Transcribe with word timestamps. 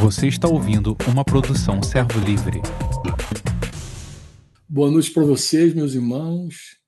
Você 0.00 0.28
está 0.28 0.48
ouvindo 0.48 0.96
uma 1.08 1.24
produção 1.24 1.82
Servo 1.82 2.18
Livre. 2.20 2.60
Boa 4.68 4.90
noite 4.90 5.10
para 5.10 5.24
vocês, 5.24 5.72
meus 5.74 5.94
irmãos, 5.94 6.80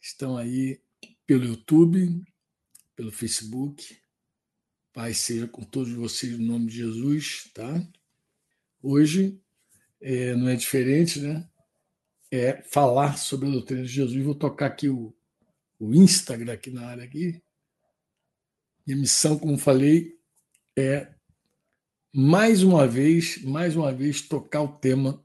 que 0.00 0.06
estão 0.06 0.36
aí 0.36 0.80
pelo 1.26 1.44
YouTube, 1.44 2.22
pelo 2.96 3.12
Facebook. 3.12 3.96
Pai 4.92 5.14
seja 5.14 5.46
com 5.46 5.62
todos 5.62 5.92
vocês 5.92 6.38
no 6.38 6.44
nome 6.44 6.66
de 6.66 6.76
Jesus, 6.78 7.50
tá? 7.54 7.86
Hoje 8.82 9.40
é, 10.00 10.34
não 10.34 10.48
é 10.48 10.56
diferente, 10.56 11.20
né? 11.20 11.48
É 12.30 12.62
falar 12.62 13.16
sobre 13.16 13.48
a 13.48 13.52
doutrina 13.52 13.82
de 13.82 13.88
Jesus. 13.88 14.24
Vou 14.24 14.34
tocar 14.34 14.66
aqui 14.66 14.88
o, 14.88 15.14
o 15.78 15.94
Instagram 15.94 16.52
aqui 16.52 16.70
na 16.70 16.86
área 16.86 17.04
aqui. 17.04 17.40
Minha 18.86 18.98
missão, 18.98 19.38
como 19.38 19.56
falei, 19.56 20.18
é 20.76 21.13
mais 22.14 22.62
uma 22.62 22.86
vez, 22.86 23.42
mais 23.42 23.74
uma 23.74 23.92
vez 23.92 24.22
tocar 24.22 24.62
o 24.62 24.68
tema 24.68 25.22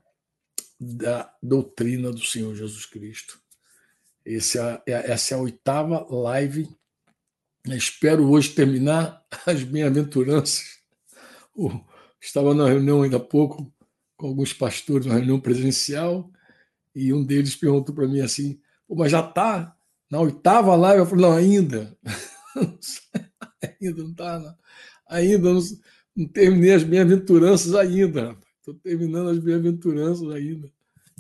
da 0.79 1.31
doutrina 1.41 2.11
do 2.11 2.23
Senhor 2.23 2.55
Jesus 2.55 2.85
Cristo. 2.85 3.39
É, 4.25 4.37
é 4.91 5.11
essa 5.11 5.35
é 5.35 5.37
a 5.37 5.41
oitava 5.41 6.05
live 6.09 6.67
Espero 7.65 8.29
hoje 8.29 8.53
terminar 8.53 9.23
as 9.45 9.63
bem-aventuranças. 9.63 10.79
Estava 12.21 12.53
na 12.53 12.67
reunião 12.67 13.01
ainda 13.01 13.17
há 13.17 13.19
pouco 13.19 13.71
com 14.17 14.27
alguns 14.27 14.53
pastores, 14.53 15.05
uma 15.05 15.15
reunião 15.15 15.39
presencial, 15.39 16.29
e 16.95 17.13
um 17.13 17.23
deles 17.23 17.55
perguntou 17.55 17.93
para 17.93 18.07
mim 18.07 18.21
assim: 18.21 18.59
mas 18.89 19.11
já 19.11 19.19
está 19.21 19.75
na 20.09 20.19
oitava 20.19 20.75
live? 20.75 20.99
Eu 20.99 21.05
falei: 21.05 21.25
não, 21.25 21.33
ainda. 21.33 21.97
ainda 23.81 24.03
não 24.03 24.11
está. 24.11 24.57
Ainda 25.07 25.53
não, 25.53 25.61
não, 25.61 25.79
terminei 26.33 26.73
as 26.73 26.83
bem-aventuranças 26.83 27.73
ainda. 27.75 28.37
Estou 28.59 28.73
terminando 28.75 29.29
as 29.29 29.39
bem-aventuranças 29.39 30.29
ainda. 30.29 30.71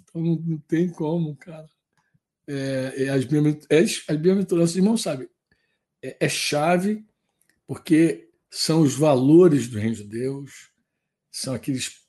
Então 0.03 0.21
não, 0.21 0.35
não, 0.35 0.57
tem 0.59 0.89
como, 0.89 1.35
cara. 1.35 1.67
É, 2.47 3.05
é, 3.05 3.09
as 3.09 3.25
bem-aventuranças, 3.25 4.75
irmão, 4.75 4.97
sabe? 4.97 5.29
é, 6.01 6.17
é 6.19 6.29
chave, 6.29 7.05
porque 7.67 8.29
são 8.49 8.81
os 8.81 8.95
valores 8.95 9.67
do 9.67 9.77
reino 9.77 9.95
de 9.95 10.03
Deus, 10.03 10.71
são 11.31 11.53
aqueles, 11.53 12.01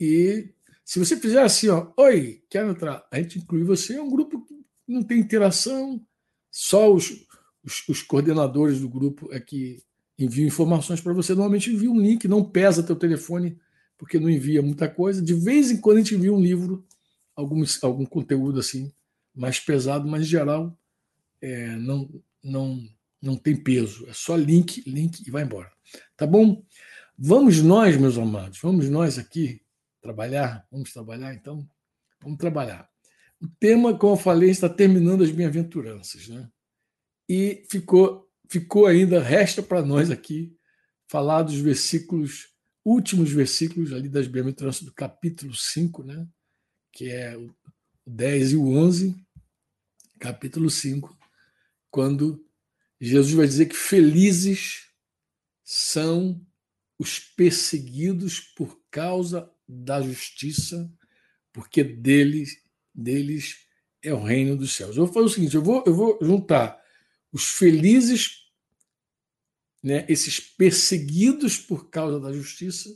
e 0.00 0.48
se 0.84 0.98
você 0.98 1.16
fizer 1.16 1.40
assim, 1.40 1.68
ó, 1.68 1.92
oi, 1.96 2.42
quero 2.50 2.70
entrar, 2.70 3.06
a 3.12 3.18
gente 3.18 3.38
inclui 3.38 3.62
você. 3.62 3.94
É 3.94 4.02
um 4.02 4.10
grupo 4.10 4.44
que 4.44 4.54
não 4.88 5.04
tem 5.04 5.20
interação, 5.20 6.04
só 6.50 6.92
os, 6.92 7.24
os, 7.62 7.88
os 7.88 8.02
coordenadores 8.02 8.80
do 8.80 8.88
grupo 8.88 9.32
é 9.32 9.38
que 9.38 9.80
enviam 10.18 10.46
informações 10.46 11.00
para 11.00 11.12
você. 11.12 11.32
Normalmente 11.32 11.72
envia 11.72 11.90
um 11.90 12.00
link, 12.00 12.28
não 12.28 12.44
pesa 12.44 12.82
teu 12.82 12.96
telefone, 12.96 13.58
porque 13.96 14.18
não 14.18 14.30
envia 14.30 14.62
muita 14.62 14.88
coisa. 14.88 15.22
De 15.22 15.34
vez 15.34 15.70
em 15.70 15.80
quando 15.80 15.98
a 15.98 16.00
gente 16.00 16.14
envia 16.14 16.32
um 16.32 16.40
livro, 16.40 16.84
algum, 17.34 17.62
algum 17.82 18.04
conteúdo 18.04 18.60
assim, 18.60 18.92
mais 19.34 19.58
pesado, 19.58 20.06
mas 20.06 20.22
em 20.22 20.26
geral 20.26 20.78
é, 21.40 21.76
não, 21.76 22.08
não, 22.42 22.88
não 23.20 23.36
tem 23.36 23.56
peso. 23.56 24.06
É 24.08 24.12
só 24.12 24.36
link, 24.36 24.82
link 24.86 25.26
e 25.26 25.30
vai 25.30 25.42
embora. 25.42 25.70
Tá 26.16 26.26
bom? 26.26 26.64
Vamos 27.16 27.62
nós, 27.62 27.96
meus 27.96 28.18
amados, 28.18 28.58
vamos 28.60 28.88
nós 28.90 29.18
aqui 29.18 29.60
trabalhar. 30.00 30.66
Vamos 30.70 30.92
trabalhar, 30.92 31.34
então? 31.34 31.68
Vamos 32.20 32.38
trabalhar. 32.38 32.88
O 33.40 33.48
tema, 33.60 33.96
como 33.96 34.14
eu 34.14 34.18
falei, 34.18 34.50
está 34.50 34.68
terminando 34.68 35.22
as 35.22 35.30
bem-aventuranças. 35.30 36.28
Né? 36.28 36.48
E 37.28 37.64
ficou, 37.70 38.28
ficou 38.54 38.86
ainda, 38.86 39.20
resta 39.20 39.60
para 39.60 39.82
nós 39.82 40.12
aqui 40.12 40.56
falar 41.08 41.42
dos 41.42 41.56
versículos, 41.56 42.50
últimos 42.84 43.32
versículos 43.32 43.92
ali 43.92 44.08
das 44.08 44.28
bem-aventuranças 44.28 44.82
do 44.82 44.92
capítulo 44.92 45.52
5, 45.52 46.04
né? 46.04 46.24
que 46.92 47.10
é 47.10 47.36
o 47.36 47.52
10 48.06 48.52
e 48.52 48.56
o 48.56 48.68
11, 48.68 49.16
capítulo 50.20 50.70
5, 50.70 51.18
quando 51.90 52.46
Jesus 53.00 53.34
vai 53.34 53.48
dizer 53.48 53.66
que 53.66 53.74
felizes 53.74 54.84
são 55.64 56.40
os 56.96 57.18
perseguidos 57.18 58.38
por 58.38 58.80
causa 58.88 59.50
da 59.68 60.00
justiça, 60.00 60.88
porque 61.52 61.82
deles, 61.82 62.56
deles 62.94 63.66
é 64.00 64.14
o 64.14 64.22
reino 64.22 64.56
dos 64.56 64.74
céus. 64.74 64.96
Eu 64.96 65.06
vou 65.06 65.12
fazer 65.12 65.26
o 65.26 65.30
seguinte: 65.30 65.56
eu 65.56 65.62
vou, 65.62 65.82
eu 65.84 65.94
vou 65.94 66.18
juntar 66.22 66.80
os 67.32 67.46
felizes, 67.46 68.43
né, 69.84 70.06
esses 70.08 70.40
perseguidos 70.40 71.58
por 71.58 71.90
causa 71.90 72.18
da 72.18 72.32
justiça, 72.32 72.88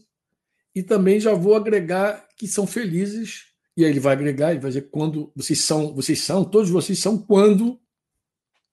e 0.74 0.82
também 0.82 1.20
já 1.20 1.34
vou 1.34 1.54
agregar 1.54 2.26
que 2.34 2.48
são 2.48 2.66
felizes, 2.66 3.48
e 3.76 3.84
aí 3.84 3.90
ele 3.90 4.00
vai 4.00 4.14
agregar 4.14 4.54
e 4.54 4.58
vai 4.58 4.70
dizer 4.70 4.88
quando 4.90 5.30
vocês 5.36 5.60
são, 5.60 5.94
vocês 5.94 6.20
são, 6.22 6.46
todos 6.46 6.70
vocês 6.70 6.98
são 6.98 7.18
quando 7.18 7.78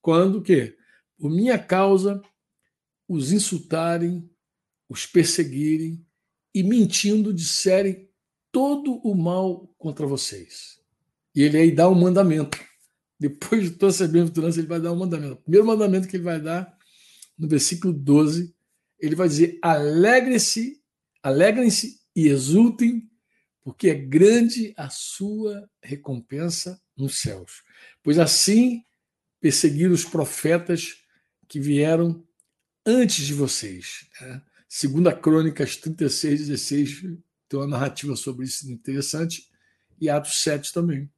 quando 0.02 0.42
que 0.42 0.78
por 1.18 1.30
minha 1.31 1.58
causa 1.58 2.22
os 3.08 3.31
insultarem, 3.31 4.30
os 4.88 5.06
perseguirem 5.06 6.06
e 6.53 6.64
mentindo 6.64 7.34
disserem 7.34 8.08
todo 8.52 9.02
o 9.03 9.16
mal 9.16 9.68
contra 9.78 10.06
vocês. 10.06 10.80
E 11.36 11.42
ele 11.42 11.58
aí 11.58 11.72
dá 11.72 11.90
um 11.90 11.96
mandamento. 11.96 12.58
Depois 13.20 13.64
de 13.64 13.72
toda 13.72 13.92
essa 13.92 14.08
bem-aventurança, 14.08 14.59
ele 14.59 14.68
vai 14.68 14.80
dar 14.80 14.92
um 14.92 14.96
mandamento. 14.96 15.34
O 15.34 15.38
primeiro 15.38 15.66
mandamento 15.66 16.08
que 16.08 16.16
ele 16.16 16.24
vai 16.24 16.40
dar, 16.40 16.75
no 17.38 17.47
versículo 17.47 17.94
12, 17.94 18.53
ele 19.00 19.16
vai 19.16 19.28
dizer: 19.28 19.59
alegrem-se, 19.62 20.81
alegrem-se 21.22 22.00
e 22.16 22.28
exultem, 22.28 23.09
porque 23.63 23.90
é 23.90 23.96
grande 23.96 24.73
a 24.78 24.90
sua 24.90 25.69
recompensa 25.81 26.81
nos 26.96 27.19
céus. 27.19 27.63
Pois 28.03 28.18
assim 28.19 28.84
perseguir 29.40 29.91
os 29.91 30.06
profetas 30.06 31.03
que 31.47 31.59
vieram 31.59 32.25
antes 32.85 33.25
de 33.25 33.34
vocês. 33.34 34.07
Né? 34.22 34.41
Segundo 34.67 35.07
a 35.07 35.13
Crônicas 35.13 35.75
36, 35.78 36.47
16, 36.47 37.02
tem 37.47 37.59
uma 37.59 37.67
narrativa 37.67 38.16
sobre 38.16 38.46
isso 38.46 38.70
interessante, 38.72 39.49
e 39.99 40.09
Atos 40.09 40.41
7 40.41 40.73
também. 40.73 41.09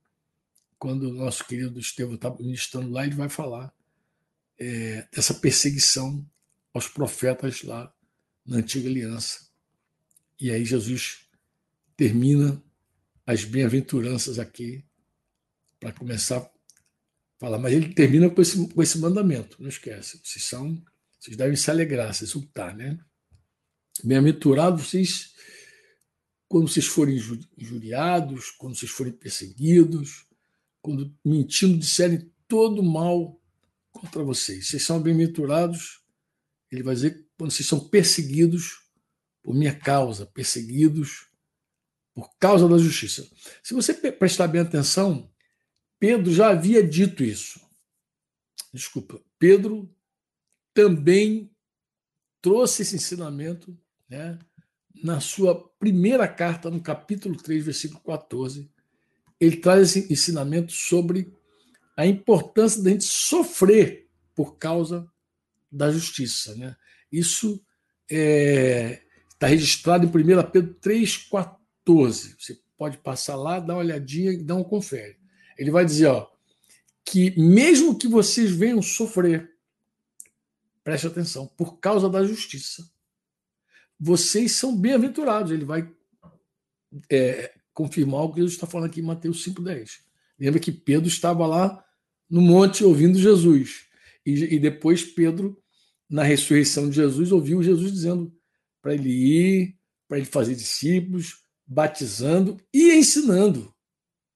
Quando 0.78 1.10
o 1.10 1.14
nosso 1.14 1.46
querido 1.46 1.80
Estevão 1.80 2.16
está 2.16 2.30
ministrando 2.30 2.92
lá, 2.92 3.06
ele 3.06 3.16
vai 3.16 3.30
falar 3.30 3.74
é, 4.59 5.07
dessa 5.13 5.33
perseguição 5.33 6.25
aos 6.74 6.88
profetas 6.88 7.63
lá 7.63 7.94
na 8.45 8.57
antiga 8.57 8.89
aliança. 8.89 9.48
E 10.39 10.51
aí 10.51 10.63
Jesus 10.63 11.27
termina 11.95 12.62
as 13.25 13.44
bem-aventuranças 13.44 14.39
aqui 14.39 14.86
para 15.80 15.92
começar 15.92 16.50
Fala, 17.39 17.59
mas 17.59 17.74
ele 17.74 17.94
termina 17.94 18.30
com 18.30 18.42
esse, 18.42 18.68
com 18.68 18.81
esse 18.81 18.98
mandamento, 18.98 19.62
não 19.62 19.69
esquece. 19.69 20.19
Vocês 20.24 20.44
são, 20.44 20.83
vocês 21.19 21.38
devem 21.38 21.56
se 21.56 21.69
alegrar, 21.69 22.13
se 22.13 22.24
exultar, 22.24 22.75
né? 22.75 23.00
Bem-aventurados 24.04 24.88
vocês 24.88 25.36
quando 26.48 26.68
vocês 26.68 26.88
forem 26.88 27.18
injuriados, 27.57 28.51
quando 28.51 28.75
vocês 28.75 28.89
forem 28.89 29.13
perseguidos, 29.13 30.25
quando 30.81 31.13
mentindo 31.24 31.77
disserem 31.77 32.31
todo 32.48 32.81
mal 32.81 33.37
contra 33.98 34.24
vocês. 34.24 34.68
Vocês 34.68 34.84
são 34.84 35.02
bem-aventurados, 35.02 36.02
ele 36.72 36.84
vai 36.84 36.96
dizer, 36.96 37.26
quando 37.38 37.52
vocês 37.52 37.68
são 37.68 37.80
perseguidos 37.80 38.82
por 39.42 39.56
minha 39.56 39.74
causa, 39.78 40.26
perseguidos 40.26 41.28
por 42.14 42.36
causa 42.38 42.68
da 42.68 42.78
justiça. 42.78 43.30
Se 43.64 43.74
você 43.74 43.94
prestar 43.94 44.48
bem 44.48 44.62
atenção, 44.62 45.32
Pedro 46.00 46.32
já 46.32 46.50
havia 46.50 46.86
dito 46.86 47.24
isso. 47.24 47.60
Desculpa, 48.74 49.22
Pedro 49.40 49.90
também 50.74 51.50
trouxe 52.42 52.82
esse 52.82 52.96
ensinamento 52.96 53.78
né, 54.10 54.38
na 55.04 55.20
sua 55.20 55.70
primeira 55.80 56.28
carta, 56.28 56.70
no 56.70 56.82
capítulo 56.82 57.36
3, 57.36 57.66
versículo 57.66 58.02
14. 58.02 58.70
Ele 59.40 59.58
traz 59.58 59.96
esse 59.96 60.12
ensinamento 60.12 60.72
sobre 60.72 61.37
a 61.98 62.06
importância 62.06 62.84
da 62.84 62.92
gente 62.92 63.06
sofrer 63.06 64.08
por 64.36 64.58
causa 64.58 65.12
da 65.70 65.92
justiça. 65.92 66.56
Né? 66.56 66.76
Isso 67.12 67.60
está 68.08 69.48
é, 69.48 69.50
registrado 69.50 70.06
em 70.06 70.10
1 70.10 70.52
Pedro 70.52 70.76
3, 70.76 71.18
14. 71.18 72.36
Você 72.40 72.62
pode 72.78 73.00
passar 73.00 73.36
lá, 73.36 73.60
dar 73.60 73.74
uma 73.74 73.80
olhadinha 73.80 74.32
e 74.32 74.44
dar 74.44 74.56
um 74.56 74.64
confere. 74.64 75.18
Ele 75.58 75.72
vai 75.72 75.84
dizer 75.84 76.06
ó, 76.06 76.30
que 77.04 77.32
mesmo 77.40 77.98
que 77.98 78.08
vocês 78.08 78.52
venham 78.52 78.80
sofrer, 78.80 79.58
preste 80.84 81.08
atenção, 81.08 81.48
por 81.48 81.80
causa 81.80 82.08
da 82.08 82.24
justiça, 82.24 82.88
vocês 84.00 84.52
são 84.52 84.78
bem-aventurados. 84.78 85.52
Ele 85.52 85.66
vai 85.66 85.92
é, 87.10 87.56
confirmar 87.74 88.22
o 88.22 88.30
que 88.30 88.38
Jesus 88.38 88.54
está 88.54 88.68
falando 88.68 88.92
aqui 88.92 89.00
em 89.00 89.04
Mateus 89.04 89.44
5,10. 89.44 90.02
Lembra 90.40 90.60
que 90.60 90.72
Pedro 90.72 91.08
estava 91.08 91.48
lá 91.48 91.84
no 92.30 92.42
monte 92.42 92.84
ouvindo 92.84 93.18
Jesus. 93.18 93.86
E, 94.26 94.56
e 94.56 94.60
depois 94.60 95.04
Pedro, 95.04 95.58
na 96.10 96.24
ressurreição 96.24 96.90
de 96.90 96.96
Jesus, 96.96 97.32
ouviu 97.32 97.64
Jesus 97.64 97.92
dizendo 97.92 98.34
para 98.82 98.94
ele 98.94 99.10
ir, 99.10 99.76
para 100.08 100.18
ele 100.18 100.26
fazer 100.26 100.56
discípulos, 100.56 101.44
batizando 101.66 102.58
e 102.74 102.94
ensinando 102.94 103.74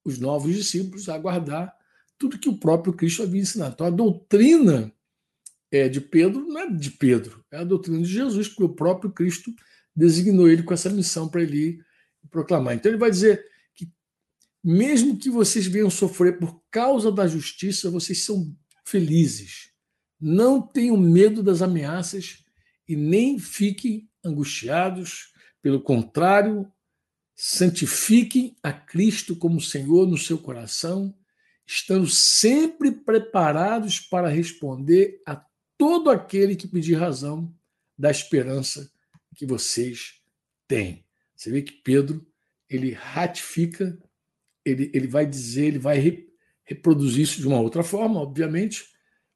os 0.04 0.20
novos 0.20 0.56
discípulos 0.56 1.08
a 1.08 1.18
guardar 1.18 1.74
tudo 2.18 2.38
que 2.38 2.50
o 2.50 2.58
próprio 2.58 2.94
Cristo 2.94 3.24
havia 3.24 3.42
ensinado. 3.42 3.74
Então, 3.74 3.88
a 3.88 3.92
doutrina 3.92 4.94
é, 5.72 5.88
de 5.88 6.02
Pedro 6.02 6.46
não 6.46 6.60
é 6.60 6.70
de 6.70 6.92
Pedro, 6.92 7.44
é 7.52 7.58
a 7.58 7.64
doutrina 7.64 8.00
de 8.00 8.06
Jesus, 8.06 8.48
porque 8.48 8.64
o 8.64 8.76
próprio 8.76 9.12
Cristo 9.12 9.52
designou 9.96 10.50
ele 10.50 10.64
com 10.64 10.74
essa 10.74 10.90
missão 10.90 11.30
para 11.30 11.42
ele 11.42 11.80
proclamar. 12.30 12.76
Então, 12.76 12.92
ele 12.92 13.00
vai 13.00 13.10
dizer 13.10 13.44
mesmo 14.63 15.18
que 15.18 15.30
vocês 15.30 15.66
venham 15.66 15.90
sofrer 15.90 16.38
por 16.38 16.62
causa 16.69 17.12
da 17.12 17.28
justiça, 17.28 17.90
vocês 17.90 18.24
são 18.24 18.56
felizes. 18.86 19.72
Não 20.19 20.62
tenham 20.62 20.98
medo 20.98 21.42
das 21.42 21.62
ameaças 21.62 22.44
e 22.88 22.96
nem 22.96 23.40
fiquem 23.40 24.10
angustiados. 24.24 25.31
Pelo 25.62 25.81
contrário, 25.81 26.72
santifiquem 27.36 28.56
a 28.62 28.72
Cristo 28.72 29.36
como 29.36 29.60
Senhor 29.60 30.08
no 30.08 30.18
seu 30.18 30.38
coração, 30.38 31.16
estando 31.66 32.07
sempre 32.07 32.92
preparados 32.92 34.00
para 34.00 34.30
responder 34.30 35.22
a 35.25 35.44
todo 35.78 36.12
aquele 36.12 36.56
que 36.56 36.68
pedir 36.68 36.96
razão 36.96 37.52
da 37.98 38.12
esperança 38.12 38.92
que 39.36 39.46
vocês 39.46 40.22
têm. 40.68 41.04
Você 41.36 41.50
vê 41.50 41.64
que 41.64 41.72
Pedro 41.72 42.24
ele 42.69 42.92
ratifica, 42.92 43.98
ele, 44.66 44.92
ele 44.94 45.08
vai 45.08 45.25
dizer, 45.25 45.66
ele 45.66 45.80
vai 45.80 45.98
re, 45.98 46.28
reproduzir 46.63 47.24
isso 47.24 47.40
de 47.40 47.48
uma 47.48 47.60
outra 47.60 47.84
forma, 47.84 48.19
obviamente, 48.19 48.86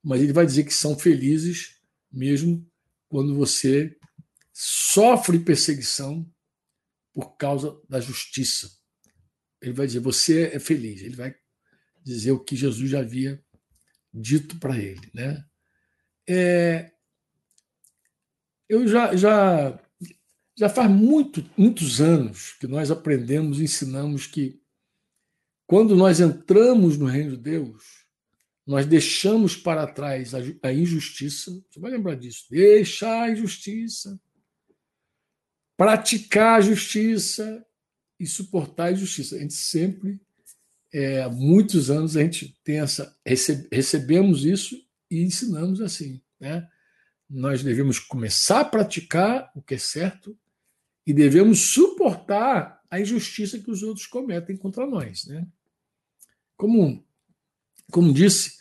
mas 0.03 0.21
ele 0.21 0.33
vai 0.33 0.45
dizer 0.45 0.63
que 0.63 0.73
são 0.73 0.97
felizes 0.97 1.79
mesmo 2.11 2.65
quando 3.09 3.35
você 3.35 3.97
sofre 4.53 5.39
perseguição 5.39 6.29
por 7.13 7.35
causa 7.37 7.79
da 7.89 7.99
justiça. 7.99 8.69
Ele 9.61 9.73
vai 9.73 9.87
dizer: 9.87 9.99
você 9.99 10.47
é 10.53 10.59
feliz. 10.59 11.01
Ele 11.01 11.15
vai 11.15 11.35
dizer 12.03 12.31
o 12.31 12.43
que 12.43 12.55
Jesus 12.55 12.89
já 12.89 12.99
havia 12.99 13.43
dito 14.13 14.59
para 14.59 14.77
ele. 14.77 15.09
Né? 15.13 15.43
É, 16.27 16.91
eu 18.69 18.87
já, 18.87 19.15
já, 19.15 19.79
já 20.57 20.69
faz 20.69 20.89
muito, 20.89 21.43
muitos 21.57 21.99
anos 21.99 22.53
que 22.59 22.67
nós 22.67 22.91
aprendemos, 22.91 23.59
ensinamos 23.59 24.27
que 24.27 24.61
quando 25.67 25.95
nós 25.95 26.19
entramos 26.19 26.97
no 26.97 27.05
reino 27.05 27.31
de 27.31 27.37
Deus, 27.37 27.83
nós 28.65 28.85
deixamos 28.85 29.55
para 29.55 29.87
trás 29.87 30.33
a, 30.61 30.73
injustiça. 30.73 31.51
Você 31.69 31.79
vai 31.79 31.91
lembrar 31.91 32.15
disso. 32.15 32.45
Deixar 32.49 33.23
a 33.23 33.31
injustiça 33.31 34.19
praticar 35.77 36.59
a 36.59 36.61
justiça 36.61 37.65
e 38.19 38.25
suportar 38.25 38.85
a 38.85 38.91
injustiça. 38.91 39.35
A 39.35 39.39
gente 39.39 39.53
sempre, 39.53 40.19
é, 40.93 41.23
há 41.23 41.29
muitos 41.29 41.89
anos, 41.89 42.15
a 42.15 42.21
gente 42.21 42.57
tem 42.63 42.79
essa, 42.79 43.15
recebe, 43.25 43.67
recebemos 43.71 44.45
isso 44.45 44.75
e 45.09 45.21
ensinamos 45.21 45.81
assim. 45.81 46.21
Né? 46.39 46.67
Nós 47.29 47.63
devemos 47.63 47.99
começar 47.99 48.61
a 48.61 48.65
praticar 48.65 49.51
o 49.55 49.61
que 49.61 49.75
é 49.75 49.77
certo 49.77 50.37
e 51.05 51.13
devemos 51.13 51.73
suportar 51.73 52.81
a 52.89 52.99
injustiça 52.99 53.59
que 53.59 53.69
os 53.69 53.83
outros 53.83 54.07
cometem 54.07 54.55
contra 54.55 54.87
nós. 54.87 55.25
Né? 55.25 55.45
Como, 56.57 57.05
como 57.91 58.13
disse, 58.13 58.57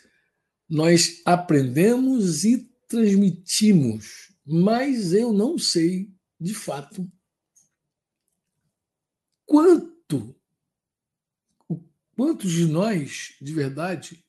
nós 0.69 1.23
aprendemos 1.25 2.45
e 2.45 2.59
transmitimos, 2.89 4.33
mas 4.45 5.13
eu 5.13 5.33
não 5.33 5.59
sei 5.59 6.13
de 6.41 6.55
fato, 6.55 7.11
quanto, 9.47 10.39
quantos 12.15 12.51
de 12.51 12.67
nós, 12.67 13.37
de 13.41 13.53
verdade, 13.53 14.25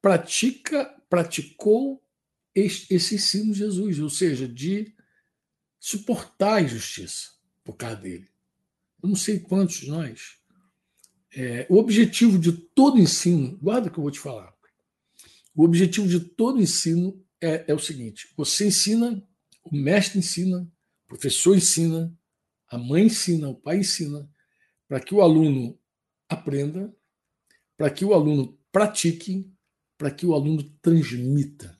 pratica, 0.00 0.84
praticou 1.08 2.02
esse 2.54 3.14
ensino 3.14 3.52
de 3.52 3.60
Jesus, 3.60 3.98
ou 3.98 4.10
seja, 4.10 4.46
de 4.46 4.94
suportar 5.80 6.56
a 6.56 6.62
injustiça 6.62 7.30
por 7.64 7.76
causa 7.76 7.96
dele. 7.96 8.28
Eu 9.02 9.08
não 9.08 9.16
sei 9.16 9.40
quantos 9.40 9.76
de 9.76 9.88
nós. 9.88 10.38
É, 11.34 11.66
o 11.68 11.76
objetivo 11.76 12.38
de 12.38 12.52
todo 12.52 13.00
ensino, 13.00 13.56
guarda 13.58 13.88
que 13.88 13.98
eu 13.98 14.02
vou 14.02 14.10
te 14.10 14.20
falar. 14.20 14.52
O 15.54 15.64
objetivo 15.64 16.06
de 16.06 16.20
todo 16.20 16.60
ensino 16.60 17.22
é, 17.40 17.64
é 17.68 17.74
o 17.74 17.78
seguinte: 17.78 18.28
você 18.36 18.66
ensina 18.66 19.22
o 19.64 19.76
mestre 19.76 20.18
ensina, 20.18 20.68
o 21.04 21.08
professor 21.08 21.56
ensina, 21.56 22.12
a 22.68 22.78
mãe 22.78 23.04
ensina, 23.04 23.48
o 23.48 23.54
pai 23.54 23.78
ensina, 23.78 24.28
para 24.88 25.00
que 25.00 25.14
o 25.14 25.22
aluno 25.22 25.78
aprenda, 26.28 26.94
para 27.76 27.90
que 27.90 28.04
o 28.04 28.12
aluno 28.12 28.58
pratique, 28.70 29.50
para 29.96 30.10
que 30.10 30.26
o 30.26 30.34
aluno 30.34 30.62
transmita. 30.80 31.78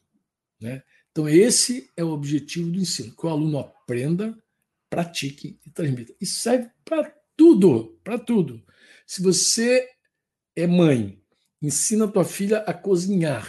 Né? 0.60 0.82
Então, 1.10 1.28
esse 1.28 1.90
é 1.96 2.04
o 2.04 2.10
objetivo 2.10 2.70
do 2.70 2.78
ensino: 2.78 3.14
que 3.14 3.26
o 3.26 3.30
aluno 3.30 3.58
aprenda, 3.58 4.38
pratique 4.88 5.58
e 5.66 5.70
transmita. 5.70 6.14
E 6.20 6.26
serve 6.26 6.70
para 6.84 7.12
tudo, 7.36 7.98
para 8.04 8.18
tudo. 8.18 8.64
Se 9.12 9.20
você 9.20 9.86
é 10.56 10.66
mãe, 10.66 11.22
ensina 11.60 12.06
a 12.06 12.10
tua 12.10 12.24
filha 12.24 12.60
a 12.60 12.72
cozinhar. 12.72 13.46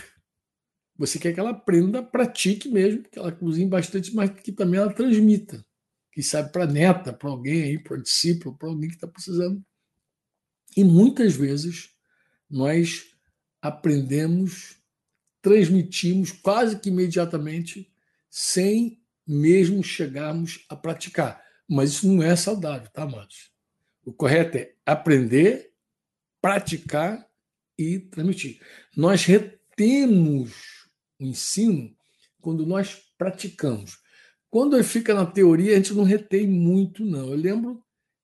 Você 0.98 1.17
quer 1.17 1.34
que 1.34 1.39
ela 1.39 1.51
aprenda, 1.51 2.03
pratique 2.03 2.67
mesmo, 2.67 3.03
que 3.03 3.17
ela 3.17 3.32
cozinhe 3.32 3.70
bastante, 3.70 4.13
mas 4.13 4.29
que 4.41 4.51
também 4.51 4.82
ela 4.82 4.93
transmita. 4.93 5.65
Que 6.12 6.22
sabe 6.22 6.51
para 6.51 6.67
neta, 6.67 7.13
para 7.13 7.29
alguém 7.29 7.63
aí, 7.63 7.79
para 7.82 7.96
discípulo, 7.96 8.58
para 8.58 8.67
alguém 8.67 8.89
que 8.89 8.96
está 8.96 9.08
precisando. 9.08 9.63
E 10.75 10.84
muitas 10.84 11.34
vezes 11.34 11.91
nós 12.50 13.15
aprendemos, 13.62 14.75
transmitimos 15.41 16.34
quase 16.34 16.77
que 16.77 16.89
imediatamente, 16.89 17.89
sem 18.29 19.01
mesmo 19.25 19.82
chegarmos 19.82 20.65
a 20.67 20.75
praticar. 20.75 21.41
Mas 21.70 21.91
isso 21.91 22.12
não 22.12 22.22
é 22.22 22.36
saudável, 22.36 22.89
tá, 22.91 23.03
amados? 23.03 23.52
O 24.05 24.12
correto 24.12 24.57
é 24.57 24.74
aprender, 24.86 25.72
praticar 26.41 27.25
e 27.77 28.00
transmitir. 28.00 28.60
Nós 28.95 29.24
retemos 29.25 30.51
o 31.19 31.25
ensino 31.25 31.95
quando 32.41 32.65
nós 32.65 33.01
praticamos. 33.17 33.98
Quando 34.50 34.81
fica 34.83 35.13
na 35.13 35.25
teoria, 35.25 35.74
a 35.74 35.75
gente 35.77 35.93
não 35.93 36.03
retém 36.03 36.45
muito, 36.48 37.05
não. 37.05 37.29
Eu 37.29 37.38
lembro 37.38 37.83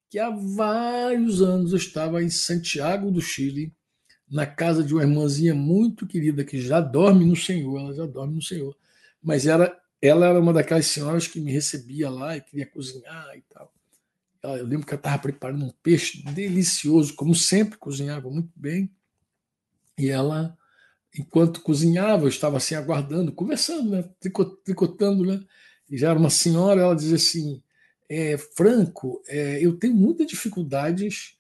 que 0.10 0.20
há 0.20 0.30
vários 0.30 1.42
anos 1.42 1.72
eu 1.72 1.78
estava 1.78 2.22
em 2.22 2.30
Santiago 2.30 3.10
do 3.10 3.22
Chile, 3.22 3.74
na 4.30 4.46
casa 4.46 4.84
de 4.84 4.94
uma 4.94 5.04
irmãzinha 5.04 5.56
muito 5.56 6.06
querida 6.06 6.44
que 6.44 6.62
já 6.62 6.82
dorme 6.82 7.26
no 7.26 7.36
Senhor, 7.36 7.80
ela 7.80 7.94
já 7.94 8.06
dorme 8.06 8.36
no 8.36 8.42
Senhor. 8.42 8.76
Mas 9.22 9.48
era, 9.48 9.76
ela 10.02 10.28
era 10.28 10.40
uma 10.40 10.54
daquelas 10.54 10.86
senhoras 10.88 11.26
que 11.28 11.40
me 11.40 11.52
recebia 11.52 12.10
lá 12.10 12.38
e 12.38 12.42
queria 12.42 12.66
cozinhar 12.66 13.36
e 13.36 13.42
tal. 13.42 13.74
Eu 14.42 14.66
lembro 14.66 14.86
que 14.86 14.94
ela 14.94 15.00
estava 15.00 15.20
preparando 15.20 15.66
um 15.66 15.74
peixe 15.84 16.24
delicioso, 16.24 17.16
como 17.16 17.36
sempre, 17.36 17.78
cozinhava 17.78 18.30
muito 18.30 18.52
bem. 18.56 18.90
E 19.98 20.10
ela 20.10 20.58
enquanto 21.18 21.62
cozinhava, 21.62 22.24
eu 22.24 22.30
estava 22.30 22.58
assim 22.58 22.76
aguardando, 22.76 23.32
conversando, 23.32 23.90
né? 23.90 24.10
tricotando, 24.64 25.26
né? 25.26 25.44
E 25.90 25.98
já 25.98 26.10
era 26.10 26.20
uma 26.20 26.30
senhora, 26.30 26.82
ela 26.82 26.96
dizia 26.96 27.16
assim: 27.16 27.62
é, 28.08 28.38
Franco, 28.38 29.22
é, 29.28 29.64
eu 29.64 29.78
tenho 29.78 29.96
muitas 29.96 30.28
dificuldades 30.28 31.38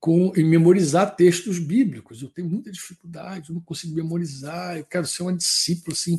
com, 0.00 0.32
em 0.34 0.42
memorizar 0.42 1.14
textos 1.14 1.58
bíblicos. 1.58 2.22
Eu 2.22 2.30
tenho 2.30 2.48
muita 2.48 2.72
dificuldade, 2.72 3.50
eu 3.50 3.54
não 3.54 3.60
consigo 3.60 3.94
memorizar. 3.94 4.78
Eu 4.78 4.84
quero 4.84 5.06
ser 5.06 5.22
uma 5.22 5.36
discípula 5.36 5.94
assim, 5.94 6.16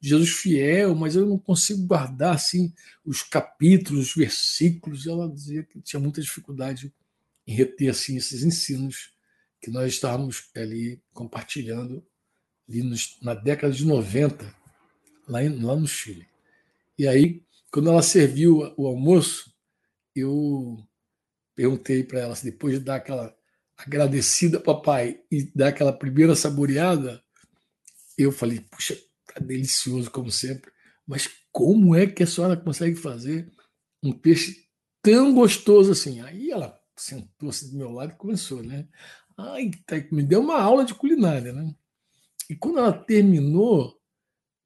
de 0.00 0.08
Jesus 0.08 0.30
fiel, 0.30 0.94
mas 0.94 1.16
eu 1.16 1.26
não 1.26 1.38
consigo 1.38 1.84
guardar 1.84 2.34
assim 2.34 2.72
os 3.04 3.22
capítulos, 3.22 4.08
os 4.08 4.14
versículos. 4.14 5.06
Ela 5.06 5.28
dizia 5.28 5.64
que 5.64 5.80
tinha 5.80 6.00
muita 6.00 6.22
dificuldade 6.22 6.94
em 7.46 7.54
reter 7.54 7.90
assim 7.90 8.16
esses 8.16 8.44
ensinos 8.44 9.12
que 9.60 9.70
nós 9.70 9.92
estávamos 9.92 10.44
ali 10.54 11.02
compartilhando 11.12 12.06
ali 12.68 12.82
nos, 12.82 13.18
na 13.20 13.34
década 13.34 13.72
de 13.72 13.84
90, 13.84 14.54
lá, 15.28 15.42
em, 15.42 15.60
lá 15.60 15.74
no 15.76 15.86
Chile. 15.86 16.26
E 16.98 17.08
aí 17.08 17.42
quando 17.74 17.90
ela 17.90 18.02
serviu 18.02 18.72
o 18.76 18.86
almoço, 18.86 19.52
eu 20.14 20.78
perguntei 21.54 22.02
para 22.02 22.20
ela, 22.20 22.34
depois 22.42 22.78
de 22.78 22.84
dar 22.84 22.96
aquela 22.96 23.34
agradecida 23.76 24.60
papai 24.60 25.20
e 25.30 25.50
dar 25.54 25.68
aquela 25.68 25.92
primeira 25.92 26.34
saboreada, 26.34 27.22
eu 28.16 28.30
falei, 28.30 28.60
puxa, 28.60 28.96
tá 29.26 29.40
delicioso 29.40 30.10
como 30.10 30.30
sempre, 30.30 30.70
mas 31.06 31.28
como 31.52 31.94
é 31.94 32.06
que 32.06 32.22
a 32.22 32.26
senhora 32.26 32.56
consegue 32.56 32.96
fazer 32.96 33.50
um 34.02 34.12
peixe 34.12 34.68
tão 35.02 35.34
gostoso 35.34 35.92
assim? 35.92 36.20
Aí 36.20 36.50
ela 36.50 36.80
sentou-se 36.96 37.70
do 37.70 37.76
meu 37.76 37.90
lado 37.90 38.12
e 38.12 38.16
começou, 38.16 38.62
né? 38.62 38.88
Ai, 39.36 39.70
tá, 39.86 39.96
me 40.12 40.22
deu 40.22 40.40
uma 40.40 40.60
aula 40.60 40.84
de 40.84 40.94
culinária, 40.94 41.52
né? 41.52 41.74
E 42.48 42.54
quando 42.54 42.78
ela 42.78 42.92
terminou, 42.92 44.00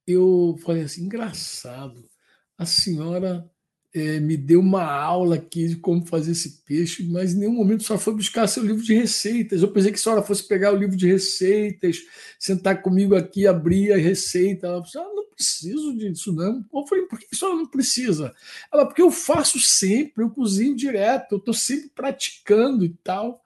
eu 0.07 0.57
falei 0.64 0.83
assim, 0.83 1.04
engraçado 1.04 2.09
a 2.57 2.66
senhora 2.66 3.49
é, 3.98 4.20
me 4.20 4.36
deu 4.36 4.60
uma 4.60 4.84
aula 4.84 5.36
aqui 5.36 5.68
de 5.68 5.76
como 5.76 6.04
fazer 6.06 6.32
esse 6.32 6.62
peixe, 6.64 7.02
mas 7.04 7.34
em 7.34 7.38
nenhum 7.38 7.52
momento 7.52 7.82
só 7.82 7.98
foi 7.98 8.14
buscar 8.14 8.46
seu 8.46 8.62
livro 8.64 8.82
de 8.82 8.94
receitas. 8.94 9.62
Eu 9.62 9.72
pensei 9.72 9.90
que 9.90 9.98
a 9.98 10.00
senhora 10.00 10.22
fosse 10.22 10.46
pegar 10.46 10.72
o 10.72 10.76
livro 10.76 10.96
de 10.96 11.06
receitas, 11.06 11.98
sentar 12.38 12.82
comigo 12.82 13.14
aqui, 13.14 13.46
abrir 13.46 13.92
a 13.92 13.96
receita. 13.96 14.66
Ela 14.66 14.84
falou: 14.84 15.08
ah, 15.08 15.14
não 15.14 15.28
preciso 15.30 15.96
disso, 15.96 16.32
não. 16.32 16.64
Eu 16.74 16.86
falei, 16.86 17.04
por 17.06 17.18
que 17.18 17.28
a 17.32 17.36
senhora 17.36 17.56
não 17.56 17.66
precisa? 17.66 18.34
Ela, 18.72 18.84
porque 18.84 19.02
eu 19.02 19.10
faço 19.10 19.60
sempre, 19.60 20.24
eu 20.24 20.30
cozinho 20.30 20.74
direto, 20.74 21.32
eu 21.32 21.38
estou 21.38 21.54
sempre 21.54 21.90
praticando 21.94 22.84
e 22.84 22.90
tal. 23.04 23.44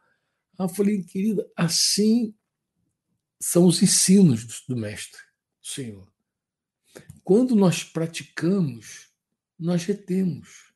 Eu 0.59 0.68
falei, 0.68 1.02
querida, 1.02 1.47
assim 1.56 2.35
são 3.38 3.66
os 3.66 3.82
ensinos 3.82 4.62
do 4.68 4.76
mestre, 4.76 5.21
Senhor. 5.61 6.06
Quando 7.25 7.56
nós 7.56 7.82
praticamos, 7.82 9.12
nós 9.62 9.85
retemos. 9.85 10.73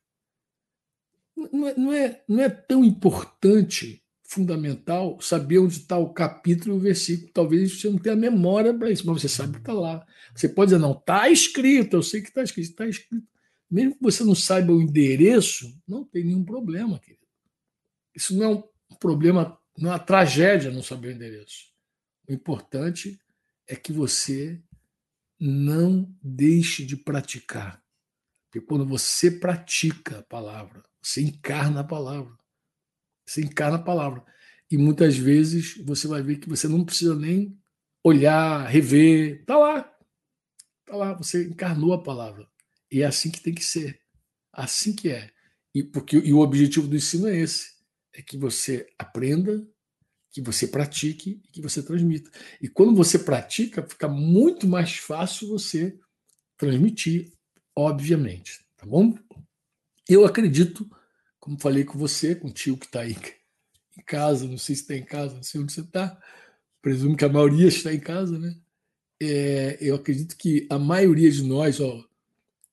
Não 1.35 1.67
é, 1.67 1.77
não 1.77 1.93
é, 1.93 2.23
não 2.27 2.41
é 2.41 2.49
tão 2.49 2.83
importante, 2.83 4.03
fundamental, 4.23 5.19
saber 5.21 5.59
onde 5.59 5.77
está 5.77 5.97
o 5.97 6.13
capítulo 6.13 6.75
e 6.75 6.77
o 6.77 6.81
versículo. 6.81 7.31
Talvez 7.31 7.79
você 7.79 7.89
não 7.89 7.97
tenha 7.97 8.15
memória 8.15 8.73
para 8.73 8.89
isso, 8.89 9.05
mas 9.05 9.21
você 9.21 9.29
sabe 9.29 9.53
que 9.53 9.59
está 9.59 9.73
lá. 9.73 10.05
Você 10.35 10.49
pode 10.49 10.71
dizer, 10.71 10.81
não, 10.81 10.93
está 10.93 11.29
escrito, 11.29 11.95
eu 11.95 12.03
sei 12.03 12.21
que 12.21 12.29
está 12.29 12.43
escrito, 12.43 12.69
está 12.69 12.87
escrito. 12.87 13.27
Mesmo 13.69 13.95
que 13.95 14.01
você 14.01 14.23
não 14.23 14.33
saiba 14.33 14.73
o 14.73 14.81
endereço, 14.81 15.79
não 15.87 16.03
tem 16.03 16.23
nenhum 16.23 16.43
problema, 16.43 16.99
querido. 16.99 17.25
Isso 18.15 18.35
não 18.35 18.43
é 18.43 18.47
um 18.47 18.95
problema, 18.99 19.57
não 19.77 19.91
é 19.91 19.93
uma 19.93 19.99
tragédia 19.99 20.71
não 20.71 20.81
saber 20.81 21.09
o 21.09 21.11
endereço. 21.11 21.67
O 22.27 22.33
importante 22.33 23.19
é 23.67 23.75
que 23.75 23.91
você 23.91 24.61
não 25.39 26.11
deixe 26.21 26.85
de 26.85 26.95
praticar. 26.95 27.81
Porque 28.49 28.65
quando 28.65 28.85
você 28.85 29.29
pratica 29.31 30.19
a 30.19 30.23
palavra, 30.23 30.83
você 31.01 31.21
encarna 31.21 31.81
a 31.81 31.83
palavra. 31.83 32.35
Você 33.25 33.41
encarna 33.41 33.77
a 33.77 33.83
palavra. 33.83 34.23
E 34.71 34.77
muitas 34.77 35.17
vezes 35.17 35.77
você 35.85 36.07
vai 36.07 36.21
ver 36.21 36.37
que 36.37 36.49
você 36.49 36.67
não 36.67 36.83
precisa 36.83 37.15
nem 37.15 37.57
olhar, 38.03 38.65
rever. 38.67 39.41
Está 39.41 39.57
lá. 39.57 39.97
Está 40.79 40.95
lá. 40.95 41.13
Você 41.13 41.45
encarnou 41.45 41.93
a 41.93 42.03
palavra. 42.03 42.47
E 42.91 43.01
é 43.01 43.05
assim 43.05 43.29
que 43.29 43.41
tem 43.41 43.53
que 43.53 43.63
ser. 43.63 43.99
Assim 44.53 44.95
que 44.95 45.09
é. 45.09 45.31
E, 45.75 45.83
porque, 45.83 46.17
e 46.17 46.33
o 46.33 46.39
objetivo 46.39 46.87
do 46.87 46.95
ensino 46.95 47.27
é 47.27 47.37
esse: 47.37 47.71
é 48.13 48.21
que 48.21 48.37
você 48.37 48.87
aprenda 48.97 49.65
que 50.31 50.41
você 50.41 50.67
pratique 50.67 51.41
e 51.43 51.47
que 51.51 51.61
você 51.61 51.81
transmita. 51.81 52.29
E 52.61 52.67
quando 52.67 52.95
você 52.95 53.17
pratica, 53.17 53.81
fica 53.81 54.07
muito 54.07 54.67
mais 54.67 54.95
fácil 54.95 55.47
você 55.47 55.97
transmitir, 56.55 57.33
obviamente, 57.77 58.65
tá 58.75 58.87
bom? 58.87 59.15
Eu 60.09 60.25
acredito, 60.25 60.89
como 61.39 61.59
falei 61.59 61.83
com 61.83 61.95
você, 61.95 62.33
com 62.33 62.47
o 62.47 62.51
tio 62.51 62.75
que 62.75 62.87
está 62.87 63.01
aí 63.01 63.15
em 63.95 64.01
casa, 64.01 64.47
não 64.47 64.57
sei 64.57 64.75
se 64.75 64.81
está 64.81 64.95
em 64.95 65.05
casa, 65.05 65.35
não 65.35 65.43
sei 65.43 65.61
onde 65.61 65.71
você 65.71 65.81
está, 65.81 66.19
presumo 66.81 67.15
que 67.15 67.23
a 67.23 67.29
maioria 67.29 67.67
está 67.67 67.93
em 67.93 67.99
casa, 67.99 68.39
né? 68.39 68.55
É, 69.21 69.77
eu 69.79 69.93
acredito 69.93 70.35
que 70.35 70.65
a 70.71 70.79
maioria 70.79 71.29
de 71.29 71.43
nós, 71.43 71.79
ó, 71.79 72.03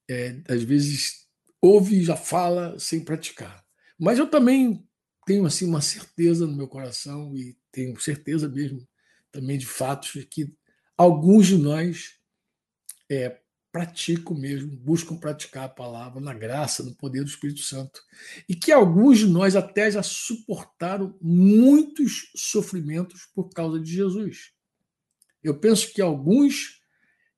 é, 0.08 0.40
às 0.48 0.62
vezes, 0.62 1.26
ouve 1.60 1.96
e 1.96 2.04
já 2.04 2.16
fala 2.16 2.78
sem 2.78 3.04
praticar. 3.04 3.62
Mas 3.98 4.18
eu 4.18 4.26
também 4.26 4.88
tenho 5.26 5.44
assim 5.44 5.66
uma 5.66 5.82
certeza 5.82 6.46
no 6.46 6.56
meu 6.56 6.68
coração 6.68 7.36
e 7.36 7.56
tenho 7.70 7.98
certeza 8.00 8.48
mesmo 8.48 8.86
também 9.30 9.58
de 9.58 9.66
fatos 9.66 10.12
de 10.12 10.24
que 10.24 10.54
alguns 10.96 11.46
de 11.46 11.58
nós 11.58 12.14
é, 13.10 13.38
praticam 13.74 14.36
mesmo, 14.36 14.70
buscam 14.76 15.16
praticar 15.16 15.64
a 15.64 15.68
palavra 15.68 16.20
na 16.20 16.32
graça, 16.32 16.84
no 16.84 16.94
poder 16.94 17.24
do 17.24 17.28
Espírito 17.28 17.58
Santo. 17.58 18.00
E 18.48 18.54
que 18.54 18.70
alguns 18.70 19.18
de 19.18 19.26
nós 19.26 19.56
até 19.56 19.90
já 19.90 20.00
suportaram 20.00 21.18
muitos 21.20 22.30
sofrimentos 22.36 23.26
por 23.34 23.50
causa 23.50 23.80
de 23.80 23.92
Jesus. 23.92 24.52
Eu 25.42 25.58
penso 25.58 25.92
que 25.92 26.00
alguns 26.00 26.80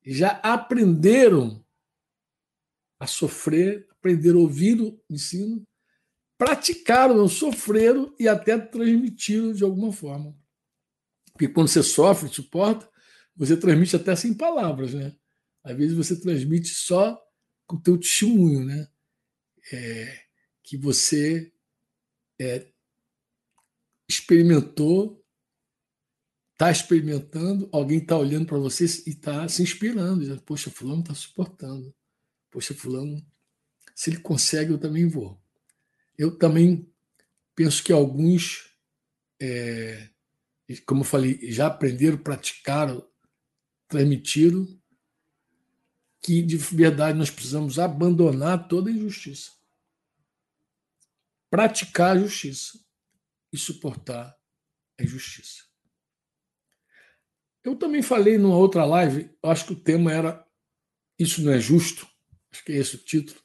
já 0.05 0.39
aprenderam 0.43 1.65
a 2.99 3.07
sofrer, 3.07 3.87
aprenderam 3.89 4.37
a 4.37 4.43
ouvir 4.43 4.79
o 4.79 5.01
ensino 5.09 5.65
praticaram, 6.37 7.27
sofreram 7.27 8.13
e 8.19 8.27
até 8.27 8.59
transmitiram 8.59 9.53
de 9.53 9.63
alguma 9.63 9.91
forma. 9.91 10.37
Porque 11.31 11.47
quando 11.47 11.67
você 11.67 11.81
sofre, 11.81 12.29
suporta, 12.29 12.87
você 13.35 13.57
transmite 13.57 13.95
até 13.95 14.15
sem 14.15 14.35
palavras, 14.35 14.93
né? 14.93 15.15
Às 15.67 15.75
vezes 15.75 15.97
você 15.97 16.19
transmite 16.19 16.69
só 16.69 17.21
com 17.65 17.75
o 17.75 17.81
teu 17.81 17.97
testemunho, 17.99 18.63
né? 18.63 18.87
É, 19.71 20.23
que 20.63 20.77
você 20.77 21.51
é, 22.39 22.71
experimentou, 24.07 25.21
está 26.53 26.71
experimentando, 26.71 27.69
alguém 27.73 27.99
está 27.99 28.17
olhando 28.17 28.45
para 28.45 28.57
você 28.57 28.85
e 28.85 29.09
está 29.09 29.47
se 29.49 29.61
inspirando, 29.61 30.21
dizendo, 30.21 30.41
poxa, 30.41 30.71
fulano 30.71 31.01
está 31.01 31.13
suportando. 31.13 31.93
Poxa, 32.49 32.73
fulano, 32.73 33.21
se 33.93 34.09
ele 34.09 34.19
consegue, 34.19 34.71
eu 34.71 34.77
também 34.77 35.05
vou. 35.05 35.37
Eu 36.17 36.37
também 36.37 36.89
penso 37.53 37.83
que 37.83 37.91
alguns, 37.91 38.73
é, 39.41 40.09
como 40.85 41.01
eu 41.01 41.05
falei, 41.05 41.51
já 41.51 41.67
aprenderam, 41.67 42.17
praticaram, 42.17 43.05
transmitiram, 43.89 44.65
que 46.27 46.41
de 46.41 46.57
verdade 46.57 47.17
nós 47.17 47.31
precisamos 47.31 47.79
abandonar 47.79 48.67
toda 48.67 48.91
injustiça. 48.91 49.51
Praticar 51.49 52.17
a 52.17 52.19
justiça 52.19 52.77
e 53.49 53.57
suportar 53.57 54.37
a 54.99 55.03
injustiça. 55.03 55.63
Eu 57.63 57.77
também 57.77 58.01
falei 58.01 58.37
numa 58.37 58.57
outra 58.57 58.83
live, 58.83 59.33
acho 59.41 59.67
que 59.67 59.71
o 59.71 59.79
tema 59.79 60.11
era 60.11 60.45
Isso 61.17 61.41
não 61.41 61.53
é 61.53 61.61
justo, 61.61 62.05
acho 62.51 62.61
que 62.65 62.73
é 62.73 62.75
esse 62.75 62.97
o 62.97 63.05
título. 63.05 63.39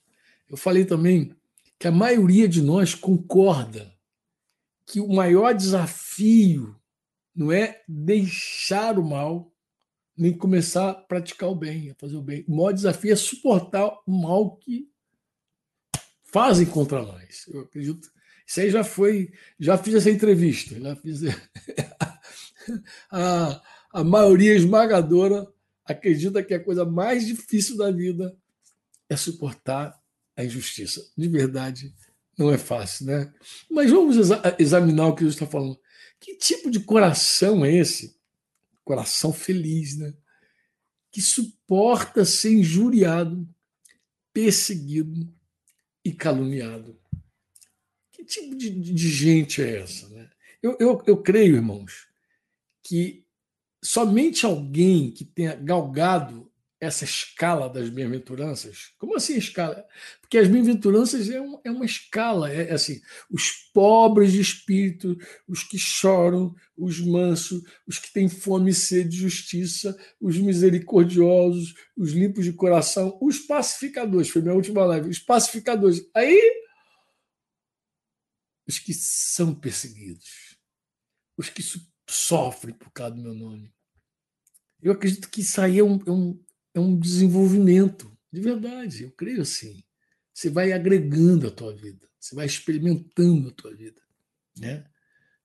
Eu 0.50 0.56
falei 0.56 0.84
também 0.84 1.36
que 1.78 1.86
a 1.86 1.92
maioria 1.92 2.48
de 2.48 2.60
nós 2.60 2.96
concorda 2.96 3.96
que 4.84 4.98
o 4.98 5.08
maior 5.08 5.54
desafio 5.54 6.76
não 7.32 7.52
é 7.52 7.80
deixar 7.86 8.98
o 8.98 9.08
mal, 9.08 9.51
nem 10.22 10.36
começar 10.36 10.90
a 10.90 10.94
praticar 10.94 11.48
o 11.48 11.54
bem, 11.54 11.90
a 11.90 11.94
fazer 11.96 12.16
o 12.16 12.22
bem. 12.22 12.44
O 12.46 12.56
maior 12.56 12.72
desafio 12.72 13.12
é 13.12 13.16
suportar 13.16 13.88
o 14.06 14.12
mal 14.12 14.56
que 14.56 14.88
fazem 16.22 16.64
contra 16.64 17.02
nós. 17.02 17.44
Eu 17.48 17.62
acredito. 17.62 18.08
Isso 18.46 18.60
aí 18.60 18.70
já 18.70 18.84
foi. 18.84 19.32
Já 19.58 19.76
fiz 19.76 19.94
essa 19.94 20.10
entrevista, 20.10 20.78
já 20.78 20.94
fiz. 20.94 21.22
a, 23.10 23.62
a 23.92 24.04
maioria 24.04 24.54
esmagadora 24.54 25.46
acredita 25.84 26.42
que 26.42 26.54
a 26.54 26.62
coisa 26.62 26.84
mais 26.84 27.26
difícil 27.26 27.76
da 27.76 27.90
vida 27.90 28.36
é 29.08 29.16
suportar 29.16 30.00
a 30.36 30.44
injustiça. 30.44 31.02
De 31.18 31.28
verdade, 31.28 31.92
não 32.38 32.52
é 32.52 32.58
fácil, 32.58 33.06
né? 33.06 33.32
Mas 33.68 33.90
vamos 33.90 34.16
exa 34.16 34.40
examinar 34.56 35.08
o 35.08 35.14
que 35.14 35.22
Jesus 35.22 35.34
está 35.34 35.46
falando. 35.46 35.76
Que 36.20 36.36
tipo 36.36 36.70
de 36.70 36.78
coração 36.78 37.64
é 37.64 37.74
esse? 37.74 38.21
Coração 38.84 39.32
feliz, 39.32 39.96
né? 39.96 40.14
Que 41.10 41.20
suporta 41.20 42.24
ser 42.24 42.52
injuriado, 42.52 43.48
perseguido 44.32 45.32
e 46.04 46.12
caluniado. 46.12 46.98
Que 48.12 48.24
tipo 48.24 48.54
de, 48.54 48.70
de 48.70 49.08
gente 49.08 49.62
é 49.62 49.80
essa? 49.80 50.08
Né? 50.08 50.30
Eu, 50.62 50.76
eu, 50.78 51.02
eu 51.06 51.22
creio, 51.22 51.56
irmãos, 51.56 52.08
que 52.82 53.24
somente 53.82 54.46
alguém 54.46 55.10
que 55.10 55.24
tenha 55.24 55.54
galgado 55.54 56.51
essa 56.82 57.04
escala 57.04 57.68
das 57.68 57.88
bem-aventuranças. 57.88 58.90
Como 58.98 59.14
assim 59.14 59.36
escala? 59.36 59.86
Porque 60.20 60.36
as 60.36 60.48
bem-aventuranças 60.48 61.30
é, 61.30 61.40
um, 61.40 61.60
é, 61.62 61.70
uma 61.70 61.84
escala, 61.84 62.52
é, 62.52 62.70
é, 62.70 62.72
assim, 62.72 63.00
os 63.30 63.52
pobres 63.72 64.32
de 64.32 64.40
espírito, 64.40 65.16
os 65.46 65.62
que 65.62 65.78
choram, 65.78 66.52
os 66.76 66.98
mansos, 66.98 67.62
os 67.86 68.00
que 68.00 68.12
têm 68.12 68.28
fome 68.28 68.72
e 68.72 68.74
sede 68.74 69.10
de 69.10 69.18
justiça, 69.18 69.96
os 70.20 70.36
misericordiosos, 70.36 71.72
os 71.96 72.10
limpos 72.10 72.44
de 72.44 72.52
coração, 72.52 73.16
os 73.22 73.38
pacificadores, 73.38 74.28
foi 74.28 74.42
minha 74.42 74.54
última 74.54 74.84
live, 74.84 75.08
os 75.08 75.20
pacificadores. 75.20 76.04
Aí, 76.12 76.42
os 78.66 78.80
que 78.80 78.92
são 78.92 79.54
perseguidos, 79.54 80.58
os 81.36 81.48
que 81.48 81.62
sofrem 82.10 82.74
por 82.74 82.90
causa 82.90 83.14
do 83.14 83.22
meu 83.22 83.34
nome. 83.34 83.72
Eu 84.82 84.90
acredito 84.90 85.30
que 85.30 85.42
isso 85.42 85.60
aí 85.60 85.78
é 85.78 85.84
um, 85.84 86.00
é 86.04 86.10
um 86.10 86.36
é 86.74 86.80
um 86.80 86.98
desenvolvimento, 86.98 88.10
de 88.32 88.40
verdade, 88.40 89.04
eu 89.04 89.10
creio 89.12 89.42
assim. 89.42 89.82
Você 90.32 90.48
vai 90.48 90.72
agregando 90.72 91.46
a 91.46 91.50
tua 91.50 91.74
vida, 91.74 92.08
você 92.18 92.34
vai 92.34 92.46
experimentando 92.46 93.48
a 93.48 93.52
tua 93.52 93.74
vida. 93.74 94.00
Né? 94.58 94.84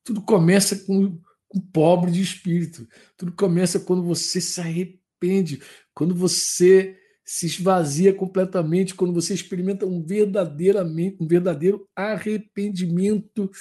Tudo 0.03 0.21
começa 0.21 0.75
com, 0.85 1.19
com 1.47 1.59
pobre 1.59 2.11
de 2.11 2.21
espírito, 2.21 2.87
tudo 3.17 3.33
começa 3.33 3.79
quando 3.79 4.03
você 4.03 4.39
se 4.39 4.61
arrepende, 4.61 5.61
quando 5.93 6.15
você 6.15 6.97
se 7.25 7.45
esvazia 7.45 8.13
completamente, 8.13 8.95
quando 8.95 9.13
você 9.13 9.33
experimenta 9.33 9.85
um, 9.85 10.01
verdadeiramente, 10.01 11.17
um 11.19 11.27
verdadeiro 11.27 11.85
arrependimento 11.93 13.51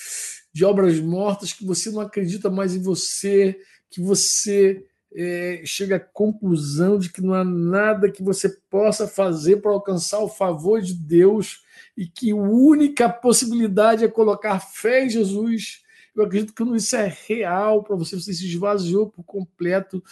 de 0.55 0.65
obras 0.65 1.01
mortas, 1.01 1.53
que 1.53 1.65
você 1.65 1.91
não 1.91 2.01
acredita 2.01 2.49
mais 2.49 2.77
em 2.77 2.81
você, 2.81 3.61
que 3.91 4.01
você 4.01 4.87
é, 5.19 5.63
chega 5.65 5.97
à 5.97 6.01
conclusão 6.01 6.99
de 6.99 7.11
que 7.11 7.23
não 7.23 7.33
há 7.33 7.43
nada 7.43 8.11
que 8.11 8.23
você 8.23 8.51
possa 8.69 9.09
fazer 9.09 9.63
para 9.63 9.71
alcançar 9.71 10.19
o 10.19 10.29
favor 10.29 10.83
de 10.83 10.93
Deus 10.93 11.63
e 11.97 12.07
que 12.07 12.33
a 12.33 12.37
única 12.37 13.09
possibilidade 13.09 14.05
é 14.05 14.09
colocar 14.09 14.61
fé 14.61 15.07
em 15.07 15.09
Jesus. 15.09 15.83
Eu 16.15 16.25
acredito 16.25 16.53
que 16.53 16.63
isso 16.77 16.95
é 16.95 17.17
real 17.27 17.83
para 17.83 17.97
você, 17.97 18.15
você 18.15 18.35
se 18.35 18.47
esvaziou 18.47 19.09
por 19.09 19.25
completo, 19.25 20.05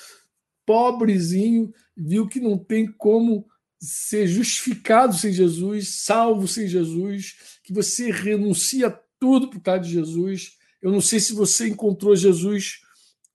pobrezinho, 0.65 1.71
viu 1.95 2.27
que 2.27 2.41
não 2.41 2.57
tem 2.57 2.87
como 2.91 3.47
ser 3.79 4.27
justificado 4.27 5.15
sem 5.15 5.31
Jesus, 5.31 6.03
salvo 6.03 6.49
sem 6.49 6.67
Jesus, 6.67 7.59
que 7.63 7.75
você 7.75 8.11
renuncia 8.11 8.91
tudo 9.21 9.51
por 9.51 9.61
causa 9.61 9.83
de 9.83 9.91
Jesus. 9.91 10.57
Eu 10.81 10.91
não 10.91 11.03
sei 11.03 11.21
se 11.21 11.35
você 11.35 11.69
encontrou 11.69 12.17
Jesus 12.17 12.81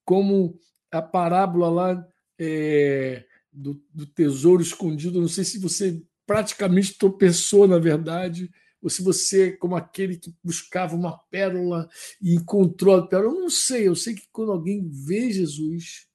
como 0.03 0.59
a 0.91 1.01
parábola 1.01 1.69
lá 1.69 2.08
é, 2.39 3.25
do, 3.51 3.81
do, 3.93 4.05
tesouro 4.05 4.62
escondido. 4.62 5.22
Não 5.22 5.27
sei 5.27 5.43
se 5.43 5.60
você 5.60 6.01
praticamente 6.25 6.98
tropeçou, 6.98 7.67
na 7.67 7.79
verdade, 7.79 8.50
ou 8.81 8.89
se 8.89 9.01
você, 9.01 9.51
como 9.51 9.75
aquele 9.75 10.17
que 10.17 10.34
buscava 10.43 10.96
uma 10.96 11.17
pérola 11.17 11.89
e 12.22 12.34
encontrou 12.36 12.96
a 12.96 13.08
pérola. 13.08 13.34
Eu 13.34 13.41
não 13.41 13.50
sei. 13.50 13.88
Eu 13.88 13.96
sei 13.96 14.15
que 14.15 14.27
quando 14.31 14.51
alguém 14.51 14.88
vê 14.89 15.31
Jesus, 15.31 16.08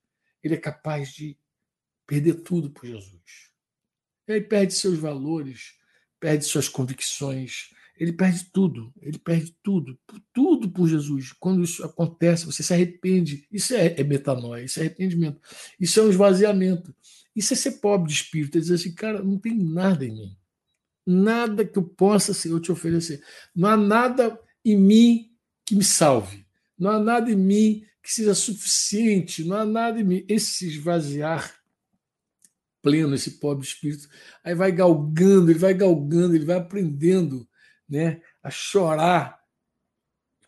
ele 0.42 0.54
é 0.54 0.58
capaz 0.58 1.12
de 1.12 1.36
perder 2.06 2.34
tudo 2.42 2.70
por 2.70 2.86
Jesus. 2.86 3.50
Ele 4.26 4.40
perde 4.40 4.74
seus 4.74 4.98
valores, 4.98 5.74
perde 6.18 6.44
suas 6.44 6.68
convicções, 6.68 7.73
ele 7.96 8.12
perde 8.12 8.44
tudo, 8.52 8.92
ele 9.00 9.18
perde 9.18 9.56
tudo, 9.62 9.98
tudo 10.32 10.68
por 10.68 10.88
Jesus. 10.88 11.32
Quando 11.32 11.62
isso 11.62 11.84
acontece, 11.84 12.46
você 12.46 12.62
se 12.62 12.72
arrepende. 12.72 13.46
Isso 13.52 13.72
é, 13.74 13.94
é 13.98 14.02
metanoia, 14.02 14.64
isso 14.64 14.80
é 14.80 14.82
arrependimento, 14.82 15.40
isso 15.78 16.00
é 16.00 16.02
um 16.02 16.10
esvaziamento. 16.10 16.94
Isso 17.34 17.52
é 17.52 17.56
ser 17.56 17.72
pobre 17.72 18.08
de 18.08 18.14
espírito, 18.14 18.58
é 18.58 18.60
dizer 18.60 18.74
assim, 18.74 18.94
cara, 18.94 19.22
não 19.22 19.38
tem 19.38 19.56
nada 19.56 20.04
em 20.04 20.12
mim, 20.12 20.36
nada 21.04 21.64
que 21.64 21.76
eu 21.76 21.82
possa, 21.82 22.32
Senhor, 22.32 22.60
te 22.60 22.70
oferecer. 22.70 23.22
Não 23.54 23.68
há 23.68 23.76
nada 23.76 24.38
em 24.64 24.76
mim 24.76 25.30
que 25.66 25.74
me 25.74 25.82
salve, 25.82 26.46
não 26.78 26.90
há 26.90 27.00
nada 27.00 27.30
em 27.30 27.36
mim 27.36 27.84
que 28.02 28.12
seja 28.12 28.34
suficiente, 28.34 29.42
não 29.44 29.56
há 29.56 29.64
nada 29.64 30.00
em 30.00 30.04
mim. 30.04 30.24
Esse 30.28 30.68
esvaziar 30.68 31.52
pleno, 32.80 33.14
esse 33.14 33.32
pobre 33.40 33.66
espírito, 33.66 34.08
aí 34.44 34.54
vai 34.54 34.70
galgando, 34.70 35.50
ele 35.50 35.58
vai 35.58 35.74
galgando, 35.74 36.36
ele 36.36 36.44
vai 36.44 36.56
aprendendo 36.56 37.48
né, 37.94 38.20
a 38.42 38.50
chorar 38.50 39.40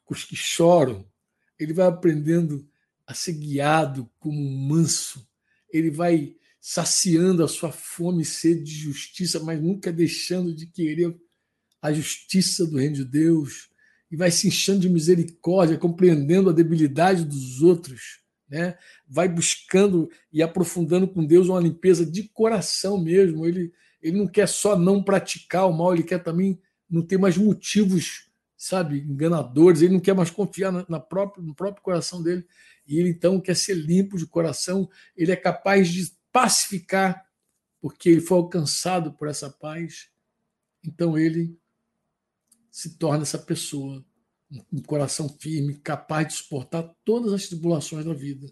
com 0.04 0.12
os 0.12 0.24
que 0.24 0.34
choram. 0.34 1.06
Ele 1.56 1.72
vai 1.72 1.86
aprendendo 1.86 2.68
a 3.06 3.14
ser 3.14 3.34
guiado 3.34 4.10
como 4.18 4.36
um 4.36 4.66
manso. 4.66 5.24
Ele 5.72 5.90
vai 5.90 6.34
saciando 6.60 7.44
a 7.44 7.48
sua 7.48 7.70
fome 7.70 8.22
e 8.22 8.24
sede 8.24 8.64
de 8.64 8.74
justiça, 8.74 9.38
mas 9.38 9.62
nunca 9.62 9.92
deixando 9.92 10.52
de 10.52 10.66
querer 10.66 11.16
a 11.80 11.92
justiça 11.92 12.66
do 12.66 12.78
reino 12.78 12.96
de 12.96 13.04
Deus. 13.04 13.70
E 14.10 14.16
vai 14.16 14.32
se 14.32 14.48
enchendo 14.48 14.80
de 14.80 14.88
misericórdia, 14.88 15.78
compreendendo 15.78 16.50
a 16.50 16.52
debilidade 16.52 17.24
dos 17.24 17.62
outros. 17.62 18.20
Né? 18.48 18.76
Vai 19.06 19.28
buscando 19.28 20.10
e 20.32 20.42
aprofundando 20.42 21.06
com 21.06 21.24
Deus 21.24 21.48
uma 21.48 21.60
limpeza 21.60 22.04
de 22.04 22.24
coração 22.24 23.00
mesmo. 23.00 23.46
Ele, 23.46 23.72
ele 24.02 24.18
não 24.18 24.26
quer 24.26 24.48
só 24.48 24.76
não 24.76 25.00
praticar 25.00 25.68
o 25.68 25.72
mal, 25.72 25.94
ele 25.94 26.02
quer 26.02 26.20
também 26.20 26.60
não 26.88 27.02
ter 27.02 27.18
mais 27.18 27.36
motivos, 27.36 28.30
sabe, 28.56 29.00
enganadores, 29.00 29.82
ele 29.82 29.94
não 29.94 30.00
quer 30.00 30.14
mais 30.14 30.30
confiar 30.30 30.72
na, 30.72 30.86
na 30.88 31.00
própria, 31.00 31.42
no 31.42 31.54
próprio 31.54 31.82
coração 31.82 32.22
dele, 32.22 32.46
e 32.86 32.98
ele 32.98 33.10
então 33.10 33.40
quer 33.40 33.56
ser 33.56 33.74
limpo 33.74 34.16
de 34.16 34.26
coração, 34.26 34.88
ele 35.16 35.32
é 35.32 35.36
capaz 35.36 35.88
de 35.88 36.10
pacificar, 36.32 37.26
porque 37.80 38.08
ele 38.08 38.20
foi 38.20 38.38
alcançado 38.38 39.12
por 39.12 39.28
essa 39.28 39.50
paz, 39.50 40.08
então 40.84 41.18
ele 41.18 41.58
se 42.70 42.96
torna 42.98 43.22
essa 43.22 43.38
pessoa, 43.38 44.04
um 44.72 44.80
coração 44.82 45.28
firme, 45.40 45.76
capaz 45.76 46.28
de 46.28 46.34
suportar 46.34 46.94
todas 47.04 47.32
as 47.32 47.48
tribulações 47.48 48.04
da 48.04 48.14
vida. 48.14 48.46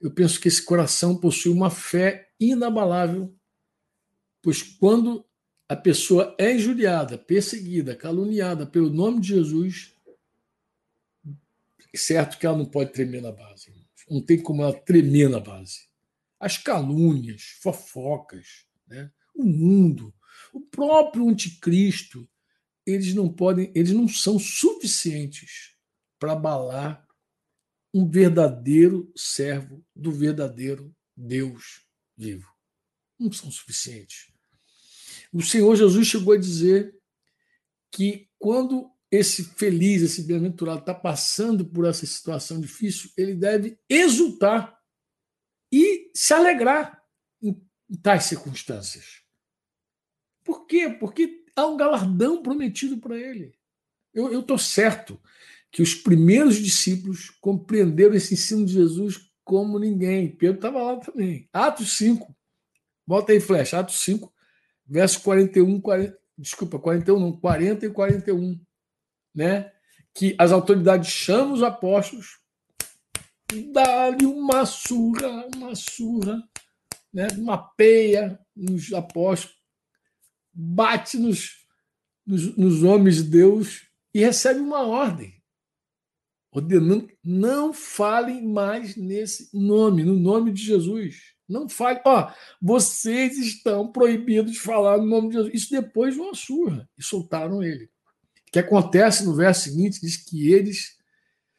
Eu 0.00 0.10
penso 0.12 0.40
que 0.40 0.48
esse 0.48 0.62
coração 0.62 1.16
possui 1.16 1.52
uma 1.52 1.70
fé 1.70 2.28
inabalável, 2.38 3.34
pois 4.42 4.62
quando 4.62 5.24
a 5.72 5.76
pessoa 5.76 6.36
é 6.38 6.52
injuriada, 6.52 7.16
perseguida, 7.16 7.96
caluniada 7.96 8.66
pelo 8.66 8.90
nome 8.90 9.20
de 9.20 9.28
Jesus, 9.28 9.94
certo 11.96 12.38
que 12.38 12.44
ela 12.44 12.58
não 12.58 12.66
pode 12.66 12.92
tremer 12.92 13.22
na 13.22 13.32
base. 13.32 13.72
Não 14.10 14.20
tem 14.20 14.42
como 14.42 14.62
ela 14.62 14.78
tremer 14.78 15.30
na 15.30 15.40
base. 15.40 15.88
As 16.38 16.58
calúnias, 16.58 17.56
fofocas, 17.62 18.66
né? 18.86 19.10
o 19.34 19.44
mundo, 19.44 20.14
o 20.52 20.60
próprio 20.60 21.26
anticristo, 21.26 22.28
eles 22.84 23.14
não 23.14 23.32
podem, 23.32 23.72
eles 23.74 23.92
não 23.92 24.06
são 24.06 24.38
suficientes 24.38 25.74
para 26.18 26.32
abalar 26.32 27.08
um 27.94 28.06
verdadeiro 28.06 29.10
servo 29.16 29.82
do 29.96 30.12
verdadeiro 30.12 30.94
Deus 31.16 31.86
vivo. 32.14 32.46
Não 33.18 33.32
são 33.32 33.50
suficientes. 33.50 34.31
O 35.32 35.40
Senhor 35.40 35.74
Jesus 35.74 36.06
chegou 36.06 36.34
a 36.34 36.38
dizer 36.38 36.94
que 37.90 38.28
quando 38.38 38.90
esse 39.10 39.44
feliz, 39.44 40.02
esse 40.02 40.22
bem-aventurado 40.22 40.80
está 40.80 40.94
passando 40.94 41.64
por 41.64 41.86
essa 41.86 42.06
situação 42.06 42.60
difícil, 42.60 43.10
ele 43.16 43.34
deve 43.34 43.78
exultar 43.88 44.78
e 45.70 46.10
se 46.14 46.32
alegrar 46.32 47.02
em, 47.42 47.60
tais 48.02 48.24
circunstâncias. 48.24 49.22
Por 50.44 50.66
quê? 50.66 50.88
Porque 50.88 51.44
há 51.54 51.66
um 51.66 51.76
galardão 51.76 52.42
prometido 52.42 52.98
para 52.98 53.18
ele. 53.18 53.54
Eu 54.14 54.40
estou 54.40 54.58
certo 54.58 55.20
que 55.70 55.82
os 55.82 55.94
primeiros 55.94 56.56
discípulos 56.56 57.30
compreenderam 57.40 58.14
esse 58.14 58.34
ensino 58.34 58.64
de 58.66 58.74
Jesus 58.74 59.30
como 59.44 59.78
ninguém. 59.78 60.34
Pedro 60.34 60.56
estava 60.56 60.82
lá 60.82 60.96
também. 60.98 61.48
Atos 61.52 61.96
5. 61.96 62.34
Bota 63.06 63.32
aí, 63.32 63.40
flecha. 63.40 63.78
Atos 63.78 64.00
5, 64.00 64.32
verso 64.92 65.22
41, 65.22 65.80
40, 65.80 66.18
desculpa, 66.36 66.78
41 66.78 67.18
não, 67.18 67.32
40 67.32 67.86
e 67.86 67.90
41, 67.90 68.60
né? 69.34 69.72
Que 70.14 70.36
as 70.38 70.52
autoridades 70.52 71.08
chamam 71.08 71.54
os 71.54 71.62
apóstolos, 71.62 72.38
dá-lhe 73.72 74.26
uma 74.26 74.66
surra, 74.66 75.48
uma 75.56 75.74
surra, 75.74 76.46
né? 77.10 77.26
uma 77.38 77.56
peia 77.56 78.38
nos 78.54 78.92
apóstolos, 78.92 79.56
bate 80.52 81.16
nos, 81.16 81.66
nos, 82.26 82.54
nos 82.54 82.82
homens 82.82 83.16
de 83.16 83.30
Deus 83.30 83.88
e 84.12 84.20
recebe 84.20 84.60
uma 84.60 84.86
ordem 84.86 85.42
ordenando 86.54 87.08
não 87.24 87.72
falem 87.72 88.46
mais 88.46 88.94
nesse 88.94 89.48
nome, 89.56 90.04
no 90.04 90.14
nome 90.14 90.52
de 90.52 90.62
Jesus. 90.62 91.31
Não 91.52 91.68
fale, 91.68 92.00
ó, 92.04 92.32
vocês 92.60 93.38
estão 93.38 93.92
proibidos 93.92 94.52
de 94.52 94.58
falar 94.58 94.98
no 94.98 95.06
nome 95.06 95.28
de 95.28 95.34
Jesus. 95.34 95.54
Isso 95.54 95.70
depois 95.70 96.14
de 96.14 96.20
uma 96.20 96.34
surra. 96.34 96.88
E 96.98 97.02
soltaram 97.02 97.62
ele. 97.62 97.90
que 98.50 98.58
acontece 98.58 99.24
no 99.24 99.34
verso 99.34 99.64
seguinte, 99.64 100.00
diz 100.00 100.16
que 100.16 100.52
eles 100.52 100.98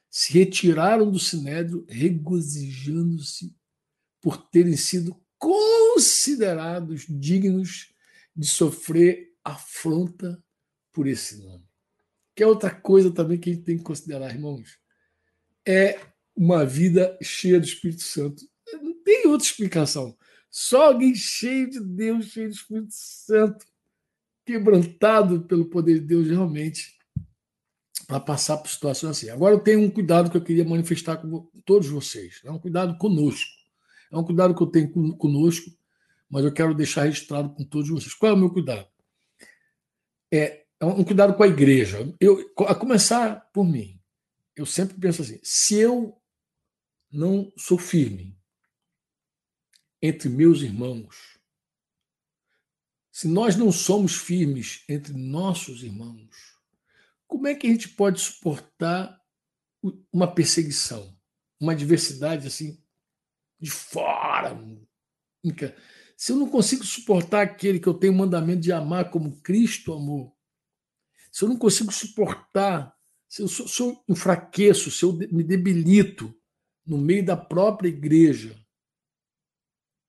se 0.10 0.32
retiraram 0.34 1.10
do 1.10 1.18
sinédrio 1.18 1.86
regozijando-se 1.90 3.56
por 4.22 4.38
terem 4.38 4.78
sido 4.78 5.20
considerados 5.40 7.06
dignos 7.10 7.92
de 8.36 8.48
sofrer 8.48 9.34
afronta 9.44 10.42
por 10.92 11.08
esse 11.08 11.38
nome. 11.38 11.66
Que 12.36 12.44
é 12.44 12.48
outra 12.48 12.70
coisa 12.70 13.12
também 13.12 13.40
que 13.40 13.50
a 13.50 13.54
gente 13.54 13.66
tem 13.66 13.78
que 13.78 13.84
considerar, 13.84 14.34
irmãos. 14.34 14.80
É 15.66 16.00
uma 16.36 16.66
vida 16.66 17.18
cheia 17.22 17.60
do 17.60 17.66
Espírito 17.66 18.04
Santo. 18.04 18.48
Tem 19.04 19.28
outra 19.28 19.46
explicação. 19.48 20.16
Só 20.50 20.88
alguém 20.88 21.16
cheio 21.16 21.70
de 21.70 21.80
Deus, 21.80 22.28
cheio 22.28 22.50
do 22.50 22.54
Espírito 22.54 22.92
Santo, 22.92 23.66
quebrantado 24.46 25.42
pelo 25.46 25.66
poder 25.66 26.00
de 26.00 26.06
Deus 26.06 26.28
realmente 26.28 26.96
para 28.08 28.20
passar 28.20 28.58
por 28.58 28.70
situações 28.70 29.18
assim. 29.18 29.30
Agora 29.30 29.56
eu 29.56 29.60
tenho 29.60 29.82
um 29.82 29.90
cuidado 29.90 30.30
que 30.30 30.38
eu 30.38 30.44
queria 30.44 30.66
manifestar 30.66 31.18
com 31.18 31.50
todos 31.66 31.88
vocês. 31.88 32.42
É 32.44 32.52
um 32.52 32.60
cuidado 32.60 32.98
conosco. 32.98 33.50
É 34.12 34.18
um 34.18 34.24
cuidado 34.24 34.54
que 34.54 34.62
eu 34.62 34.68
tenho 34.68 34.92
conosco, 35.18 35.72
mas 36.30 36.46
eu 36.46 36.54
quero 36.54 36.76
deixar 36.76 37.04
registrado 37.04 37.50
com 37.50 37.64
todos 37.64 37.90
vocês. 37.90 38.14
Qual 38.14 38.32
é 38.32 38.36
o 38.36 38.38
meu 38.38 38.52
cuidado? 38.52 38.88
É, 40.32 40.66
é 40.80 40.86
um 40.86 41.04
cuidado 41.04 41.34
com 41.34 41.42
a 41.42 41.48
igreja. 41.48 42.14
Eu, 42.20 42.54
a 42.68 42.76
começar 42.76 43.50
por 43.52 43.64
mim. 43.64 44.00
Eu 44.56 44.68
sempre 44.68 45.00
penso 45.00 45.24
assim: 45.24 45.40
se 45.42 45.76
eu 45.76 46.16
não 47.12 47.52
sou 47.58 47.80
firme 47.80 48.38
entre 50.04 50.28
meus 50.28 50.62
irmãos, 50.62 51.40
se 53.10 53.26
nós 53.26 53.56
não 53.56 53.72
somos 53.72 54.14
firmes 54.14 54.84
entre 54.90 55.14
nossos 55.14 55.82
irmãos, 55.82 56.58
como 57.26 57.48
é 57.48 57.56
que 57.56 57.66
a 57.66 57.70
gente 57.70 57.88
pode 57.88 58.20
suportar 58.20 59.18
uma 60.12 60.28
perseguição, 60.28 61.18
uma 61.58 61.72
adversidade 61.72 62.48
assim 62.48 62.84
de 63.58 63.72
fora? 63.72 64.60
Se 66.18 66.34
eu 66.34 66.36
não 66.36 66.50
consigo 66.50 66.84
suportar 66.84 67.44
aquele 67.44 67.80
que 67.80 67.88
eu 67.88 67.94
tenho 67.94 68.12
o 68.12 68.18
mandamento 68.18 68.60
de 68.60 68.74
amar 68.74 69.10
como 69.10 69.42
Cristo 69.42 69.94
amou, 69.94 70.38
se 71.32 71.46
eu 71.46 71.50
não 71.50 71.58
consigo 71.58 71.94
suportar, 71.94 72.94
se 73.30 73.42
eu, 73.42 73.48
se 73.48 73.82
eu 73.82 74.04
enfraqueço, 74.10 74.92
se 74.92 75.06
eu 75.06 75.14
me 75.14 75.46
debilito 75.46 76.36
no 76.86 76.98
meio 76.98 77.26
da 77.26 77.38
própria 77.38 77.88
igreja, 77.88 78.63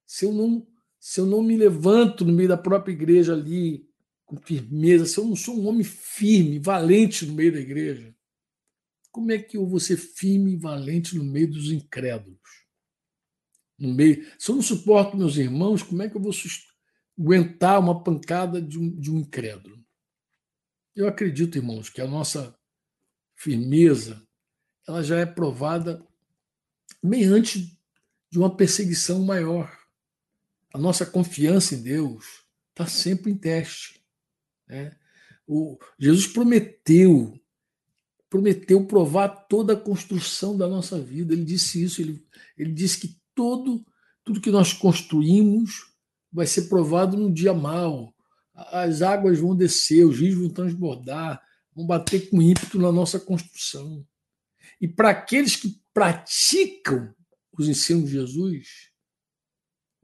se 0.06 0.24
eu 0.24 0.32
não 0.32 0.66
se 1.04 1.20
eu 1.20 1.26
não 1.26 1.42
me 1.42 1.54
levanto 1.54 2.24
no 2.24 2.32
meio 2.32 2.48
da 2.48 2.56
própria 2.56 2.90
igreja 2.90 3.34
ali 3.34 3.86
com 4.24 4.38
firmeza, 4.38 5.04
se 5.04 5.18
eu 5.18 5.26
não 5.26 5.36
sou 5.36 5.60
um 5.60 5.66
homem 5.66 5.84
firme, 5.84 6.58
valente 6.58 7.26
no 7.26 7.34
meio 7.34 7.52
da 7.52 7.60
igreja, 7.60 8.16
como 9.12 9.30
é 9.30 9.38
que 9.38 9.58
eu 9.58 9.66
vou 9.66 9.78
ser 9.78 9.98
firme 9.98 10.54
e 10.54 10.56
valente 10.56 11.14
no 11.14 11.22
meio 11.22 11.50
dos 11.50 11.70
incrédulos? 11.70 12.40
No 13.78 13.92
meio, 13.92 14.26
se 14.38 14.50
eu 14.50 14.54
não 14.54 14.62
suporto 14.62 15.14
meus 15.14 15.36
irmãos, 15.36 15.82
como 15.82 16.02
é 16.02 16.08
que 16.08 16.16
eu 16.16 16.22
vou 16.22 16.32
aguentar 17.18 17.78
uma 17.80 18.02
pancada 18.02 18.62
de 18.62 18.78
um, 18.78 18.98
de 18.98 19.10
um 19.10 19.18
incrédulo? 19.18 19.84
Eu 20.96 21.06
acredito, 21.06 21.58
irmãos, 21.58 21.90
que 21.90 22.00
a 22.00 22.06
nossa 22.06 22.58
firmeza 23.36 24.26
ela 24.88 25.02
já 25.02 25.18
é 25.18 25.26
provada 25.26 26.02
mediante 27.02 27.78
de 28.30 28.38
uma 28.38 28.56
perseguição 28.56 29.22
maior 29.22 29.83
a 30.74 30.78
nossa 30.78 31.06
confiança 31.06 31.76
em 31.76 31.82
Deus 31.82 32.44
está 32.70 32.84
sempre 32.84 33.30
em 33.30 33.36
teste. 33.36 34.02
Né? 34.66 34.92
O, 35.46 35.78
Jesus 35.96 36.26
prometeu, 36.26 37.40
prometeu 38.28 38.84
provar 38.84 39.28
toda 39.28 39.74
a 39.74 39.80
construção 39.80 40.58
da 40.58 40.66
nossa 40.66 41.00
vida. 41.00 41.32
Ele 41.32 41.44
disse 41.44 41.80
isso, 41.80 42.02
ele, 42.02 42.26
ele 42.58 42.72
disse 42.72 42.98
que 42.98 43.16
todo, 43.36 43.86
tudo 44.24 44.40
que 44.40 44.50
nós 44.50 44.72
construímos 44.72 45.92
vai 46.32 46.44
ser 46.44 46.62
provado 46.62 47.16
num 47.16 47.32
dia 47.32 47.54
mau. 47.54 48.12
As 48.52 49.00
águas 49.00 49.38
vão 49.38 49.54
descer, 49.54 50.04
os 50.04 50.18
rios 50.18 50.34
vão 50.34 50.48
transbordar, 50.48 51.40
vão 51.72 51.86
bater 51.86 52.28
com 52.28 52.42
ímpeto 52.42 52.80
na 52.80 52.90
nossa 52.90 53.20
construção. 53.20 54.04
E 54.80 54.88
para 54.88 55.10
aqueles 55.10 55.54
que 55.54 55.80
praticam 55.92 57.14
os 57.56 57.68
ensinos 57.68 58.06
de 58.06 58.16
Jesus, 58.16 58.92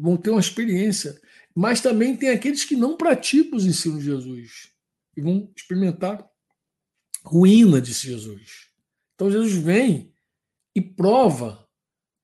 vão 0.00 0.16
ter 0.16 0.30
uma 0.30 0.40
experiência. 0.40 1.20
Mas 1.54 1.80
também 1.80 2.16
tem 2.16 2.30
aqueles 2.30 2.64
que 2.64 2.74
não 2.74 2.96
praticam 2.96 3.58
os 3.58 3.66
ensinos 3.66 4.00
de 4.00 4.06
Jesus 4.06 4.70
e 5.16 5.20
vão 5.20 5.52
experimentar 5.54 6.26
ruína, 7.22 7.80
disse 7.80 8.06
Jesus. 8.06 8.68
Então 9.14 9.30
Jesus 9.30 9.52
vem 9.52 10.12
e 10.74 10.80
prova 10.80 11.68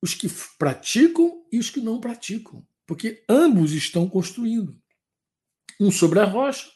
os 0.01 0.15
que 0.15 0.29
praticam 0.59 1.45
e 1.53 1.59
os 1.59 1.69
que 1.69 1.81
não 1.81 2.01
praticam, 2.01 2.67
porque 2.87 3.25
ambos 3.29 3.73
estão 3.73 4.09
construindo. 4.09 4.81
Um 5.79 5.91
sobre 5.91 6.21
a 6.21 6.25
rocha, 6.25 6.71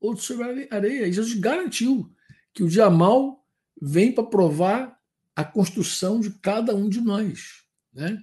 outro 0.00 0.24
sobre 0.24 0.68
a 0.70 0.74
areia. 0.74 1.06
E 1.06 1.12
Jesus 1.12 1.38
garantiu 1.38 2.10
que 2.54 2.62
o 2.62 2.68
dia 2.68 2.88
mal 2.88 3.44
vem 3.80 4.10
para 4.10 4.24
provar 4.24 4.98
a 5.36 5.44
construção 5.44 6.20
de 6.20 6.30
cada 6.30 6.74
um 6.74 6.88
de 6.88 7.00
nós. 7.00 7.62
Né? 7.92 8.22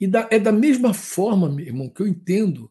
E 0.00 0.06
da, 0.06 0.28
é 0.30 0.38
da 0.38 0.52
mesma 0.52 0.94
forma, 0.94 1.48
meu 1.48 1.66
irmão, 1.66 1.88
que 1.88 2.00
eu 2.00 2.06
entendo 2.06 2.70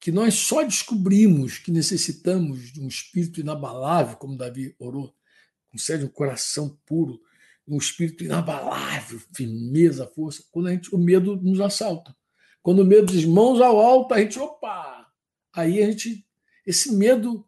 que 0.00 0.12
nós 0.12 0.34
só 0.34 0.62
descobrimos 0.62 1.58
que 1.58 1.70
necessitamos 1.70 2.72
de 2.72 2.80
um 2.80 2.88
espírito 2.88 3.40
inabalável, 3.40 4.16
como 4.16 4.36
Davi 4.36 4.74
orou, 4.78 5.14
concede 5.70 6.04
um 6.04 6.08
coração 6.08 6.78
puro, 6.84 7.20
um 7.66 7.78
espírito 7.78 8.24
inabalável, 8.24 9.20
firmeza, 9.34 10.06
força, 10.06 10.44
quando 10.50 10.68
a 10.68 10.72
gente, 10.72 10.94
o 10.94 10.98
medo 10.98 11.36
nos 11.36 11.60
assalta. 11.60 12.14
Quando 12.62 12.80
o 12.80 12.84
medo 12.84 13.06
diz 13.06 13.24
mãos 13.24 13.60
ao 13.60 13.80
alto, 13.80 14.14
a 14.14 14.20
gente, 14.20 14.38
opa! 14.38 15.06
Aí 15.52 15.82
a 15.82 15.86
gente, 15.86 16.26
esse 16.64 16.94
medo, 16.94 17.46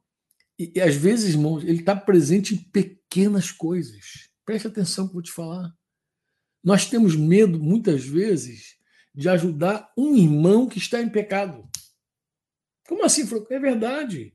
e, 0.59 0.73
e 0.75 0.81
às 0.81 0.95
vezes, 0.95 1.35
irmãos, 1.35 1.63
ele 1.63 1.81
está 1.81 1.95
presente 1.95 2.55
em 2.55 2.59
pequenas 2.59 3.51
coisas. 3.51 4.29
Preste 4.45 4.67
atenção 4.67 5.07
que 5.07 5.11
eu 5.11 5.15
vou 5.15 5.23
te 5.23 5.33
falar. 5.33 5.73
Nós 6.63 6.87
temos 6.87 7.15
medo, 7.15 7.63
muitas 7.63 8.05
vezes, 8.05 8.78
de 9.19 9.29
ajudar 9.29 9.93
um 9.99 10.15
irmão 10.15 10.69
que 10.69 10.79
está 10.79 11.03
em 11.03 11.09
pecado. 11.09 11.69
Como 12.87 13.05
assim? 13.05 13.29
É 13.51 13.59
verdade. 13.59 14.33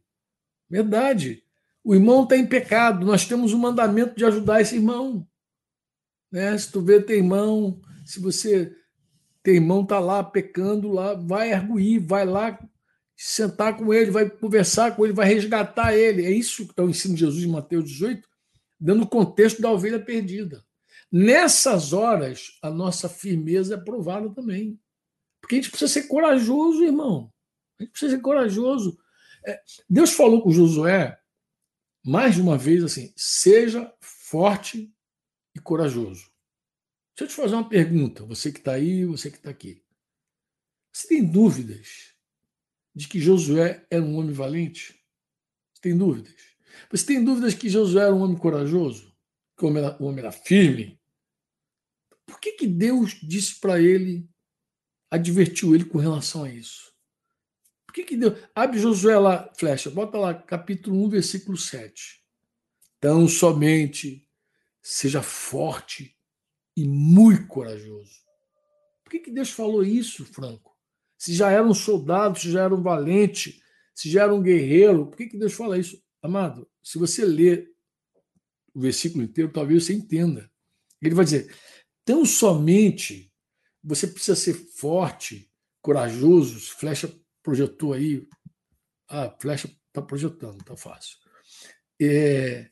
Verdade. 0.70 1.42
O 1.82 1.96
irmão 1.96 2.24
está 2.24 2.36
em 2.36 2.46
pecado. 2.46 3.06
Nós 3.06 3.26
temos 3.26 3.54
o 3.54 3.56
um 3.56 3.60
mandamento 3.60 4.14
de 4.14 4.26
ajudar 4.26 4.60
esse 4.60 4.76
irmão. 4.76 5.26
Né? 6.30 6.58
Se 6.58 6.70
tu 6.70 6.82
vê 6.82 7.02
teu 7.02 7.16
irmão, 7.16 7.80
se 8.06 8.20
você 8.20 8.76
teu 9.42 9.56
irmão 9.56 9.84
está 9.84 10.02
lá 10.02 10.22
pecando 10.22 10.92
lá, 10.92 11.14
vai 11.14 11.54
arguir, 11.54 12.00
vai 12.00 12.26
lá 12.26 12.60
sentar 13.16 13.78
com 13.78 13.94
ele, 13.94 14.12
vai 14.12 14.30
conversar 14.30 14.98
com 14.98 15.06
ele, 15.06 15.14
vai 15.14 15.28
resgatar 15.28 15.96
ele. 15.96 16.26
É 16.26 16.32
isso 16.32 16.66
que 16.66 16.72
está 16.72 16.84
o 16.84 16.90
ensino 16.90 17.14
de 17.14 17.22
Jesus 17.22 17.46
em 17.46 17.52
Mateus 17.52 17.90
18, 17.90 18.28
dando 18.78 19.04
o 19.04 19.10
contexto 19.10 19.62
da 19.62 19.72
ovelha 19.72 20.00
perdida. 20.00 20.62
Nessas 21.16 21.94
horas, 21.94 22.58
a 22.60 22.72
nossa 22.72 23.08
firmeza 23.08 23.76
é 23.76 23.78
provada 23.78 24.34
também. 24.34 24.82
Porque 25.40 25.54
a 25.54 25.58
gente 25.60 25.70
precisa 25.70 25.94
ser 25.94 26.08
corajoso, 26.08 26.84
irmão. 26.84 27.32
A 27.80 27.84
gente 27.84 27.92
precisa 27.92 28.16
ser 28.16 28.22
corajoso. 28.22 28.98
É, 29.46 29.62
Deus 29.88 30.14
falou 30.14 30.42
com 30.42 30.50
Josué, 30.50 31.16
mais 32.04 32.34
de 32.34 32.42
uma 32.42 32.58
vez, 32.58 32.84
assim: 32.84 33.14
seja 33.16 33.94
forte 34.02 34.92
e 35.56 35.60
corajoso. 35.60 36.32
Deixa 37.16 37.26
eu 37.26 37.28
te 37.28 37.36
fazer 37.36 37.54
uma 37.54 37.70
pergunta, 37.70 38.26
você 38.26 38.52
que 38.52 38.58
está 38.58 38.72
aí, 38.72 39.06
você 39.06 39.30
que 39.30 39.38
está 39.38 39.52
aqui. 39.52 39.84
Você 40.92 41.10
tem 41.10 41.24
dúvidas 41.24 42.16
de 42.96 43.08
que 43.08 43.20
Josué 43.20 43.86
era 43.88 44.04
um 44.04 44.18
homem 44.18 44.34
valente? 44.34 45.00
Você 45.76 45.82
tem 45.82 45.96
dúvidas? 45.96 46.34
Você 46.90 47.06
tem 47.06 47.24
dúvidas 47.24 47.54
que 47.54 47.70
Josué 47.70 48.02
era 48.02 48.16
um 48.16 48.24
homem 48.24 48.38
corajoso? 48.38 49.16
Que 49.56 49.64
o 49.64 49.68
homem 49.68 49.84
era, 49.84 50.02
o 50.02 50.06
homem 50.06 50.20
era 50.20 50.32
firme? 50.32 51.00
Por 52.34 52.40
que, 52.40 52.54
que 52.54 52.68
Deus 52.68 53.20
disse 53.22 53.60
para 53.60 53.80
ele, 53.80 54.28
advertiu 55.12 55.76
ele 55.76 55.86
com 55.86 56.00
relação 56.00 56.44
a 56.44 56.50
isso? 56.50 56.92
Por 57.86 57.94
que, 57.94 58.04
que 58.04 58.18
Deus. 58.18 58.40
Abre 58.56 58.80
Josué 58.80 59.20
lá, 59.20 59.54
flecha, 59.56 59.92
bota 59.92 60.18
lá, 60.18 60.34
capítulo 60.34 61.06
1, 61.06 61.10
versículo 61.10 61.56
7. 61.56 62.24
Tão 63.00 63.28
somente 63.28 64.28
seja 64.82 65.22
forte 65.22 66.18
e 66.76 66.84
muito 66.88 67.46
corajoso. 67.46 68.24
Por 69.04 69.12
que, 69.12 69.20
que 69.20 69.32
Deus 69.32 69.52
falou 69.52 69.84
isso, 69.84 70.26
Franco? 70.26 70.76
Se 71.16 71.36
já 71.36 71.52
era 71.52 71.64
um 71.64 71.74
soldado, 71.76 72.40
se 72.40 72.52
já 72.52 72.64
era 72.64 72.74
um 72.74 72.82
valente, 72.82 73.62
se 73.94 74.10
já 74.10 74.24
era 74.24 74.34
um 74.34 74.42
guerreiro, 74.42 75.06
por 75.06 75.18
que, 75.18 75.28
que 75.28 75.38
Deus 75.38 75.54
fala 75.54 75.78
isso? 75.78 76.04
Amado, 76.20 76.68
se 76.82 76.98
você 76.98 77.24
ler 77.24 77.72
o 78.74 78.82
versículo 78.82 79.24
inteiro, 79.24 79.52
talvez 79.52 79.86
você 79.86 79.94
entenda. 79.94 80.52
Ele 81.00 81.14
vai 81.14 81.26
dizer: 81.26 81.54
Tão 82.06 82.26
somente 82.26 83.34
você 83.84 84.08
precisa 84.08 84.36
ser 84.36 84.54
forte, 84.54 85.52
corajoso. 85.82 86.60
Flecha 86.60 87.14
projetou 87.42 87.94
aí. 87.94 88.28
Ah, 89.08 89.36
flecha 89.40 89.68
está 89.88 90.02
projetando, 90.02 90.64
tá 90.64 90.76
fácil. 90.76 91.18
É, 92.02 92.72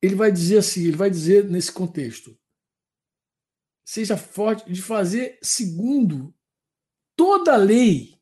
ele 0.00 0.14
vai 0.16 0.32
dizer 0.32 0.58
assim, 0.58 0.82
ele 0.82 0.96
vai 0.96 1.10
dizer 1.10 1.44
nesse 1.44 1.70
contexto: 1.70 2.36
seja 3.84 4.16
forte 4.16 4.70
de 4.72 4.80
fazer 4.80 5.38
segundo 5.42 6.34
toda 7.14 7.54
a 7.54 7.56
lei, 7.56 8.18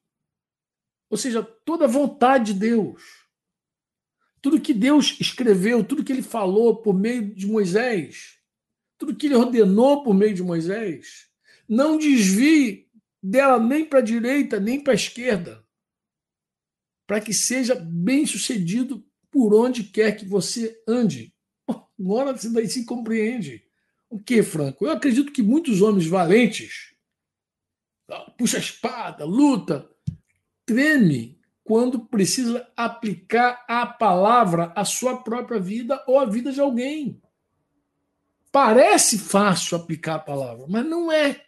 ou 1.08 1.16
seja, 1.16 1.42
toda 1.42 1.84
a 1.84 1.88
vontade 1.88 2.52
de 2.52 2.60
Deus. 2.60 3.20
Tudo 4.42 4.60
que 4.60 4.72
Deus 4.72 5.18
escreveu, 5.20 5.84
tudo 5.84 6.02
que 6.02 6.12
ele 6.12 6.22
falou 6.22 6.80
por 6.80 6.94
meio 6.94 7.34
de 7.34 7.46
Moisés, 7.46 8.39
tudo 9.00 9.16
que 9.16 9.26
ele 9.26 9.34
ordenou 9.34 10.04
por 10.04 10.12
meio 10.12 10.34
de 10.34 10.42
Moisés, 10.42 11.26
não 11.66 11.96
desvie 11.96 12.86
dela 13.22 13.58
nem 13.58 13.82
para 13.82 14.00
a 14.00 14.02
direita, 14.02 14.60
nem 14.60 14.78
para 14.78 14.92
a 14.92 14.94
esquerda, 14.94 15.64
para 17.06 17.18
que 17.18 17.32
seja 17.32 17.74
bem 17.74 18.26
sucedido 18.26 19.02
por 19.30 19.54
onde 19.54 19.84
quer 19.84 20.16
que 20.16 20.26
você 20.26 20.78
ande. 20.86 21.34
Agora 21.98 22.36
você 22.36 22.50
daí 22.50 22.68
se 22.68 22.84
compreende. 22.84 23.64
O 24.10 24.20
que, 24.20 24.42
Franco? 24.42 24.84
Eu 24.84 24.90
acredito 24.90 25.32
que 25.32 25.42
muitos 25.42 25.80
homens 25.80 26.06
valentes, 26.06 26.94
puxa 28.36 28.58
a 28.58 28.60
espada, 28.60 29.24
luta, 29.24 29.90
treme 30.66 31.40
quando 31.64 32.00
precisa 32.06 32.70
aplicar 32.76 33.64
a 33.66 33.86
palavra 33.86 34.74
à 34.76 34.84
sua 34.84 35.22
própria 35.22 35.58
vida 35.58 36.04
ou 36.06 36.18
à 36.18 36.26
vida 36.26 36.52
de 36.52 36.60
alguém. 36.60 37.22
Parece 38.52 39.18
fácil 39.18 39.76
aplicar 39.76 40.16
a 40.16 40.20
palavra, 40.20 40.66
mas 40.68 40.84
não 40.84 41.10
é. 41.10 41.44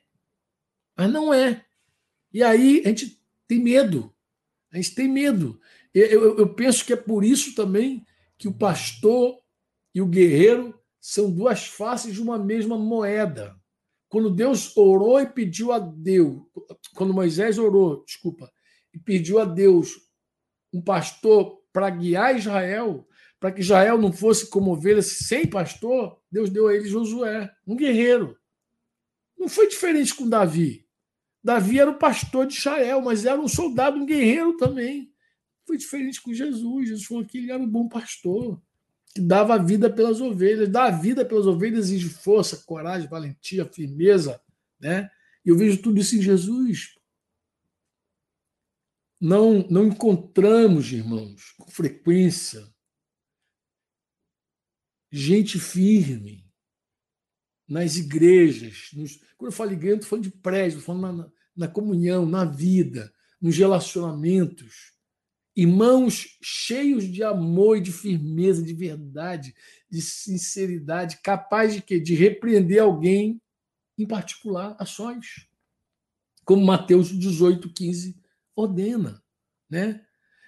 Mas 0.96 1.10
não 1.10 1.34
é. 1.34 1.64
E 2.32 2.42
aí 2.42 2.82
a 2.84 2.88
gente 2.88 3.20
tem 3.48 3.58
medo. 3.58 4.14
A 4.72 4.76
gente 4.76 4.94
tem 4.94 5.08
medo. 5.08 5.60
Eu, 5.92 6.06
eu, 6.06 6.38
eu 6.38 6.54
penso 6.54 6.84
que 6.84 6.92
é 6.92 6.96
por 6.96 7.24
isso 7.24 7.54
também 7.54 8.06
que 8.38 8.48
o 8.48 8.54
pastor 8.54 9.38
e 9.94 10.00
o 10.00 10.06
guerreiro 10.06 10.78
são 11.00 11.30
duas 11.30 11.66
faces 11.66 12.14
de 12.14 12.22
uma 12.22 12.38
mesma 12.38 12.78
moeda. 12.78 13.56
Quando 14.08 14.30
Deus 14.30 14.76
orou 14.76 15.20
e 15.20 15.26
pediu 15.26 15.72
a 15.72 15.78
Deus, 15.78 16.42
quando 16.94 17.14
Moisés 17.14 17.58
orou, 17.58 18.04
desculpa, 18.04 18.50
e 18.94 18.98
pediu 18.98 19.38
a 19.38 19.44
Deus 19.44 19.98
um 20.72 20.80
pastor 20.80 21.62
para 21.72 21.90
guiar 21.90 22.36
Israel, 22.36 23.06
para 23.40 23.50
que 23.50 23.60
Israel 23.60 23.98
não 23.98 24.12
fosse 24.12 24.48
como 24.48 24.72
ovelha 24.72 25.02
sem 25.02 25.46
pastor, 25.46 26.21
Deus 26.33 26.49
deu 26.49 26.66
a 26.66 26.75
ele 26.75 26.88
Josué, 26.88 27.55
um 27.66 27.77
guerreiro. 27.77 28.38
Não 29.38 29.49
foi 29.49 29.68
diferente 29.68 30.14
com 30.14 30.27
Davi. 30.27 30.87
Davi 31.45 31.79
era 31.79 31.90
o 31.90 31.99
pastor 31.99 32.47
de 32.47 32.55
Israel, 32.55 33.03
mas 33.03 33.27
era 33.27 33.38
um 33.38 33.49
soldado, 33.49 33.99
um 33.99 34.07
guerreiro 34.07 34.57
também. 34.57 35.12
Foi 35.66 35.77
diferente 35.77 36.23
com 36.23 36.33
Jesus. 36.33 36.88
Jesus 36.88 37.07
falou 37.07 37.25
que 37.27 37.37
ele 37.37 37.53
era 37.53 37.62
um 37.62 37.68
bom 37.68 37.87
pastor 37.87 38.62
que 39.14 39.21
dava 39.21 39.62
vida 39.62 39.90
pelas 39.90 40.23
ovelhas. 40.23 40.71
Dar 40.71 40.90
vida 40.90 41.23
pelas 41.23 41.47
ovelhas 41.47 41.90
exige 41.90 42.09
força, 42.09 42.62
coragem, 42.64 43.09
valentia, 43.09 43.66
firmeza. 43.66 44.40
Né? 44.81 45.11
E 45.45 45.51
eu 45.51 45.59
vejo 45.59 45.83
tudo 45.83 46.01
isso 46.01 46.16
em 46.16 46.23
Jesus. 46.23 46.95
Não, 49.21 49.66
não 49.68 49.87
encontramos, 49.87 50.90
irmãos, 50.90 51.53
com 51.59 51.71
frequência, 51.71 52.71
gente 55.12 55.61
firme 55.61 56.44
nas 57.68 57.96
igrejas. 57.96 58.88
Nos, 58.94 59.16
quando 59.37 59.53
eu 59.53 59.57
falo 59.57 59.72
igreja, 59.72 59.96
estou 59.96 60.09
falando 60.09 60.25
de 60.25 60.31
prédio, 60.31 60.79
estou 60.79 60.94
falando 60.94 61.18
na, 61.18 61.33
na 61.55 61.68
comunhão, 61.68 62.27
na 62.27 62.44
vida, 62.44 63.12
nos 63.40 63.57
relacionamentos 63.57 64.92
Irmãos 65.55 66.38
cheios 66.42 67.05
de 67.05 67.22
amor 67.22 67.77
e 67.77 67.83
de 67.83 67.92
firmeza, 67.92 68.62
de 68.62 68.72
verdade, 68.72 69.55
de 69.90 70.01
sinceridade, 70.01 71.18
capaz 71.22 71.75
de 71.75 71.83
quê? 71.83 72.01
De 72.01 72.14
repreender 72.14 72.81
alguém 72.81 73.40
em 73.98 74.07
particular 74.07 74.75
a 74.79 74.87
sós. 74.87 75.46
Como 76.44 76.64
Mateus 76.64 77.09
18, 77.09 77.70
15 77.70 78.18
ordena. 78.57 79.22
Né? 79.68 80.03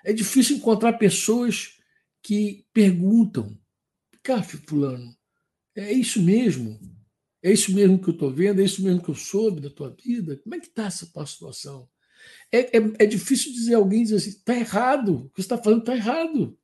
É 0.04 0.12
difícil 0.12 0.56
encontrar 0.56 0.94
pessoas 0.94 1.78
que 2.22 2.66
perguntam: 2.72 3.58
cá, 4.24 4.42
fulano, 4.42 5.14
é 5.76 5.92
isso 5.92 6.20
mesmo? 6.20 6.80
É 7.42 7.52
isso 7.52 7.72
mesmo 7.74 7.98
que 7.98 8.08
eu 8.08 8.14
estou 8.14 8.32
vendo? 8.32 8.60
É 8.60 8.64
isso 8.64 8.82
mesmo 8.82 9.02
que 9.02 9.10
eu 9.10 9.14
soube 9.14 9.60
da 9.60 9.68
tua 9.68 9.90
vida? 9.90 10.36
Como 10.38 10.54
é 10.54 10.58
que 10.58 10.66
está 10.66 10.86
essa 10.86 11.06
situação? 11.26 11.88
É, 12.50 12.78
é, 12.78 12.92
é 13.00 13.06
difícil 13.06 13.52
dizer 13.52 13.74
alguém 13.74 14.02
dizer 14.02 14.16
assim, 14.16 14.30
está 14.30 14.54
errado, 14.54 15.26
o 15.26 15.28
que 15.28 15.36
você 15.36 15.42
está 15.42 15.58
falando 15.58 15.80
está 15.80 15.94
errado. 15.94 16.58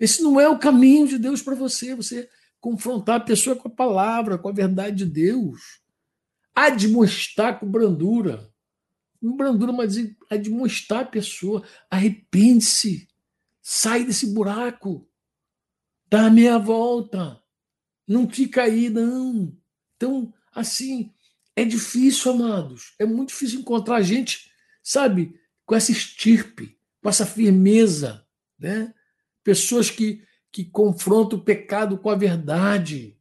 Esse 0.00 0.20
não 0.22 0.40
é 0.40 0.48
o 0.48 0.58
caminho 0.58 1.06
de 1.06 1.16
Deus 1.16 1.40
para 1.42 1.54
você, 1.54 1.94
você 1.94 2.28
confrontar 2.58 3.20
a 3.20 3.24
pessoa 3.24 3.54
com 3.54 3.68
a 3.68 3.70
palavra, 3.70 4.36
com 4.36 4.48
a 4.48 4.52
verdade 4.52 5.04
de 5.04 5.06
Deus. 5.06 5.80
Admoestar 6.54 7.60
com 7.60 7.70
brandura. 7.70 8.50
Com 9.20 9.36
brandura, 9.36 9.72
mas 9.72 9.94
admoestar 10.28 11.00
a 11.00 11.04
pessoa. 11.04 11.62
Arrepende-se. 11.90 13.08
Sai 13.62 14.04
desse 14.04 14.26
buraco. 14.26 15.09
Dá 16.10 16.26
a 16.26 16.30
meia 16.30 16.58
volta. 16.58 17.40
Não 18.06 18.28
fica 18.28 18.64
aí, 18.64 18.90
não. 18.90 19.56
Então, 19.96 20.32
assim, 20.52 21.12
é 21.54 21.64
difícil, 21.64 22.32
amados. 22.32 22.94
É 22.98 23.06
muito 23.06 23.28
difícil 23.28 23.60
encontrar 23.60 24.02
gente 24.02 24.50
sabe, 24.82 25.38
com 25.64 25.74
essa 25.74 25.92
estirpe, 25.92 26.78
com 27.02 27.08
essa 27.08 27.26
firmeza, 27.26 28.26
né? 28.58 28.92
Pessoas 29.42 29.90
que, 29.90 30.24
que 30.52 30.64
confrontam 30.64 31.38
o 31.38 31.44
pecado 31.44 31.98
com 31.98 32.10
a 32.10 32.14
verdade, 32.14 33.16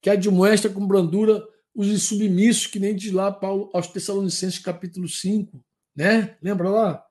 que 0.00 0.10
admoesta 0.10 0.68
com 0.68 0.86
brandura 0.86 1.46
os 1.74 1.88
insubmissos, 1.88 2.66
que 2.66 2.80
nem 2.80 2.94
diz 2.94 3.12
lá 3.12 3.30
Paulo 3.30 3.70
aos 3.72 3.86
Tessalonicenses, 3.86 4.58
capítulo 4.58 5.08
5, 5.08 5.64
né? 5.94 6.36
Lembra 6.42 6.70
lá? 6.70 7.06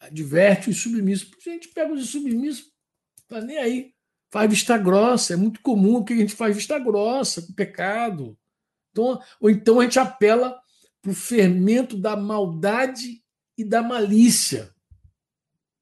Adverte 0.00 0.70
os 0.70 0.80
submissos. 0.80 1.30
A 1.46 1.50
gente 1.50 1.68
pega 1.68 1.92
os 1.92 2.00
insubmissos, 2.00 2.72
tá 3.28 3.40
nem 3.40 3.58
aí. 3.58 3.93
Faz 4.34 4.50
vista 4.50 4.76
grossa, 4.76 5.34
é 5.34 5.36
muito 5.36 5.60
comum 5.60 6.02
que 6.02 6.12
a 6.12 6.16
gente 6.16 6.34
faz 6.34 6.56
vista 6.56 6.76
grossa 6.76 7.40
com 7.40 7.52
pecado. 7.52 8.36
Então, 8.90 9.22
ou 9.40 9.48
então 9.48 9.78
a 9.78 9.84
gente 9.84 9.96
apela 10.00 10.60
para 11.00 11.12
o 11.12 11.14
fermento 11.14 11.96
da 11.96 12.16
maldade 12.16 13.22
e 13.56 13.62
da 13.62 13.80
malícia. 13.80 14.74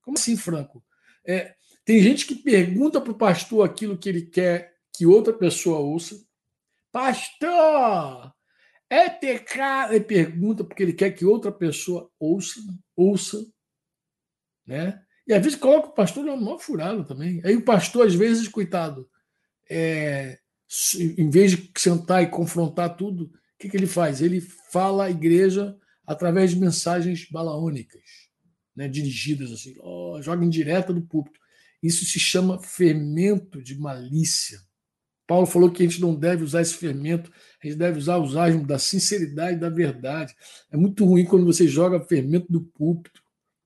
Como 0.02 0.18
assim, 0.18 0.36
Franco? 0.36 0.84
É, 1.24 1.54
tem 1.82 2.02
gente 2.02 2.26
que 2.26 2.34
pergunta 2.34 3.00
para 3.00 3.12
o 3.12 3.16
pastor 3.16 3.64
aquilo 3.64 3.96
que 3.96 4.10
ele 4.10 4.26
quer 4.26 4.76
que 4.94 5.06
outra 5.06 5.32
pessoa 5.32 5.78
ouça. 5.78 6.22
Pastor, 6.92 8.34
é 8.90 9.08
pecado? 9.08 9.94
Ele 9.94 10.04
pergunta 10.04 10.62
porque 10.62 10.82
ele 10.82 10.92
quer 10.92 11.12
que 11.12 11.24
outra 11.24 11.50
pessoa 11.50 12.10
ouça, 12.20 12.60
ouça, 12.94 13.50
né? 14.66 15.02
E 15.32 15.36
às 15.36 15.42
vezes 15.42 15.58
coloca 15.58 15.88
o 15.88 15.94
pastor 15.94 16.24
numa 16.24 16.36
maior 16.36 16.58
furada 16.58 17.04
também. 17.04 17.40
Aí 17.44 17.56
o 17.56 17.64
pastor, 17.64 18.06
às 18.06 18.14
vezes, 18.14 18.48
coitado, 18.48 19.08
é, 19.70 20.38
em 21.18 21.30
vez 21.30 21.52
de 21.52 21.70
sentar 21.76 22.22
e 22.22 22.26
confrontar 22.26 22.96
tudo, 22.96 23.30
que, 23.62 23.68
que 23.68 23.76
ele 23.76 23.86
faz? 23.86 24.20
Ele 24.20 24.40
fala 24.40 25.04
à 25.04 25.10
igreja 25.10 25.76
através 26.04 26.50
de 26.50 26.58
mensagens 26.58 27.28
balaônicas, 27.30 28.02
né, 28.74 28.88
dirigidas 28.88 29.52
assim, 29.52 29.76
oh, 29.80 30.20
joga 30.20 30.44
direta 30.48 30.92
do 30.92 31.02
púlpito. 31.02 31.38
Isso 31.80 32.04
se 32.04 32.18
chama 32.18 32.60
fermento 32.60 33.62
de 33.62 33.78
malícia. 33.78 34.58
Paulo 35.26 35.46
falou 35.46 35.70
que 35.70 35.82
a 35.82 35.86
gente 35.86 36.00
não 36.00 36.14
deve 36.14 36.42
usar 36.42 36.60
esse 36.60 36.74
fermento, 36.74 37.30
a 37.62 37.66
gente 37.66 37.78
deve 37.78 37.98
usar 37.98 38.18
os 38.18 38.36
asmos 38.36 38.66
da 38.66 38.78
sinceridade 38.78 39.56
e 39.56 39.60
da 39.60 39.70
verdade. 39.70 40.34
É 40.70 40.76
muito 40.76 41.04
ruim 41.04 41.24
quando 41.24 41.46
você 41.46 41.68
joga 41.68 42.04
fermento 42.04 42.50
do 42.50 42.60
púlpito. 42.60 43.21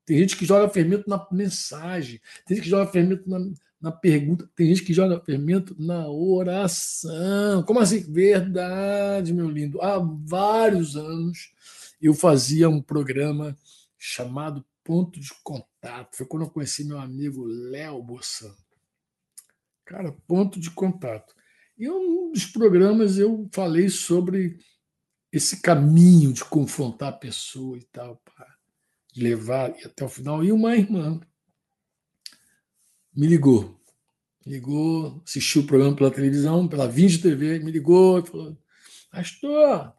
Tem 0.06 0.18
gente 0.18 0.36
que 0.36 0.46
joga 0.46 0.72
fermento 0.72 1.10
na 1.10 1.26
mensagem, 1.32 2.20
tem 2.46 2.56
gente 2.56 2.64
que 2.64 2.70
joga 2.70 2.90
fermento 2.90 3.28
na, 3.28 3.40
na 3.80 3.92
pergunta. 3.92 4.48
Tem 4.54 4.68
gente 4.68 4.84
que 4.84 4.94
joga 4.94 5.20
fermento 5.20 5.76
na 5.78 6.08
oração. 6.08 7.62
Como 7.64 7.80
assim? 7.80 8.00
Verdade, 8.12 9.34
meu 9.34 9.50
lindo. 9.50 9.82
Há 9.82 9.98
vários 9.98 10.96
anos 10.96 11.52
eu 12.00 12.14
fazia 12.14 12.68
um 12.68 12.80
programa 12.80 13.56
chamado 13.98 14.64
Ponto 14.84 15.18
de 15.18 15.32
Contato. 15.42 16.16
Foi 16.16 16.26
quando 16.26 16.44
eu 16.44 16.50
conheci 16.50 16.84
meu 16.84 16.98
amigo 16.98 17.44
Léo 17.44 18.02
Bossan. 18.02 18.54
Cara, 19.84 20.12
ponto 20.26 20.58
de 20.58 20.70
contato. 20.70 21.34
E 21.78 21.88
um 21.88 22.32
dos 22.32 22.46
programas 22.46 23.18
eu 23.18 23.48
falei 23.52 23.88
sobre 23.88 24.58
esse 25.30 25.60
caminho 25.60 26.32
de 26.32 26.44
confrontar 26.44 27.10
a 27.10 27.16
pessoa 27.16 27.78
e 27.78 27.84
tal, 27.84 28.16
para 28.24 28.55
levar 29.16 29.70
até 29.84 30.04
o 30.04 30.08
final. 30.08 30.44
E 30.44 30.52
uma 30.52 30.76
irmã 30.76 31.20
me 33.14 33.26
ligou. 33.26 33.80
Me 34.44 34.52
ligou, 34.52 35.22
assistiu 35.24 35.62
o 35.62 35.66
programa 35.66 35.96
pela 35.96 36.10
televisão, 36.10 36.68
pela 36.68 36.86
Vinge 36.86 37.18
TV, 37.18 37.58
me 37.58 37.70
ligou 37.70 38.18
e 38.18 38.26
falou: 38.26 38.58
Pastor, 39.10 39.94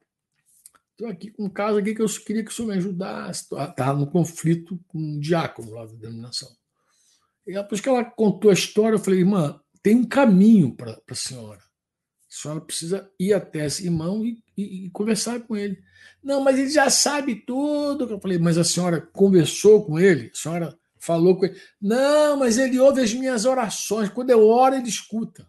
estou 0.92 1.08
aqui 1.08 1.32
com 1.32 1.46
um 1.46 1.50
caso 1.50 1.80
aqui 1.80 1.94
que 1.94 2.02
eu 2.02 2.08
queria 2.08 2.46
que 2.46 2.52
o 2.52 2.54
senhor 2.54 2.70
me 2.70 2.78
ajudasse. 2.78 3.44
Estava 3.44 4.00
no 4.00 4.10
conflito 4.10 4.80
com 4.88 5.00
um 5.00 5.20
diácono 5.20 5.72
lá 5.72 5.86
da 5.86 5.94
denominação. 5.94 6.50
E 7.46 7.54
depois 7.54 7.82
que 7.82 7.90
ela 7.90 8.04
contou 8.04 8.52
a 8.52 8.54
história, 8.54 8.96
eu 8.96 9.00
falei, 9.00 9.22
irmã, 9.22 9.60
tem 9.82 9.96
um 9.96 10.06
caminho 10.06 10.76
para 10.76 11.02
a 11.10 11.16
senhora. 11.16 11.60
A 11.60 11.62
senhora 12.30 12.62
precisa 12.62 13.10
ir 13.20 13.34
até 13.34 13.66
esse 13.66 13.86
irmão 13.86 14.26
e, 14.26 14.44
e, 14.58 14.86
e, 14.86 14.90
conversar 14.90 15.40
com 15.42 15.56
ele. 15.56 15.78
Não, 16.24 16.44
mas 16.44 16.58
ele 16.58 16.70
já 16.70 16.90
sabe 16.90 17.36
tudo. 17.36 18.10
Eu 18.10 18.20
falei, 18.20 18.40
mas 18.40 18.58
a 18.58 18.64
senhora 18.64 19.00
conversou 19.00 19.86
com 19.86 20.00
ele? 20.00 20.32
A 20.34 20.38
senhora 20.38 20.80
falou 20.98 21.38
com 21.38 21.46
ele? 21.46 21.60
Não, 21.80 22.38
mas 22.38 22.58
ele 22.58 22.80
ouve 22.80 23.02
as 23.02 23.14
minhas 23.14 23.46
orações. 23.46 24.10
Quando 24.10 24.32
eu 24.32 24.48
oro, 24.48 24.76
ele 24.76 24.90
escuta. 24.90 25.48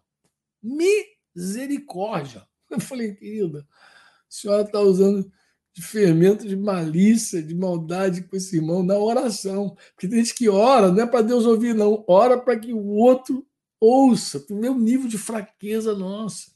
Misericórdia. 0.63 2.47
Eu 2.71 2.81
falei, 2.81 3.15
querida, 3.15 3.61
a 3.61 4.27
senhora 4.29 4.61
está 4.61 4.79
usando 4.79 5.33
de 5.73 5.81
fermento 5.81 6.47
de 6.47 6.55
malícia, 6.55 7.43
de 7.43 7.55
maldade 7.55 8.23
com 8.25 8.37
esse 8.37 8.57
irmão 8.57 8.83
na 8.83 8.99
oração. 8.99 9.75
Porque 9.95 10.07
tem 10.07 10.19
gente 10.19 10.35
que 10.35 10.51
ora, 10.51 10.91
não 10.91 11.03
é 11.03 11.07
para 11.07 11.23
Deus 11.23 11.47
ouvir, 11.47 11.75
não. 11.75 12.05
Ora 12.07 12.39
para 12.39 12.59
que 12.59 12.75
o 12.75 12.89
outro 12.89 13.47
ouça, 13.81 14.41
para 14.41 14.55
o 14.55 14.59
meu 14.59 14.75
nível 14.75 15.09
de 15.09 15.17
fraqueza 15.17 15.95
nossa. 15.95 16.51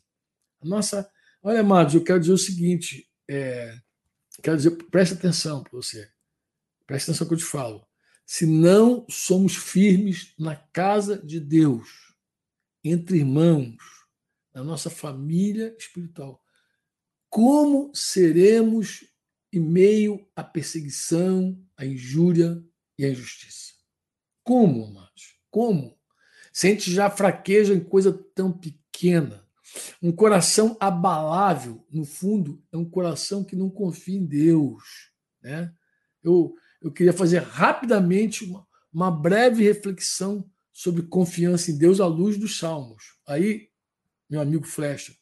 A 0.60 0.66
nossa. 0.66 1.08
Olha, 1.42 1.60
amados, 1.60 1.94
eu 1.94 2.04
quero 2.04 2.20
dizer 2.20 2.32
o 2.32 2.38
seguinte: 2.38 3.10
é... 3.28 3.76
quero 4.42 4.56
dizer, 4.56 4.70
preste 4.90 5.14
atenção 5.14 5.62
para 5.62 5.72
você. 5.72 6.08
Preste 6.86 7.10
atenção 7.10 7.26
que 7.26 7.34
eu 7.34 7.38
te 7.38 7.44
falo. 7.44 7.84
Se 8.24 8.46
não 8.46 9.04
somos 9.10 9.56
firmes 9.56 10.32
na 10.38 10.54
casa 10.54 11.18
de 11.18 11.40
Deus, 11.40 12.14
entre 12.84 13.18
irmãos, 13.18 13.76
na 14.54 14.62
nossa 14.62 14.88
família 14.88 15.74
espiritual, 15.76 16.40
como 17.28 17.90
seremos 17.92 19.04
em 19.52 19.60
meio 19.60 20.24
à 20.36 20.44
perseguição, 20.44 21.60
à 21.76 21.84
injúria 21.84 22.62
e 22.96 23.04
à 23.04 23.08
injustiça? 23.08 23.72
Como, 24.44 24.84
amados? 24.86 25.34
Como? 25.50 25.98
Sente 26.52 26.92
já 26.92 27.10
fraqueja 27.10 27.74
em 27.74 27.82
coisa 27.82 28.12
tão 28.34 28.52
pequena. 28.52 29.44
Um 30.02 30.12
coração 30.12 30.76
abalável, 30.80 31.86
no 31.90 32.04
fundo, 32.04 32.62
é 32.72 32.76
um 32.76 32.84
coração 32.84 33.44
que 33.44 33.56
não 33.56 33.70
confia 33.70 34.18
em 34.18 34.26
Deus. 34.26 35.10
Né? 35.42 35.72
Eu, 36.22 36.54
eu 36.80 36.92
queria 36.92 37.12
fazer 37.12 37.42
rapidamente 37.42 38.44
uma, 38.44 38.66
uma 38.92 39.10
breve 39.10 39.64
reflexão 39.64 40.48
sobre 40.72 41.02
confiança 41.02 41.70
em 41.70 41.78
Deus 41.78 42.00
à 42.00 42.06
luz 42.06 42.36
dos 42.36 42.58
Salmos. 42.58 43.02
Aí, 43.26 43.68
meu 44.28 44.40
amigo 44.40 44.66
Flecha, 44.66 45.14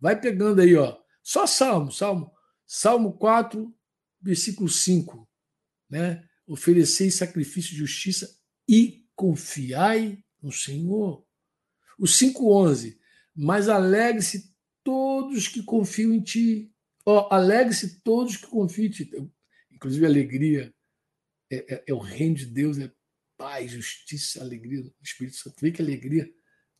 vai 0.00 0.20
pegando 0.20 0.60
aí, 0.60 0.74
ó. 0.76 0.96
Só 1.22 1.46
Salmo, 1.46 1.90
Salmo, 1.90 2.30
Salmo 2.66 3.12
4, 3.14 3.72
versículo 4.20 4.68
5, 4.68 5.28
né? 5.88 6.24
Oferecei 6.46 7.10
sacrifício 7.10 7.72
de 7.72 7.78
justiça 7.78 8.28
e 8.68 9.04
confiai 9.14 10.22
no 10.40 10.52
Senhor. 10.52 11.24
O 11.98 12.06
5:11, 12.06 12.98
mas 13.36 13.68
alegre-se 13.68 14.54
todos 14.82 15.48
que 15.48 15.62
confiam 15.62 16.14
em 16.14 16.20
ti. 16.20 16.72
Oh, 17.04 17.28
alegre-se 17.30 18.00
todos 18.00 18.36
que 18.36 18.46
confiam 18.46 18.86
em 18.86 18.90
ti. 18.90 19.10
Inclusive 19.70 20.06
alegria 20.06 20.74
é, 21.50 21.74
é, 21.74 21.84
é, 21.88 21.94
o 21.94 21.98
reino 21.98 22.34
de 22.34 22.46
Deus, 22.46 22.78
é 22.78 22.90
paz, 23.36 23.72
justiça, 23.72 24.40
alegria 24.40 24.82
do 24.82 24.92
Espírito 25.02 25.36
Santo. 25.36 25.56
Vê 25.60 25.70
que 25.70 25.82
alegria 25.82 26.28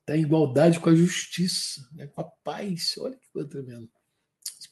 está 0.00 0.16
em 0.16 0.22
igualdade 0.22 0.80
com 0.80 0.88
a 0.88 0.94
justiça, 0.94 1.86
né? 1.92 2.06
com 2.06 2.20
a 2.20 2.24
paz. 2.24 2.94
Olha 2.98 3.16
que 3.16 3.28
coisa 3.30 3.48
tremenda. 3.48 3.88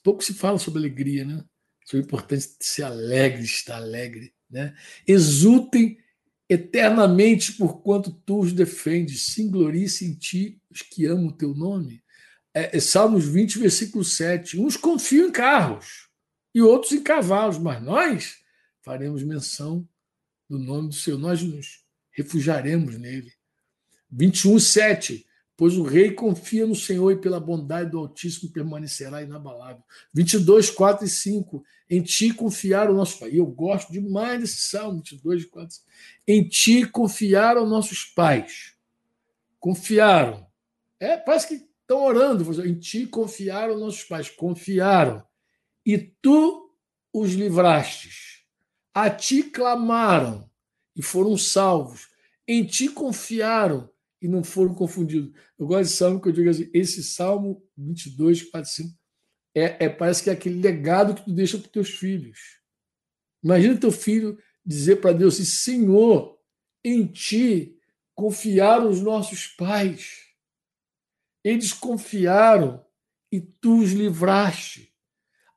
Pouco 0.02 0.22
se 0.22 0.34
fala 0.34 0.58
sobre 0.58 0.80
alegria, 0.80 1.24
né? 1.24 1.44
Sobre 1.84 2.04
a 2.04 2.06
importância 2.06 2.56
de 2.58 2.64
ser 2.64 2.82
alegre, 2.82 3.42
estar 3.42 3.76
alegre. 3.76 4.34
Né? 4.50 4.76
Exultem 5.06 5.98
eternamente 6.48 7.52
por 7.52 7.80
quanto 7.80 8.10
tu 8.10 8.40
os 8.40 8.52
defendes, 8.52 9.26
se 9.26 9.44
glorice 9.48 10.04
em 10.04 10.14
ti 10.14 10.60
os 10.70 10.82
que 10.82 11.06
amam 11.06 11.28
o 11.28 11.32
teu 11.32 11.54
nome. 11.54 12.02
É, 12.52 12.76
é 12.76 12.80
Salmos 12.80 13.26
20, 13.26 13.58
versículo 13.58 14.04
7. 14.04 14.58
Uns 14.58 14.76
confiam 14.76 15.28
em 15.28 15.32
carros 15.32 16.08
e 16.54 16.60
outros 16.60 16.92
em 16.92 17.02
cavalos, 17.02 17.58
mas 17.58 17.82
nós 17.82 18.36
faremos 18.82 19.22
menção 19.22 19.88
do 20.48 20.58
nome 20.58 20.88
do 20.88 20.94
Senhor, 20.94 21.18
nós 21.18 21.42
nos 21.42 21.84
refugiaremos 22.12 22.98
nele. 22.98 23.32
21, 24.10 24.58
7 24.58 25.26
pois 25.56 25.76
o 25.76 25.84
rei 25.84 26.10
confia 26.10 26.66
no 26.66 26.74
Senhor 26.74 27.12
e 27.12 27.20
pela 27.20 27.38
bondade 27.38 27.90
do 27.90 27.98
Altíssimo 27.98 28.50
permanecerá 28.50 29.22
inabalável. 29.22 29.82
22, 30.12 30.70
4 30.70 31.06
e 31.06 31.08
5. 31.08 31.64
Em 31.88 32.02
ti 32.02 32.32
confiaram 32.32 32.94
nossos 32.94 33.20
pais. 33.20 33.34
Eu 33.34 33.46
gosto 33.46 33.92
demais 33.92 34.40
desse 34.40 34.68
salmo, 34.68 34.96
22, 34.96 35.44
4 35.44 35.68
e 35.68 35.74
5. 35.74 35.86
Em 36.26 36.48
ti 36.48 36.86
confiaram 36.86 37.66
nossos 37.66 38.04
pais. 38.04 38.74
Confiaram. 39.60 40.46
É, 40.98 41.16
parece 41.16 41.48
que 41.48 41.68
estão 41.80 42.02
orando. 42.02 42.66
Em 42.66 42.74
ti 42.74 43.06
confiaram 43.06 43.78
nossos 43.78 44.02
pais. 44.02 44.28
Confiaram. 44.28 45.22
E 45.86 45.98
tu 45.98 46.74
os 47.12 47.32
livrastes. 47.32 48.42
A 48.92 49.08
ti 49.08 49.44
clamaram 49.44 50.50
e 50.96 51.02
foram 51.02 51.36
salvos. 51.38 52.08
Em 52.46 52.64
ti 52.64 52.88
confiaram 52.88 53.88
e 54.20 54.28
não 54.28 54.42
foram 54.42 54.74
confundidos. 54.74 55.32
Eu 55.58 55.66
gosto 55.66 55.90
de 55.90 55.96
salmo 55.96 56.20
que 56.20 56.28
eu 56.28 56.32
digo 56.32 56.48
assim: 56.48 56.70
esse 56.72 57.02
salmo 57.02 57.62
22, 57.76 58.42
4, 58.50 58.70
5, 58.70 58.98
é, 59.54 59.84
é, 59.84 59.88
parece 59.88 60.22
que 60.22 60.30
é 60.30 60.32
aquele 60.32 60.60
legado 60.60 61.14
que 61.14 61.24
tu 61.24 61.32
deixa 61.32 61.58
para 61.58 61.68
teus 61.68 61.90
filhos. 61.90 62.60
Imagina 63.42 63.76
teu 63.76 63.92
filho 63.92 64.38
dizer 64.64 64.96
para 64.96 65.12
Deus 65.12 65.34
assim: 65.34 65.44
Senhor, 65.44 66.38
em 66.82 67.06
ti 67.06 67.78
confiaram 68.14 68.88
os 68.88 69.00
nossos 69.00 69.46
pais. 69.46 70.24
Eles 71.42 71.72
confiaram 71.72 72.84
e 73.30 73.40
tu 73.40 73.80
os 73.80 73.92
livraste. 73.92 74.92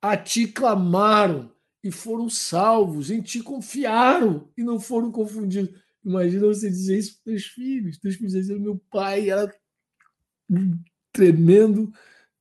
A 0.02 0.18
ti 0.18 0.48
clamaram 0.48 1.54
e 1.84 1.92
foram 1.92 2.30
salvos. 2.30 3.10
Em 3.10 3.22
ti 3.22 3.42
confiaram 3.42 4.52
e 4.58 4.64
não 4.64 4.80
foram 4.80 5.12
confundidos. 5.12 5.74
Imagina 6.08 6.48
você 6.48 6.70
dizer 6.70 6.98
isso 6.98 7.16
para 7.16 7.34
os 7.34 7.42
teus 7.44 7.54
filhos. 7.54 7.98
Teus 7.98 8.16
filhos 8.16 8.32
dizendo, 8.32 8.62
meu 8.62 8.78
pai 8.90 9.30
era 9.30 9.54
tremendo 11.12 11.92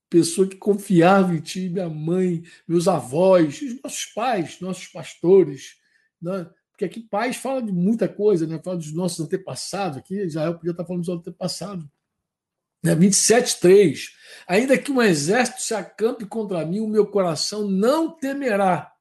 pessoa 0.09 0.47
que 0.47 0.55
confiava 0.55 1.35
em 1.35 1.41
ti, 1.41 1.69
minha 1.69 1.89
mãe, 1.89 2.45
meus 2.67 2.87
avós, 2.87 3.61
os 3.61 3.83
nossos 3.83 4.05
pais, 4.07 4.61
nossos 4.61 4.87
pastores. 4.87 5.79
Né? 6.23 6.49
Porque 6.71 6.85
aqui 6.85 7.01
pais 7.01 7.37
fala 7.37 7.61
de 7.61 7.73
muita 7.73 8.09
coisa, 8.09 8.47
né? 8.47 8.61
fala 8.63 8.77
dos 8.77 8.93
nossos 8.93 9.19
antepassados. 9.19 9.99
Aqui 9.99 10.15
Israel 10.15 10.55
podia 10.55 10.71
estar 10.71 10.85
falando 10.85 11.05
dos 11.05 11.13
antepassados. 11.13 11.85
Né? 12.85 12.95
27,3. 12.95 14.11
Ainda 14.47 14.79
que 14.79 14.93
um 14.93 15.03
exército 15.03 15.61
se 15.61 15.75
acampe 15.75 16.25
contra 16.25 16.65
mim, 16.65 16.79
o 16.79 16.87
meu 16.87 17.05
coração 17.05 17.69
não 17.69 18.13
temerá. 18.13 18.93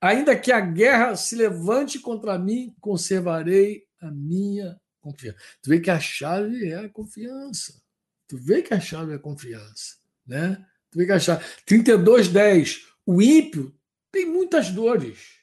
Ainda 0.00 0.34
que 0.34 0.50
a 0.50 0.60
guerra 0.60 1.14
se 1.14 1.36
levante 1.36 1.98
contra 1.98 2.38
mim, 2.38 2.74
conservarei 2.80 3.87
a 4.00 4.10
minha 4.10 4.80
confiança. 5.00 5.38
Tu 5.62 5.70
vê 5.70 5.80
que 5.80 5.90
a 5.90 6.00
chave 6.00 6.68
é 6.68 6.76
a 6.76 6.88
confiança. 6.88 7.80
Tu 8.26 8.36
vê 8.36 8.62
que 8.62 8.74
a 8.74 8.80
chave 8.80 9.12
é 9.12 9.16
a 9.16 9.18
confiança, 9.18 9.96
né? 10.26 10.66
Tu 10.90 10.98
vê 10.98 11.06
que 11.06 11.12
a 11.12 11.18
chave 11.18 11.44
32:10, 11.66 12.86
o 13.06 13.22
ímpio 13.22 13.74
tem 14.10 14.26
muitas 14.26 14.70
dores, 14.70 15.38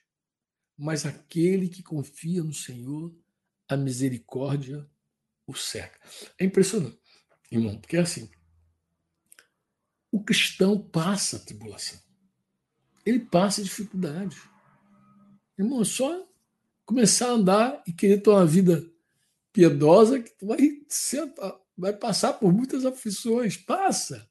mas 0.77 1.05
aquele 1.05 1.69
que 1.69 1.81
confia 1.81 2.43
no 2.43 2.53
Senhor, 2.53 3.15
a 3.67 3.75
misericórdia 3.75 4.87
o 5.47 5.53
cerca. 5.53 5.99
É 6.39 6.45
impressionante, 6.45 6.99
irmão, 7.51 7.79
porque 7.79 7.97
é 7.97 8.01
assim. 8.01 8.29
O 10.11 10.23
cristão 10.23 10.79
passa 10.79 11.37
a 11.37 11.39
tribulação. 11.39 11.99
Ele 13.05 13.19
passa 13.19 13.63
dificuldade. 13.63 14.37
Irmão, 15.57 15.81
é 15.81 15.85
só 15.85 16.27
começar 16.85 17.27
a 17.27 17.33
andar 17.33 17.83
e 17.87 17.91
querer 17.91 18.21
ter 18.21 18.29
uma 18.29 18.45
vida 18.45 18.85
piedosa, 19.51 20.19
que 20.19 20.31
tu 20.37 20.47
vai, 20.47 20.57
vai 21.77 21.93
passar 21.93 22.33
por 22.33 22.53
muitas 22.53 22.85
aflições, 22.85 23.57
passa. 23.57 24.27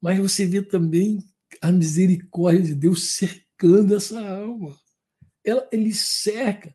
Mas 0.00 0.18
você 0.18 0.44
vê 0.44 0.62
também 0.62 1.24
a 1.60 1.72
misericórdia 1.72 2.62
de 2.62 2.74
Deus 2.74 3.10
cercando 3.10 3.94
essa 3.96 4.20
alma. 4.20 4.76
Ela, 5.44 5.68
ele 5.72 5.94
cerca, 5.94 6.74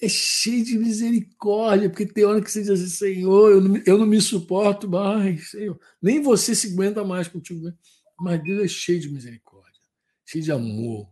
é 0.00 0.08
cheio 0.08 0.64
de 0.64 0.78
misericórdia, 0.78 1.90
porque 1.90 2.06
tem 2.06 2.24
hora 2.24 2.40
que 2.40 2.50
você 2.50 2.60
diz 2.60 2.70
assim, 2.70 2.86
Senhor, 2.88 3.50
eu 3.50 3.60
não, 3.60 3.76
eu 3.84 3.98
não 3.98 4.06
me 4.06 4.20
suporto 4.20 4.88
mais, 4.88 5.50
Senhor. 5.50 5.78
Nem 6.00 6.22
você 6.22 6.54
se 6.54 6.72
aguenta 6.72 7.04
mais 7.04 7.28
contigo. 7.28 7.62
Né? 7.64 7.74
Mas 8.18 8.42
Deus 8.42 8.64
é 8.64 8.68
cheio 8.68 9.00
de 9.00 9.10
misericórdia, 9.10 9.80
cheio 10.24 10.44
de 10.44 10.52
amor, 10.52 11.11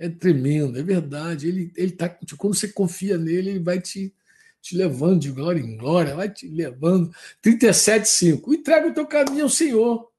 é 0.00 0.08
tremendo, 0.08 0.78
é 0.78 0.82
verdade. 0.82 1.46
Ele, 1.46 1.70
ele 1.76 1.92
tá, 1.92 2.08
quando 2.38 2.54
você 2.54 2.68
confia 2.68 3.18
nele, 3.18 3.50
ele 3.50 3.58
vai 3.58 3.78
te, 3.78 4.14
te 4.58 4.74
levando 4.74 5.20
de 5.20 5.30
glória 5.30 5.60
em 5.60 5.76
glória, 5.76 6.16
vai 6.16 6.30
te 6.30 6.48
levando. 6.48 7.14
37,5. 7.44 8.54
Entrega 8.54 8.88
o 8.88 8.94
teu 8.94 9.06
caminho 9.06 9.44
ao 9.44 9.50
Senhor. 9.50 10.10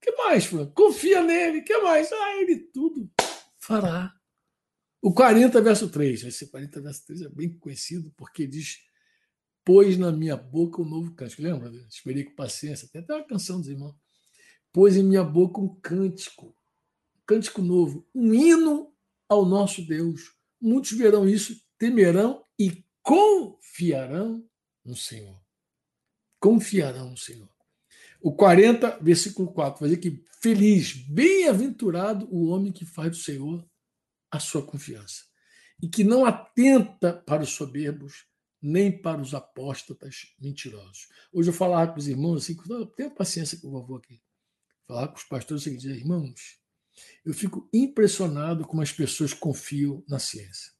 Que 0.00 0.10
mais, 0.16 0.50
mano? 0.50 0.68
Confia 0.72 1.22
nele. 1.22 1.62
Que 1.62 1.78
mais? 1.78 2.10
Ah, 2.10 2.40
ele 2.40 2.58
tudo 2.58 3.08
fará. 3.56 4.12
O 5.00 5.14
40, 5.14 5.62
verso 5.62 5.88
3. 5.88 6.24
Esse 6.24 6.48
40, 6.48 6.80
verso 6.80 7.06
3 7.06 7.22
é 7.22 7.28
bem 7.28 7.56
conhecido 7.56 8.12
porque 8.16 8.48
diz: 8.48 8.80
pôs 9.64 9.96
na 9.96 10.10
minha 10.10 10.36
boca 10.36 10.82
um 10.82 10.84
novo 10.84 11.12
cântico. 11.12 11.40
Lembra? 11.40 11.70
Esperei 11.88 12.24
com 12.24 12.34
paciência. 12.34 12.88
Tem 12.88 13.00
até 13.00 13.14
uma 13.14 13.24
canção 13.24 13.60
dos 13.60 13.68
irmãos. 13.68 13.94
Pôs 14.72 14.96
em 14.96 15.04
minha 15.04 15.22
boca 15.22 15.60
um 15.60 15.68
cântico, 15.80 16.46
um 16.46 17.20
cântico 17.24 17.62
novo, 17.62 18.04
um 18.12 18.34
hino 18.34 18.92
ao 19.34 19.44
nosso 19.44 19.86
Deus. 19.86 20.32
Muitos 20.60 20.92
verão 20.92 21.28
isso, 21.28 21.60
temerão 21.78 22.44
e 22.58 22.84
confiarão 23.02 24.48
no 24.84 24.96
Senhor. 24.96 25.40
Confiarão 26.40 27.10
no 27.10 27.16
Senhor. 27.16 27.48
O 28.20 28.32
40, 28.32 28.98
versículo 29.02 29.52
4, 29.52 29.80
vai 29.80 29.90
dizer 29.90 30.00
que 30.00 30.24
feliz, 30.40 30.92
bem-aventurado 30.92 32.26
o 32.30 32.48
homem 32.48 32.72
que 32.72 32.84
faz 32.84 33.10
do 33.10 33.16
Senhor 33.16 33.68
a 34.30 34.40
sua 34.40 34.64
confiança 34.64 35.24
e 35.82 35.88
que 35.88 36.02
não 36.02 36.24
atenta 36.24 37.12
para 37.12 37.42
os 37.42 37.50
soberbos, 37.50 38.26
nem 38.62 38.90
para 38.90 39.20
os 39.20 39.34
apóstatas 39.34 40.34
mentirosos. 40.40 41.08
Hoje 41.32 41.50
eu 41.50 41.54
falava 41.54 41.92
com 41.92 41.98
os 41.98 42.08
irmãos 42.08 42.44
assim, 42.44 42.56
tenha 42.96 43.10
paciência 43.10 43.58
com 43.58 43.68
o 43.68 43.72
vovô 43.72 43.96
aqui. 43.96 44.22
Falar 44.86 45.08
com 45.08 45.16
os 45.16 45.24
pastores 45.24 45.62
o 45.62 45.64
seguinte, 45.64 45.86
irmãos, 45.88 46.58
eu 47.24 47.34
fico 47.34 47.68
impressionado 47.72 48.64
como 48.64 48.82
as 48.82 48.92
pessoas 48.92 49.32
confiam 49.32 50.02
na 50.08 50.18
ciência. 50.18 50.72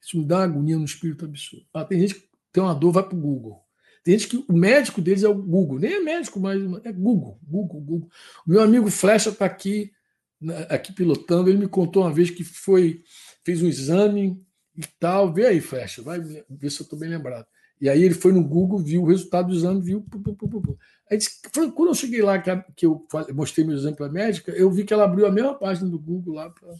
Isso 0.00 0.18
me 0.18 0.24
dá 0.24 0.38
uma 0.38 0.44
agonia 0.44 0.78
no 0.78 0.84
espírito 0.84 1.24
absurdo. 1.24 1.66
Ah, 1.72 1.84
tem 1.84 2.00
gente 2.00 2.14
que 2.14 2.28
tem 2.52 2.62
uma 2.62 2.74
dor, 2.74 2.92
vai 2.92 3.02
para 3.02 3.16
o 3.16 3.20
Google. 3.20 3.64
Tem 4.02 4.18
gente 4.18 4.28
que 4.28 4.44
o 4.48 4.56
médico 4.56 5.00
deles 5.00 5.22
é 5.22 5.28
o 5.28 5.34
Google, 5.34 5.78
nem 5.78 5.92
é 5.92 6.00
médico, 6.00 6.40
mas 6.40 6.60
é 6.84 6.92
Google, 6.92 7.38
Google, 7.42 7.80
Google. 7.80 8.10
O 8.46 8.50
meu 8.50 8.62
amigo 8.62 8.90
Flecha 8.90 9.28
está 9.28 9.44
aqui, 9.44 9.92
né, 10.40 10.66
aqui 10.70 10.92
pilotando. 10.92 11.50
Ele 11.50 11.58
me 11.58 11.68
contou 11.68 12.02
uma 12.02 12.12
vez 12.12 12.30
que 12.30 12.42
foi, 12.42 13.04
fez 13.44 13.62
um 13.62 13.68
exame 13.68 14.42
e 14.74 14.86
tal. 14.98 15.32
Vê 15.32 15.46
aí, 15.46 15.60
Flecha, 15.60 16.02
vai 16.02 16.18
ver 16.18 16.70
se 16.70 16.80
eu 16.80 16.84
estou 16.84 16.98
bem 16.98 17.10
lembrado. 17.10 17.46
E 17.80 17.88
aí 17.88 18.02
ele 18.02 18.14
foi 18.14 18.32
no 18.32 18.44
Google, 18.44 18.78
viu 18.78 19.02
o 19.02 19.06
resultado 19.06 19.48
do 19.48 19.54
exame, 19.54 19.80
viu. 19.80 20.02
Pu, 20.02 20.20
pu, 20.20 20.34
pu, 20.34 20.78
aí 21.10 21.16
disse, 21.16 21.40
quando 21.74 21.88
eu 21.88 21.94
cheguei 21.94 22.20
lá, 22.20 22.38
que, 22.38 22.50
que 22.76 22.86
eu 22.86 23.06
mostrei 23.32 23.66
meu 23.66 23.76
exame 23.76 23.96
para 23.96 24.06
a 24.06 24.12
médica, 24.12 24.52
eu 24.52 24.70
vi 24.70 24.84
que 24.84 24.92
ela 24.92 25.04
abriu 25.04 25.26
a 25.26 25.32
mesma 25.32 25.54
página 25.54 25.88
do 25.88 25.98
Google 25.98 26.34
lá 26.34 26.50
para. 26.50 26.74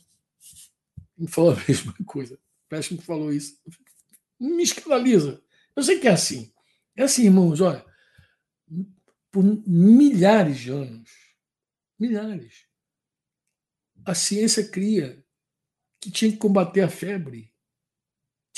Me 1.16 1.26
falou 1.26 1.52
a 1.52 1.56
mesma 1.66 1.94
coisa. 2.04 2.38
Flecha 2.68 2.94
me 2.94 3.00
falou 3.00 3.32
isso. 3.32 3.58
Me 4.38 4.62
escandaliza. 4.62 5.40
Eu 5.74 5.82
sei 5.82 5.98
que 5.98 6.06
é 6.06 6.12
assim. 6.12 6.52
É 6.94 7.04
assim, 7.04 7.24
irmãos, 7.24 7.60
olha, 7.60 7.84
por 9.30 9.42
milhares 9.66 10.58
de 10.58 10.70
anos, 10.70 11.10
milhares, 11.98 12.66
a 14.04 14.14
ciência 14.14 14.68
cria 14.68 15.24
que 16.00 16.10
tinha 16.10 16.30
que 16.30 16.38
combater 16.38 16.80
a 16.80 16.88
febre, 16.88 17.49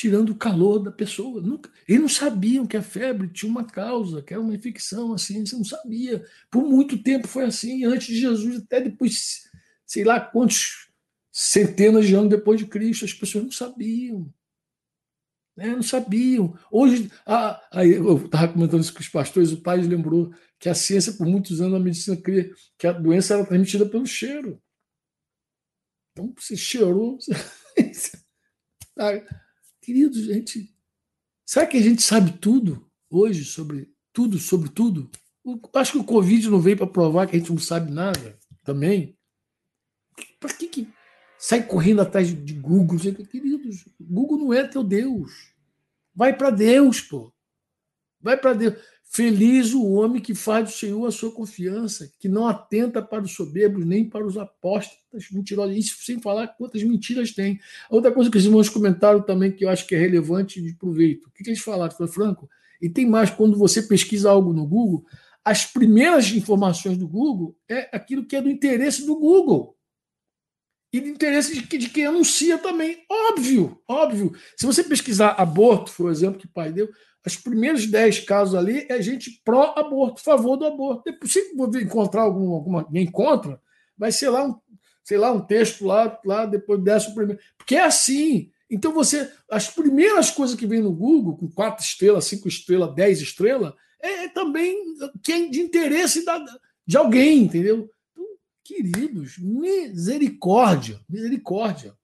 tirando 0.03 0.31
o 0.31 0.37
calor 0.37 0.81
da 0.81 0.91
pessoa. 0.91 1.41
Nunca, 1.41 1.71
eles 1.87 2.01
não 2.01 2.09
sabiam 2.09 2.67
que 2.67 2.77
a 2.77 2.83
febre 2.83 3.29
tinha 3.29 3.49
uma 3.49 3.65
causa, 3.65 4.21
que 4.21 4.35
era 4.35 4.43
uma 4.43 4.53
infecção, 4.53 5.15
a 5.15 5.19
ciência 5.19 5.57
não 5.57 5.65
sabia. 5.65 6.27
Por 6.51 6.65
muito 6.65 7.01
tempo 7.01 7.29
foi 7.29 7.45
assim, 7.45 7.85
antes 7.85 8.09
de 8.09 8.17
Jesus, 8.17 8.57
até 8.57 8.81
depois, 8.81 9.49
sei 9.87 10.03
lá 10.03 10.19
quantos 10.19 10.91
centenas 11.31 12.05
de 12.09 12.17
anos 12.17 12.31
depois 12.31 12.59
de 12.59 12.67
Cristo, 12.67 13.05
as 13.05 13.15
pessoas 13.15 13.45
não 13.45 13.53
sabiam. 13.53 14.29
Né? 15.57 15.69
Não 15.69 15.85
sabiam. 15.85 16.59
Hoje, 16.69 17.09
a, 17.25 17.63
a, 17.71 17.87
eu 17.87 18.25
estava 18.25 18.53
comentando 18.53 18.81
isso 18.81 18.93
com 18.93 18.99
os 18.99 19.09
pastores, 19.09 19.53
o 19.53 19.63
pai 19.63 19.81
lembrou 19.83 20.35
que 20.59 20.69
a 20.69 20.75
ciência, 20.75 21.13
por 21.13 21.29
muitos 21.29 21.61
anos, 21.61 21.77
a 21.77 21.81
medicina 21.81 22.17
cria 22.17 22.53
que 22.77 22.89
a 22.89 22.93
doença 22.93 23.35
era 23.35 23.47
transmitida 23.47 23.87
pelo 23.87 24.05
cheiro. 24.05 24.61
Então, 26.11 26.35
você 26.37 26.57
cheirou. 26.57 27.19
Você... 27.79 28.21
ah, 29.83 29.85
querido, 29.85 30.23
gente, 30.23 30.73
será 31.45 31.67
que 31.67 31.77
a 31.77 31.83
gente 31.83 32.03
sabe 32.03 32.33
tudo 32.39 32.89
hoje 33.11 33.45
sobre 33.45 33.93
tudo, 34.13 34.39
sobre 34.39 34.69
tudo? 34.69 35.11
Acho 35.75 35.93
que 35.93 35.99
o 35.99 36.05
Covid 36.05 36.49
não 36.49 36.61
veio 36.61 36.77
para 36.77 36.87
provar 36.87 37.27
que 37.27 37.37
a 37.37 37.39
gente 37.39 37.51
não 37.51 37.59
sabe 37.59 37.91
nada 37.91 38.39
também. 38.63 39.19
Para 40.39 40.55
que, 40.55 40.69
que 40.69 40.89
sai 41.39 41.67
correndo 41.67 42.01
atrás 42.01 42.29
de 42.29 42.55
Google? 42.55 42.99
Queridos, 42.99 43.85
Google 44.01 44.39
não 44.39 44.55
é 44.55 44.67
teu 44.67 44.85
Deus. 44.85 45.53
Vai 46.15 46.37
para 46.37 46.51
Deus, 46.51 47.01
pô. 47.01 47.33
Vai 48.21 48.37
para 48.37 48.53
Deus. 48.53 48.75
Feliz 49.15 49.75
o 49.75 49.85
homem 49.93 50.23
que 50.23 50.35
faz 50.35 50.71
do 50.71 50.75
Senhor 50.75 51.07
a 51.07 51.11
sua 51.11 51.31
confiança, 51.31 52.11
que 52.19 52.31
não 52.31 52.49
atenta 52.49 53.03
para 53.03 53.23
os 53.23 53.33
soberbos 53.33 53.85
nem 53.85 54.09
para 54.09 54.25
os 54.25 54.39
apóstolos 54.39 55.31
mentirosos. 55.31 55.77
Isso 55.77 55.97
sem 56.03 56.19
falar 56.19 56.47
quantas 56.47 56.83
mentiras 56.83 57.31
tem. 57.33 57.61
Outra 57.91 58.11
coisa 58.11 58.31
que 58.31 58.39
os 58.39 58.47
irmãos 58.47 58.71
comentaram 58.71 59.21
também, 59.21 59.53
que 59.53 59.67
eu 59.67 59.69
acho 59.69 59.87
que 59.87 59.95
é 59.95 59.99
relevante 59.99 60.63
de 60.63 60.75
proveito. 60.75 61.27
O 61.27 61.31
que, 61.31 61.45
que 61.45 61.51
eles 61.51 61.61
falaram? 61.61 61.95
Foi 61.95 62.09
Franco. 62.09 62.49
E 62.81 62.89
tem 62.89 63.07
mais, 63.07 63.29
quando 63.29 63.59
você 63.59 63.83
pesquisa 63.83 64.31
algo 64.31 64.51
no 64.55 64.67
Google, 64.67 65.05
as 65.45 65.67
primeiras 65.67 66.33
informações 66.33 66.97
do 66.97 67.07
Google 67.07 67.55
é 67.69 67.95
aquilo 67.95 68.25
que 68.25 68.35
é 68.35 68.41
do 68.41 68.49
interesse 68.49 69.05
do 69.05 69.15
Google 69.15 69.77
e 70.93 71.01
do 71.01 71.09
interesse 71.09 71.55
de, 71.55 71.79
de, 71.79 71.89
quem 71.89 72.07
anuncia 72.07 72.59
também. 72.59 73.05
Óbvio, 73.09 73.81
óbvio. 73.89 74.33
Se 74.57 74.67
você 74.67 74.85
pesquisar 74.85 75.31
aborto, 75.39 75.93
o 76.05 76.11
exemplo 76.11 76.39
que 76.39 76.47
o 76.47 76.53
pai 76.53 76.71
deu, 76.71 76.89
os 77.25 77.37
primeiros 77.37 77.87
10 77.87 78.21
casos 78.21 78.55
ali 78.55 78.85
é 78.89 79.01
gente 79.01 79.41
pró-aborto, 79.45 80.21
favor 80.21 80.57
do 80.57 80.67
aborto. 80.67 81.05
Depois, 81.07 81.33
se 81.33 81.55
você 81.55 81.83
encontrar 81.83 82.23
algum, 82.23 82.53
alguma, 82.53 82.81
alguém 82.81 83.11
contra, 83.11 83.61
vai 83.97 84.13
ser 84.13 84.29
lá 84.29 84.45
um, 84.45 84.55
sei 85.05 85.17
lá, 85.17 85.33
um 85.33 85.41
texto 85.41 85.87
lá, 85.87 86.21
lá 86.25 86.45
depois 86.45 86.83
desce 86.83 87.11
o 87.11 87.15
primeiro. 87.15 87.41
Porque 87.57 87.77
é 87.77 87.85
assim. 87.85 88.51
Então 88.69 88.93
você. 88.93 89.31
As 89.49 89.69
primeiras 89.69 90.31
coisas 90.31 90.57
que 90.57 90.67
vem 90.67 90.83
no 90.83 90.93
Google, 90.93 91.37
com 91.37 91.49
quatro 91.49 91.85
estrelas, 91.85 92.25
cinco 92.25 92.49
estrelas, 92.49 92.95
dez 92.95 93.21
estrelas, 93.21 93.73
é, 94.03 94.25
é 94.25 94.29
também 94.29 94.77
que 95.23 95.33
é 95.33 95.49
de 95.49 95.61
interesse 95.61 96.25
da, 96.25 96.45
de 96.85 96.97
alguém, 96.97 97.45
entendeu? 97.45 97.89
Queridos, 98.65 99.39
misericórdia, 99.39 101.01
misericórdia. 101.09 101.97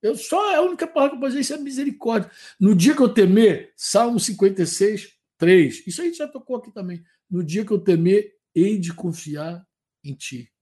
Eu 0.00 0.14
só 0.14 0.54
a 0.54 0.60
única 0.60 0.86
palavra 0.86 1.16
que 1.16 1.16
eu 1.16 1.20
posso 1.20 1.36
dizer 1.36 1.54
é 1.54 1.58
misericórdia. 1.58 2.30
No 2.60 2.74
dia 2.74 2.94
que 2.94 3.02
eu 3.02 3.12
temer, 3.12 3.72
Salmo 3.76 4.20
56, 4.20 5.16
3. 5.36 5.86
Isso 5.86 6.00
a 6.00 6.04
gente 6.04 6.18
já 6.18 6.28
tocou 6.28 6.56
aqui 6.56 6.70
também. 6.70 7.04
No 7.28 7.42
dia 7.42 7.64
que 7.64 7.72
eu 7.72 7.80
temer, 7.80 8.36
hei 8.54 8.78
de 8.78 8.94
confiar 8.94 9.66
em 10.04 10.14
ti. 10.14 10.52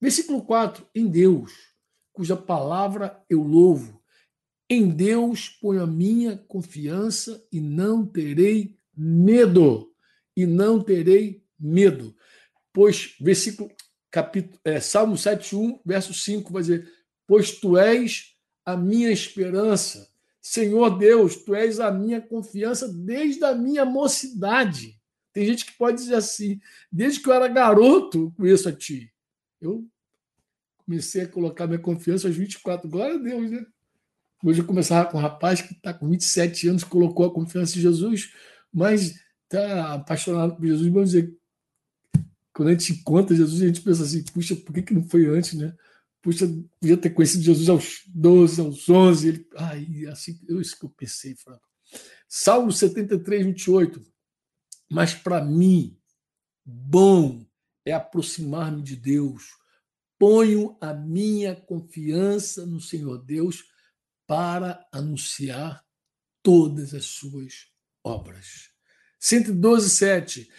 Versículo 0.00 0.44
4. 0.44 0.86
Em 0.94 1.08
Deus, 1.08 1.52
cuja 2.12 2.36
palavra 2.36 3.24
eu 3.28 3.42
louvo. 3.42 4.02
Em 4.68 4.88
Deus 4.88 5.48
ponho 5.48 5.82
a 5.82 5.86
minha 5.86 6.36
confiança 6.36 7.46
e 7.50 7.60
não 7.60 8.06
terei 8.06 8.78
medo. 8.94 9.94
E 10.36 10.44
não 10.46 10.82
terei 10.82 11.42
medo. 11.58 12.14
Pois, 12.72 13.14
versículo, 13.20 13.70
capítulo, 14.14 14.60
é, 14.64 14.78
Salmo 14.78 15.18
7, 15.18 15.56
1, 15.56 15.80
verso 15.84 16.14
5, 16.14 16.52
vai 16.52 16.62
dizer: 16.62 16.88
pois 17.26 17.50
tu 17.50 17.76
és 17.76 18.36
a 18.64 18.76
minha 18.76 19.10
esperança. 19.10 20.08
Senhor 20.40 20.96
Deus, 20.96 21.36
tu 21.36 21.52
és 21.52 21.80
a 21.80 21.90
minha 21.90 22.20
confiança 22.20 22.86
desde 22.86 23.44
a 23.44 23.54
minha 23.54 23.84
mocidade. 23.84 25.00
Tem 25.32 25.44
gente 25.44 25.66
que 25.66 25.76
pode 25.76 25.96
dizer 25.96 26.14
assim, 26.14 26.60
desde 26.92 27.20
que 27.20 27.28
eu 27.28 27.32
era 27.32 27.48
garoto, 27.48 28.32
conheço 28.36 28.68
a 28.68 28.72
ti. 28.72 29.12
Eu 29.60 29.84
comecei 30.76 31.22
a 31.22 31.28
colocar 31.28 31.66
minha 31.66 31.78
confiança 31.78 32.28
aos 32.28 32.36
24. 32.36 32.88
Glória 32.88 33.16
a 33.16 33.18
Deus, 33.18 33.50
né? 33.50 33.66
Hoje 34.44 34.60
eu 34.60 34.66
começava 34.66 35.10
com 35.10 35.18
um 35.18 35.20
rapaz 35.20 35.60
que 35.60 35.72
está 35.72 35.92
com 35.92 36.08
27 36.08 36.68
anos, 36.68 36.84
colocou 36.84 37.26
a 37.26 37.34
confiança 37.34 37.76
em 37.78 37.80
Jesus, 37.80 38.32
mas 38.72 39.18
está 39.42 39.94
apaixonado 39.94 40.54
por 40.54 40.66
Jesus. 40.66 40.92
Vamos 40.92 41.10
dizer, 41.10 41.34
quando 42.54 42.68
a 42.68 42.72
gente 42.72 43.02
conta 43.02 43.34
Jesus, 43.34 43.60
a 43.60 43.66
gente 43.66 43.82
pensa 43.82 44.04
assim, 44.04 44.24
puxa, 44.24 44.56
por 44.56 44.72
que, 44.72 44.82
que 44.82 44.94
não 44.94 45.02
foi 45.02 45.26
antes, 45.26 45.54
né? 45.54 45.74
puxa, 46.24 46.46
podia 46.80 46.96
ter 46.96 47.10
conhecido 47.10 47.44
Jesus 47.44 47.68
aos 47.68 48.02
12, 48.06 48.60
aos 48.62 48.88
11. 48.88 49.28
Ele, 49.28 49.48
ai, 49.56 50.06
assim, 50.06 50.40
eu, 50.48 50.58
isso 50.58 50.78
que 50.78 50.86
eu 50.86 50.88
pensei, 50.88 51.36
Franco. 51.36 51.68
Salmo 52.26 52.72
73, 52.72 53.44
28. 53.44 54.02
Mas 54.90 55.14
para 55.14 55.44
mim, 55.44 55.98
bom 56.64 57.46
é 57.84 57.92
aproximar-me 57.92 58.82
de 58.82 58.96
Deus. 58.96 59.50
Ponho 60.18 60.78
a 60.80 60.94
minha 60.94 61.54
confiança 61.54 62.64
no 62.64 62.80
Senhor 62.80 63.18
Deus 63.22 63.62
para 64.26 64.82
anunciar 64.90 65.84
todas 66.42 66.94
as 66.94 67.04
suas 67.04 67.68
obras. 68.02 68.70
112, 69.20 69.90
7. 69.90 70.50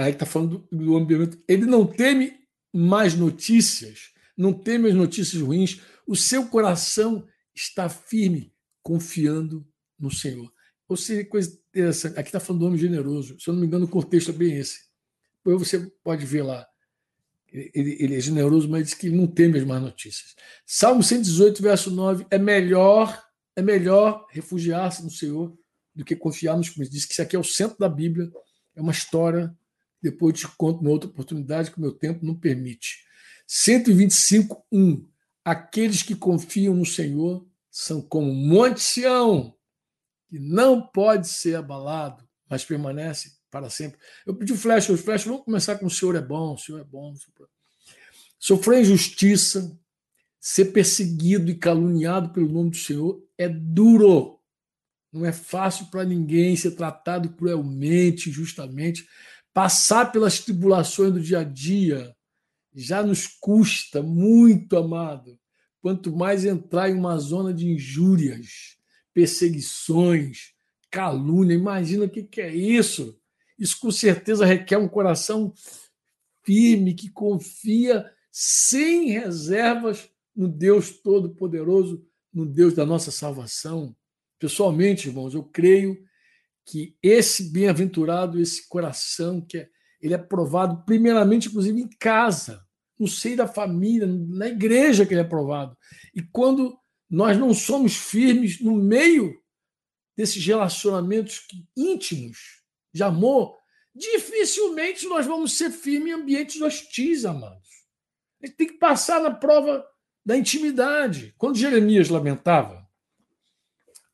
Aí 0.00 0.12
está 0.12 0.26
falando 0.26 0.66
do, 0.70 0.84
do 0.84 0.96
ambiente. 0.96 1.38
Ele 1.46 1.66
não 1.66 1.86
teme 1.86 2.40
mais 2.72 3.14
notícias 3.14 4.10
não 4.40 4.54
teme 4.54 4.88
as 4.88 4.94
notícias 4.94 5.42
ruins, 5.42 5.82
o 6.06 6.16
seu 6.16 6.46
coração 6.46 7.28
está 7.54 7.90
firme, 7.90 8.54
confiando 8.82 9.68
no 9.98 10.10
Senhor. 10.10 10.50
Ou 10.88 10.96
seja, 10.96 11.28
coisa 11.28 11.60
interessante, 11.68 12.18
aqui 12.18 12.30
está 12.30 12.40
falando 12.40 12.60
do 12.60 12.66
homem 12.66 12.78
generoso, 12.78 13.38
se 13.38 13.48
eu 13.48 13.52
não 13.52 13.60
me 13.60 13.66
engano, 13.66 13.84
o 13.84 13.88
contexto 13.88 14.30
é 14.30 14.32
bem 14.32 14.56
esse. 14.56 14.80
Depois 15.44 15.68
você 15.68 15.78
pode 16.02 16.24
ver 16.24 16.42
lá. 16.42 16.66
Ele, 17.52 17.98
ele 18.00 18.16
é 18.16 18.20
generoso, 18.20 18.66
mas 18.66 18.84
diz 18.84 18.94
que 18.94 19.10
não 19.10 19.26
teme 19.26 19.58
as 19.58 19.64
más 19.64 19.82
notícias. 19.82 20.34
Salmo 20.64 21.02
118, 21.02 21.62
verso 21.62 21.90
9: 21.90 22.26
é 22.30 22.38
melhor, 22.38 23.22
é 23.54 23.60
melhor 23.60 24.26
refugiar-se 24.30 25.02
no 25.02 25.10
Senhor 25.10 25.54
do 25.94 26.04
que 26.04 26.16
confiar 26.16 26.56
nos. 26.56 26.70
Diz 26.88 27.04
que 27.04 27.12
isso 27.12 27.22
aqui 27.22 27.36
é 27.36 27.38
o 27.38 27.44
centro 27.44 27.76
da 27.78 27.88
Bíblia, 27.88 28.30
é 28.74 28.80
uma 28.80 28.92
história. 28.92 29.54
Depois 30.02 30.38
te 30.38 30.48
conto 30.56 30.82
numa 30.82 30.92
outra 30.92 31.08
oportunidade 31.08 31.70
que 31.70 31.78
o 31.78 31.80
meu 31.80 31.92
tempo 31.92 32.24
não 32.24 32.34
permite. 32.34 33.04
125, 33.46 34.64
1. 34.70 35.08
Aqueles 35.44 36.02
que 36.02 36.14
confiam 36.14 36.74
no 36.74 36.86
Senhor 36.86 37.46
são 37.70 38.00
como 38.00 38.32
Monte 38.32 38.80
Sião, 38.80 39.54
que 40.28 40.38
não 40.38 40.86
pode 40.86 41.28
ser 41.28 41.56
abalado, 41.56 42.24
mas 42.48 42.64
permanece 42.64 43.40
para 43.50 43.68
sempre. 43.68 43.98
Eu 44.26 44.34
pedi 44.34 44.52
o 44.52 44.56
flash, 44.56 44.88
o 44.88 44.96
flash, 44.96 45.24
vamos 45.24 45.44
começar 45.44 45.78
com 45.78 45.86
o 45.86 45.90
Senhor 45.90 46.14
é 46.14 46.22
bom, 46.22 46.54
o 46.54 46.58
Senhor 46.58 46.80
é 46.80 46.84
bom. 46.84 47.12
Sofrer 48.38 48.82
injustiça, 48.82 49.78
ser 50.38 50.66
perseguido 50.66 51.50
e 51.50 51.54
caluniado 51.54 52.32
pelo 52.32 52.48
nome 52.48 52.70
do 52.70 52.76
Senhor 52.76 53.22
é 53.36 53.48
duro. 53.48 54.38
Não 55.12 55.26
é 55.26 55.32
fácil 55.32 55.86
para 55.86 56.04
ninguém 56.04 56.54
ser 56.56 56.70
tratado 56.72 57.28
cruelmente, 57.30 58.30
injustamente. 58.30 59.06
Passar 59.52 60.12
pelas 60.12 60.38
tribulações 60.38 61.12
do 61.12 61.20
dia 61.20 61.40
a 61.40 61.44
dia 61.44 62.14
já 62.74 63.02
nos 63.02 63.26
custa 63.26 64.02
muito, 64.02 64.76
amado. 64.76 65.38
Quanto 65.80 66.14
mais 66.14 66.44
entrar 66.44 66.90
em 66.90 66.94
uma 66.94 67.18
zona 67.18 67.52
de 67.52 67.68
injúrias, 67.68 68.76
perseguições, 69.12 70.52
calúnia, 70.90 71.54
imagina 71.54 72.04
o 72.04 72.08
que, 72.08 72.40
é 72.40 72.54
isso. 72.54 73.18
Isso 73.58 73.78
com 73.80 73.90
certeza 73.90 74.44
requer 74.44 74.78
um 74.78 74.88
coração 74.88 75.52
firme, 76.44 76.94
que 76.94 77.10
confia 77.10 78.10
sem 78.30 79.10
reservas 79.10 80.08
no 80.34 80.48
Deus 80.48 80.90
Todo-Poderoso, 80.90 82.04
no 82.32 82.46
Deus 82.46 82.74
da 82.74 82.86
nossa 82.86 83.10
salvação. 83.10 83.94
Pessoalmente, 84.38 85.08
irmãos, 85.08 85.34
eu 85.34 85.42
creio 85.42 86.02
que 86.66 86.96
esse 87.02 87.50
bem-aventurado, 87.52 88.40
esse 88.40 88.68
coração, 88.68 89.40
que 89.40 89.58
é, 89.58 89.68
ele 90.00 90.14
é 90.14 90.18
provado 90.18 90.84
primeiramente, 90.84 91.48
inclusive, 91.48 91.80
em 91.80 91.88
casa, 91.98 92.64
no 92.98 93.08
seio 93.08 93.36
da 93.36 93.48
família, 93.48 94.06
na 94.06 94.48
igreja 94.48 95.06
que 95.06 95.14
ele 95.14 95.22
é 95.22 95.24
provado. 95.24 95.76
E 96.14 96.22
quando 96.22 96.78
nós 97.08 97.36
não 97.38 97.52
somos 97.52 97.96
firmes 97.96 98.60
no 98.60 98.76
meio 98.76 99.34
desses 100.16 100.44
relacionamentos 100.44 101.46
íntimos 101.76 102.62
de 102.92 103.02
amor, 103.02 103.56
dificilmente 103.94 105.06
nós 105.06 105.26
vamos 105.26 105.56
ser 105.56 105.70
firmes 105.70 106.12
em 106.12 106.12
ambientes 106.12 106.60
hostis, 106.60 107.24
amados. 107.24 107.68
A 108.42 108.46
gente 108.46 108.56
tem 108.56 108.66
que 108.66 108.78
passar 108.78 109.20
na 109.20 109.30
prova 109.30 109.84
da 110.24 110.36
intimidade. 110.36 111.34
Quando 111.36 111.58
Jeremias 111.58 112.08
lamentava, 112.08 112.86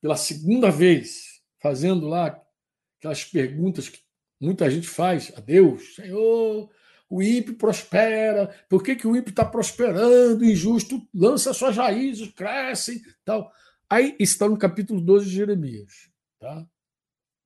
pela 0.01 0.17
segunda 0.17 0.71
vez, 0.71 1.26
fazendo 1.67 2.07
lá 2.07 2.41
aquelas 2.99 3.25
perguntas 3.25 3.89
que 3.89 3.99
muita 4.41 4.71
gente 4.71 4.87
faz 4.87 5.33
a 5.37 5.41
Deus: 5.41 5.97
Senhor, 5.97 6.71
o 7.11 7.23
ímpio 7.23 7.57
prospera, 7.57 8.55
por 8.69 8.83
que, 8.83 8.95
que 8.95 9.07
o 9.07 9.17
ímpio 9.17 9.31
está 9.31 9.45
prosperando, 9.45 10.45
injusto, 10.45 11.03
lança 11.13 11.53
suas 11.53 11.77
raízes, 11.77 12.33
cresce 12.33 13.03
tal. 13.25 13.53
Aí 13.91 14.17
está 14.19 14.49
no 14.49 14.57
capítulo 14.57 15.01
12 15.01 15.27
de 15.27 15.33
Jeremias. 15.33 16.11
Tá? 16.39 16.67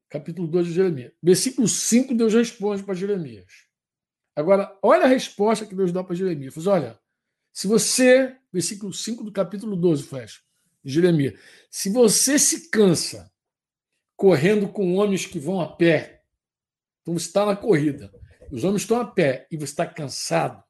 Capítulo 0.09 0.49
12 0.49 0.69
de 0.69 0.75
Jeremias. 0.75 1.13
Versículo 1.23 1.69
5, 1.69 2.15
Deus 2.15 2.35
responde 2.35 2.83
para 2.83 2.95
Jeremias. 2.95 3.67
Agora, 4.35 4.77
olha 4.83 5.05
a 5.05 5.09
resposta 5.09 5.67
que 5.67 5.75
Deus 5.75 5.93
dá 5.93 6.03
para 6.03 6.17
Jeremias. 6.17 6.55
Diz, 6.55 6.67
olha, 6.67 6.99
se 7.53 7.67
você, 7.67 8.37
versículo 8.53 8.93
5 8.93 9.25
do 9.25 9.33
capítulo 9.33 9.77
12, 9.77 10.03
Flash, 10.05 10.43
de 10.83 10.93
Jeremias, 10.93 11.39
se 11.71 11.91
você 11.91 12.39
se 12.39 12.71
cansa 12.71 13.31
correndo 14.21 14.69
com 14.69 14.97
homens 14.97 15.25
que 15.25 15.39
vão 15.39 15.63
a 15.63 15.67
pé, 15.67 16.23
então 17.01 17.15
você 17.15 17.25
está 17.25 17.47
na 17.47 17.57
corrida, 17.57 18.13
os 18.53 18.65
homens 18.65 18.83
estão 18.83 19.01
a 19.01 19.07
pé 19.07 19.47
e 19.51 19.57
você 19.57 19.73
está 19.73 19.87
cansado, 19.87 20.63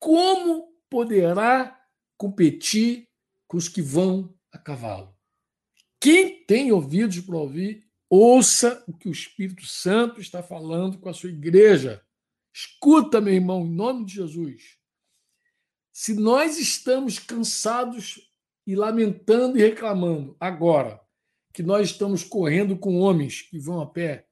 como 0.00 0.74
poderá 0.90 1.80
competir 2.16 3.08
com 3.46 3.56
os 3.56 3.68
que 3.68 3.80
vão 3.80 4.34
a 4.50 4.58
cavalo? 4.58 5.16
Quem 6.00 6.44
tem 6.44 6.72
ouvidos 6.72 7.20
para 7.20 7.36
ouvir, 7.36 7.86
ouça 8.10 8.82
o 8.88 8.92
que 8.92 9.08
o 9.08 9.12
Espírito 9.12 9.64
Santo 9.64 10.20
está 10.20 10.42
falando 10.42 10.98
com 10.98 11.08
a 11.08 11.14
sua 11.14 11.30
igreja. 11.30 12.04
Escuta, 12.52 13.20
meu 13.20 13.34
irmão, 13.34 13.64
em 13.64 13.70
nome 13.70 14.04
de 14.04 14.14
Jesus. 14.14 14.76
Se 15.92 16.14
nós 16.14 16.58
estamos 16.58 17.20
cansados 17.20 18.28
e 18.66 18.74
lamentando 18.74 19.56
e 19.56 19.62
reclamando 19.62 20.36
agora 20.40 21.05
que 21.56 21.62
nós 21.62 21.88
estamos 21.88 22.22
correndo 22.22 22.76
com 22.76 23.00
homens 23.00 23.40
que 23.40 23.58
vão 23.58 23.80
a 23.80 23.86
pé, 23.86 24.28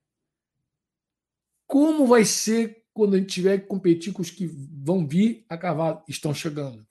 como 1.66 2.06
vai 2.06 2.22
ser 2.22 2.84
quando 2.92 3.14
a 3.14 3.18
gente 3.18 3.32
tiver 3.32 3.62
que 3.62 3.66
competir 3.66 4.12
com 4.12 4.20
os 4.20 4.30
que 4.30 4.46
vão 4.46 5.08
vir 5.08 5.42
a 5.48 5.56
cavalo, 5.56 6.04
estão 6.06 6.34
chegando? 6.34 6.86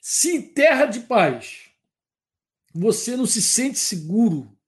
Se 0.00 0.36
em 0.36 0.54
terra 0.54 0.86
de 0.86 1.00
paz 1.00 1.70
você 2.74 3.14
não 3.14 3.26
se 3.26 3.42
sente 3.42 3.78
seguro, 3.78 4.58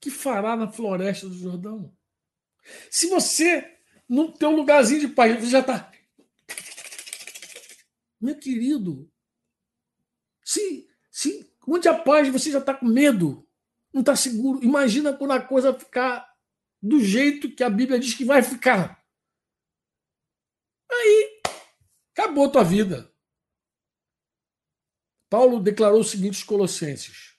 que 0.00 0.10
fará 0.10 0.56
na 0.56 0.66
floresta 0.66 1.28
do 1.28 1.36
Jordão? 1.36 1.94
Se 2.90 3.06
você 3.06 3.76
não 4.08 4.32
tem 4.32 4.48
um 4.48 4.56
lugarzinho 4.56 5.00
de 5.00 5.08
paz, 5.08 5.38
você 5.38 5.50
já 5.50 5.60
está 5.60 5.92
meu 8.18 8.38
querido, 8.38 9.12
se, 10.44 10.88
se 11.10 11.51
onde 11.66 11.88
a 11.88 11.98
paz 11.98 12.28
você 12.28 12.50
já 12.50 12.58
está 12.58 12.74
com 12.74 12.86
medo, 12.86 13.46
não 13.92 14.00
está 14.00 14.16
seguro. 14.16 14.62
Imagina 14.62 15.12
quando 15.12 15.32
a 15.32 15.40
coisa 15.40 15.72
ficar 15.78 16.28
do 16.82 17.00
jeito 17.00 17.54
que 17.54 17.62
a 17.62 17.70
Bíblia 17.70 17.98
diz 17.98 18.14
que 18.14 18.24
vai 18.24 18.42
ficar. 18.42 19.02
Aí 20.90 21.40
acabou 22.12 22.46
a 22.46 22.50
tua 22.50 22.64
vida. 22.64 23.12
Paulo 25.30 25.60
declarou 25.60 26.00
o 26.00 26.04
seguinte 26.04 26.34
aos 26.34 26.44
Colossenses: 26.44 27.38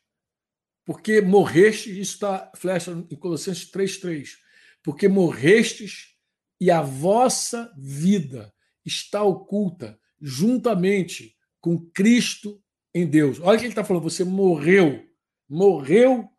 porque 0.86 1.21
morrestes, 1.21 1.95
isso 1.97 2.13
está 2.13 2.51
flecha 2.55 2.91
em 2.91 3.15
Colossenses 3.15 3.69
3,3, 3.69 4.38
porque 4.82 5.07
morrestes 5.07 6.15
e 6.59 6.71
a 6.71 6.82
vossa 6.82 7.74
vida 7.78 8.53
está 8.86 9.21
oculta 9.24 9.99
juntamente 10.19 11.38
com 11.59 11.80
Cristo 11.91 12.62
em 12.93 13.05
Deus. 13.05 13.39
Olha 13.39 13.55
o 13.55 13.59
que 13.59 13.65
ele 13.65 13.71
está 13.71 13.83
falando: 13.83 14.03
você 14.03 14.23
morreu, 14.23 15.03
morreu, 15.49 16.29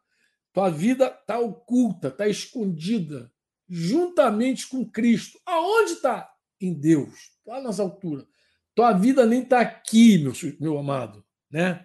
tua 0.52 0.70
vida 0.70 1.06
está 1.06 1.38
oculta, 1.38 2.08
está 2.08 2.28
escondida, 2.28 3.32
juntamente 3.68 4.68
com 4.68 4.88
Cristo. 4.88 5.38
Aonde 5.44 5.92
está? 5.92 6.30
Em 6.60 6.72
Deus, 6.72 7.32
lá 7.44 7.60
nas 7.60 7.80
alturas. 7.80 8.26
Tua 8.74 8.92
vida 8.92 9.26
nem 9.26 9.42
está 9.42 9.60
aqui, 9.60 10.18
meu, 10.18 10.32
meu 10.60 10.78
amado. 10.78 11.24
Né? 11.50 11.84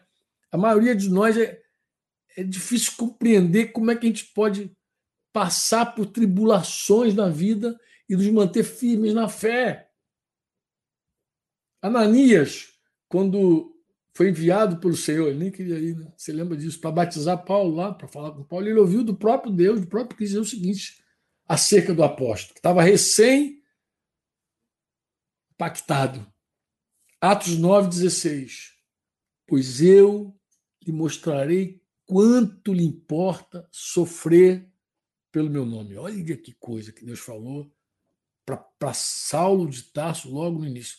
A 0.51 0.57
maioria 0.57 0.95
de 0.95 1.09
nós 1.09 1.38
é, 1.38 1.61
é 2.38 2.43
difícil 2.43 2.93
compreender 2.97 3.72
como 3.72 3.91
é 3.91 3.95
que 3.95 4.05
a 4.05 4.09
gente 4.09 4.26
pode 4.26 4.76
passar 5.34 5.93
por 5.93 6.07
tribulações 6.07 7.13
na 7.13 7.30
vida 7.30 7.80
e 8.07 8.15
nos 8.15 8.28
manter 8.28 8.63
firmes 8.63 9.13
na 9.13 9.28
fé. 9.28 9.91
Ananias, 11.82 12.74
quando 13.07 13.78
foi 14.20 14.28
enviado 14.28 14.82
pelo 14.82 14.97
Senhor, 14.97 15.30
ele 15.30 15.39
nem 15.39 15.49
queria 15.49 15.80
ir, 15.80 15.95
né? 15.95 16.11
você 16.17 16.34
lembra 16.34 16.57
disso, 16.57 16.78
para 16.82 16.91
batizar 16.91 17.45
Paulo 17.45 17.74
lá, 17.74 17.93
para 17.93 18.05
falar 18.05 18.34
com 18.34 18.43
Paulo, 18.43 18.67
ele 18.67 18.78
ouviu 18.78 19.01
do 19.01 19.15
próprio 19.15 19.49
Deus, 19.49 19.80
do 19.80 19.88
próprio 19.88 20.17
Cristo, 20.17 20.41
o 20.41 20.45
seguinte 20.45 21.01
acerca 21.47 21.93
do 21.93 22.03
apóstolo, 22.03 22.53
que 22.53 22.59
estava 22.59 22.84
recém 22.84 23.63
pactado. 25.57 26.30
Atos 27.22 27.57
9,16. 27.57 28.74
Pois 29.47 29.80
eu 29.82 30.38
lhe 30.86 30.91
mostrarei 30.91 31.82
quanto 32.05 32.74
lhe 32.74 32.84
importa 32.84 33.70
sofrer 33.72 34.70
pelo 35.32 35.49
meu 35.49 35.65
nome. 35.65 35.95
Olha 35.95 36.36
que 36.36 36.51
coisa 36.55 36.91
que 36.91 37.05
Deus 37.05 37.22
falou 37.22 37.74
para 38.45 38.93
Saulo 38.93 39.70
de 39.70 39.82
Tarso 39.82 40.30
logo 40.30 40.59
no 40.59 40.67
início. 40.67 40.97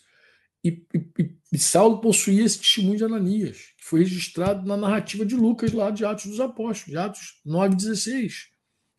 E, 0.62 0.84
e, 0.94 1.30
e, 1.52 1.58
Saulo 1.58 2.00
possuía 2.00 2.44
esse 2.44 2.58
testemunho 2.58 2.98
de 2.98 3.04
Ananias, 3.04 3.58
que 3.78 3.84
foi 3.84 4.00
registrado 4.00 4.66
na 4.66 4.76
narrativa 4.76 5.24
de 5.24 5.34
Lucas, 5.34 5.72
lá 5.72 5.90
de 5.90 6.04
Atos 6.04 6.26
dos 6.26 6.40
Apóstolos, 6.40 6.90
de 6.90 6.98
Atos 6.98 7.40
9,16. 7.46 8.32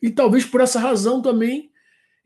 E 0.00 0.10
talvez 0.10 0.44
por 0.44 0.60
essa 0.60 0.80
razão 0.80 1.22
também 1.22 1.70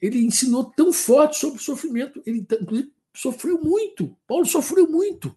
ele 0.01 0.25
ensinou 0.25 0.65
tão 0.65 0.93
forte 0.93 1.39
sobre 1.39 1.59
o 1.59 1.63
sofrimento. 1.63 2.23
Ele, 2.25 2.47
inclusive, 2.61 2.93
sofreu 3.15 3.63
muito. 3.63 4.17
Paulo 4.27 4.47
sofreu 4.47 4.89
muito. 4.89 5.35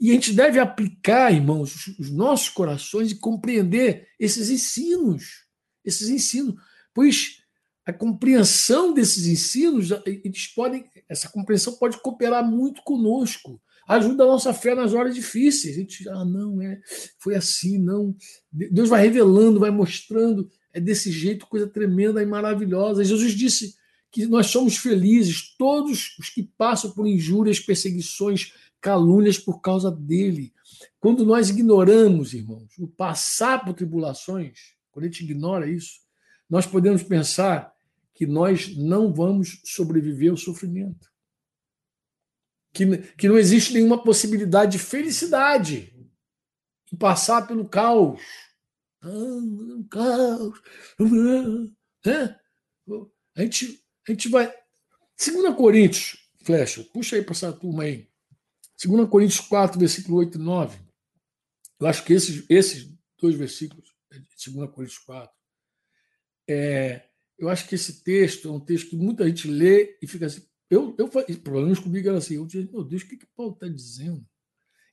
E 0.00 0.10
a 0.10 0.14
gente 0.14 0.32
deve 0.32 0.58
aplicar, 0.58 1.32
irmãos, 1.32 1.86
os 1.98 2.10
nossos 2.10 2.48
corações 2.48 3.12
e 3.12 3.16
compreender 3.16 4.08
esses 4.18 4.50
ensinos. 4.50 5.46
Esses 5.84 6.08
ensinos. 6.08 6.54
Pois 6.92 7.43
a 7.86 7.92
compreensão 7.92 8.92
desses 8.92 9.26
ensinos, 9.26 9.90
eles 10.06 10.46
podem, 10.48 10.84
essa 11.08 11.28
compreensão 11.28 11.74
pode 11.74 12.00
cooperar 12.00 12.44
muito 12.44 12.82
conosco 12.82 13.60
ajuda 13.86 14.24
a 14.24 14.26
nossa 14.26 14.52
fé 14.52 14.74
nas 14.74 14.94
horas 14.94 15.14
difíceis. 15.14 15.76
A 15.76 15.80
gente, 15.80 16.08
ah, 16.08 16.24
não, 16.24 16.60
é, 16.60 16.80
foi 17.18 17.34
assim, 17.34 17.78
não. 17.78 18.16
Deus 18.50 18.88
vai 18.88 19.02
revelando, 19.02 19.60
vai 19.60 19.70
mostrando, 19.70 20.48
é 20.72 20.80
desse 20.80 21.10
jeito, 21.10 21.46
coisa 21.46 21.66
tremenda 21.66 22.22
e 22.22 22.26
maravilhosa. 22.26 23.04
Jesus 23.04 23.32
disse 23.32 23.74
que 24.10 24.26
nós 24.26 24.46
somos 24.46 24.76
felizes, 24.76 25.54
todos 25.56 26.16
os 26.18 26.30
que 26.30 26.42
passam 26.42 26.90
por 26.92 27.06
injúrias, 27.06 27.60
perseguições, 27.60 28.52
calúnias 28.80 29.38
por 29.38 29.60
causa 29.60 29.90
dele. 29.90 30.52
Quando 31.00 31.24
nós 31.24 31.50
ignoramos, 31.50 32.32
irmãos, 32.32 32.78
o 32.78 32.86
passar 32.86 33.64
por 33.64 33.74
tribulações, 33.74 34.74
quando 34.90 35.04
a 35.04 35.08
gente 35.08 35.24
ignora 35.24 35.68
isso, 35.68 36.00
nós 36.48 36.66
podemos 36.66 37.02
pensar 37.02 37.73
que 38.14 38.26
nós 38.26 38.76
não 38.76 39.12
vamos 39.12 39.60
sobreviver 39.64 40.30
ao 40.30 40.36
sofrimento. 40.36 41.12
Que, 42.72 42.98
que 43.16 43.28
não 43.28 43.36
existe 43.36 43.72
nenhuma 43.72 44.02
possibilidade 44.02 44.72
de 44.72 44.78
felicidade 44.78 45.92
em 46.92 46.96
passar 46.96 47.46
pelo 47.46 47.68
caos. 47.68 48.22
Ah, 49.02 49.08
caos. 49.90 50.60
É? 52.06 52.36
A, 53.36 53.42
gente, 53.42 53.84
a 54.08 54.12
gente 54.12 54.28
vai. 54.28 54.52
2 55.16 55.54
Coríntios, 55.56 56.28
flecha, 56.44 56.84
puxa 56.92 57.16
aí 57.16 57.22
para 57.22 57.32
essa 57.32 57.52
turma 57.52 57.84
aí. 57.84 58.08
2 58.84 59.08
Coríntios 59.08 59.40
4, 59.40 59.78
versículo 59.78 60.18
8 60.18 60.38
e 60.38 60.40
9. 60.40 60.78
Eu 61.80 61.86
acho 61.86 62.04
que 62.04 62.12
esses, 62.12 62.44
esses 62.48 62.92
dois 63.18 63.34
versículos, 63.34 63.94
de 64.10 64.52
2 64.52 64.70
Coríntios 64.70 64.98
4, 64.98 65.34
é, 66.48 67.08
eu 67.38 67.48
acho 67.48 67.68
que 67.68 67.74
esse 67.74 68.02
texto 68.02 68.48
é 68.48 68.50
um 68.50 68.60
texto 68.60 68.90
que 68.90 68.96
muita 68.96 69.26
gente 69.26 69.48
lê 69.48 69.98
e 70.00 70.06
fica 70.06 70.26
assim. 70.26 70.46
Eu, 70.70 70.94
eu 70.98 71.08
pelo 71.08 71.62
menos 71.62 71.78
comigo 71.78 72.08
era 72.08 72.18
assim. 72.18 72.36
Eu 72.36 72.46
dizia, 72.46 72.68
meu 72.70 72.84
Deus, 72.84 73.02
o 73.02 73.08
que, 73.08 73.16
que 73.16 73.26
Paulo 73.36 73.52
está 73.52 73.68
dizendo? 73.68 74.26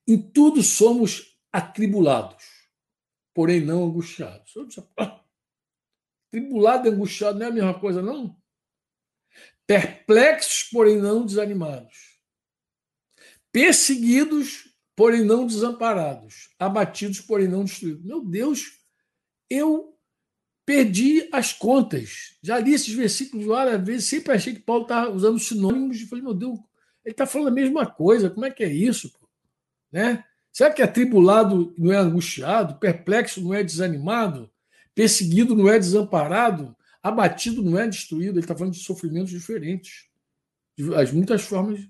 Em 0.08 0.18
tudo 0.18 0.62
somos 0.64 1.38
atribulados, 1.52 2.44
porém 3.34 3.62
não 3.62 3.86
angustiados. 3.86 4.56
Eu 4.56 4.66
disse, 4.66 4.84
ah, 4.98 5.24
tribulado 6.32 6.88
e 6.88 6.92
angustiado 6.92 7.38
não 7.38 7.46
é 7.46 7.50
a 7.50 7.54
mesma 7.54 7.80
coisa, 7.80 8.02
não? 8.02 8.36
Perplexos, 9.68 10.64
porém 10.64 10.98
não 10.98 11.26
desanimados. 11.26 12.20
Perseguidos, 13.52 14.70
porém 14.96 15.24
não 15.24 15.46
desamparados. 15.46 16.50
Abatidos, 16.58 17.22
porém 17.22 17.48
não 17.48 17.64
destruídos. 17.64 18.04
Meu 18.04 18.24
Deus, 18.24 18.80
eu 19.50 19.98
perdi 20.72 21.28
as 21.34 21.52
contas. 21.52 22.38
Já 22.42 22.58
li 22.58 22.74
esses 22.74 22.94
versículos 22.94 23.46
várias 23.46 23.86
vezes, 23.86 24.08
sempre 24.08 24.32
achei 24.32 24.54
que 24.54 24.62
Paulo 24.62 24.84
estava 24.84 25.12
usando 25.12 25.38
sinônimos 25.38 26.00
e 26.00 26.08
falei, 26.08 26.24
meu 26.24 26.34
Deus, 26.34 26.58
ele 27.04 27.12
está 27.12 27.26
falando 27.26 27.50
a 27.50 27.52
mesma 27.52 27.86
coisa, 27.86 28.30
como 28.30 28.46
é 28.46 28.52
que 28.52 28.64
é 28.64 28.72
isso? 28.72 29.14
Né? 29.92 30.24
Será 30.50 30.72
que 30.72 30.82
atribulado 30.82 31.76
não 31.78 31.92
é 31.92 31.98
angustiado, 31.98 32.80
perplexo 32.80 33.42
não 33.42 33.54
é 33.54 33.62
desanimado, 33.62 34.50
perseguido 34.96 35.58
não 35.58 35.68
é 35.68 35.78
desamparado, 35.78 36.74
abatido 37.04 37.62
não 37.62 37.78
é 37.78 37.86
destruído? 37.86 38.36
Ele 38.36 38.40
está 38.40 38.56
falando 38.56 38.74
de 38.74 38.80
sofrimentos 38.80 39.32
diferentes, 39.32 40.06
de 40.78 40.96
as 40.96 41.12
muitas 41.12 41.42
formas. 41.42 41.86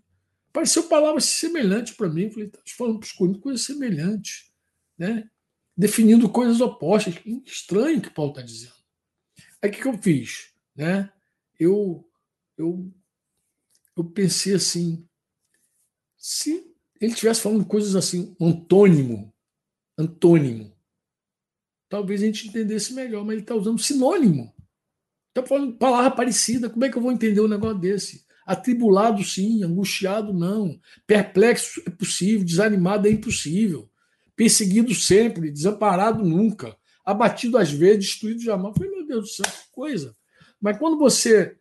Pareceu 0.51 0.83
palavras 0.87 1.25
semelhantes 1.25 1.93
para 1.93 2.09
mim, 2.09 2.31
falei, 2.31 2.47
está 2.47 2.59
falando 2.75 2.97
para 2.97 3.05
os 3.05 3.39
coisas 3.39 3.61
semelhantes. 3.61 4.51
Né? 4.97 5.29
Definindo 5.77 6.29
coisas 6.29 6.61
opostas. 6.61 7.15
Estranho 7.45 7.99
o 7.99 8.01
que 8.01 8.09
Paulo 8.09 8.31
está 8.31 8.41
dizendo. 8.41 8.73
Aí 9.61 9.69
o 9.69 9.73
que, 9.73 9.81
que 9.81 9.87
eu 9.87 9.97
fiz? 9.97 10.51
Né? 10.75 11.11
Eu, 11.59 12.07
eu, 12.57 12.91
eu 13.95 14.03
pensei 14.03 14.55
assim: 14.55 15.07
se 16.17 16.71
ele 16.99 17.13
estivesse 17.13 17.41
falando 17.41 17.65
coisas 17.65 17.95
assim, 17.95 18.35
antônimo, 18.39 19.33
antônimo, 19.97 20.75
talvez 21.89 22.21
a 22.21 22.25
gente 22.25 22.47
entendesse 22.47 22.93
melhor, 22.93 23.23
mas 23.23 23.33
ele 23.33 23.41
está 23.41 23.55
usando 23.55 23.79
sinônimo. 23.79 24.53
Está 25.29 25.47
falando 25.47 25.77
palavra 25.77 26.11
parecida. 26.11 26.69
Como 26.69 26.83
é 26.83 26.89
que 26.89 26.97
eu 26.97 27.01
vou 27.01 27.11
entender 27.11 27.41
um 27.41 27.47
negócio 27.47 27.79
desse? 27.79 28.25
Atribulado, 28.45 29.23
sim, 29.23 29.63
angustiado, 29.63 30.33
não. 30.33 30.79
Perplexo 31.07 31.81
é 31.85 31.89
possível, 31.89 32.43
desanimado 32.43 33.07
é 33.07 33.11
impossível 33.11 33.90
perseguido 34.35 34.93
sempre, 34.93 35.51
desamparado 35.51 36.23
nunca, 36.23 36.75
abatido 37.05 37.57
às 37.57 37.71
vezes, 37.71 38.05
destruído 38.05 38.41
jamais. 38.41 38.73
Eu 38.73 38.83
falei, 38.83 38.91
meu 38.91 39.07
Deus 39.07 39.21
do 39.21 39.27
céu, 39.27 39.45
que 39.45 39.71
coisa. 39.71 40.15
Mas 40.59 40.77
quando 40.77 40.97
você. 40.97 41.57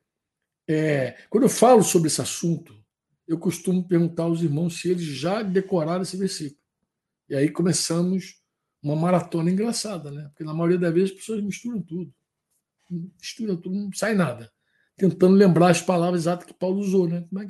É, 0.69 1.17
quando 1.29 1.45
eu 1.45 1.49
falo 1.49 1.83
sobre 1.83 2.09
esse 2.09 2.21
assunto, 2.21 2.81
eu 3.27 3.39
costumo 3.39 3.87
perguntar 3.87 4.25
aos 4.25 4.43
irmãos 4.43 4.81
se 4.81 4.91
eles 4.91 5.05
já 5.05 5.43
decoraram 5.43 6.03
esse 6.03 6.17
versículo. 6.17 6.61
E 7.29 7.35
aí 7.35 7.49
começamos 7.49 8.41
uma 8.83 8.97
maratona 8.97 9.51
engraçada, 9.51 10.11
né? 10.11 10.25
Porque 10.29 10.45
na 10.45 10.55
maioria 10.55 10.79
das 10.79 10.93
vezes 10.93 11.11
as 11.11 11.17
pessoas 11.17 11.43
misturam 11.43 11.83
tudo. 11.83 12.13
Misturam 12.91 13.57
tudo, 13.57 13.75
não 13.77 13.93
sai 13.93 14.15
nada. 14.15 14.51
Tentando 14.97 15.35
lembrar 15.35 15.71
as 15.71 15.81
palavras 15.81 16.23
exatas 16.23 16.47
que 16.47 16.55
Paulo 16.55 16.81
usou, 16.81 17.09
né? 17.09 17.27
É 17.39 17.47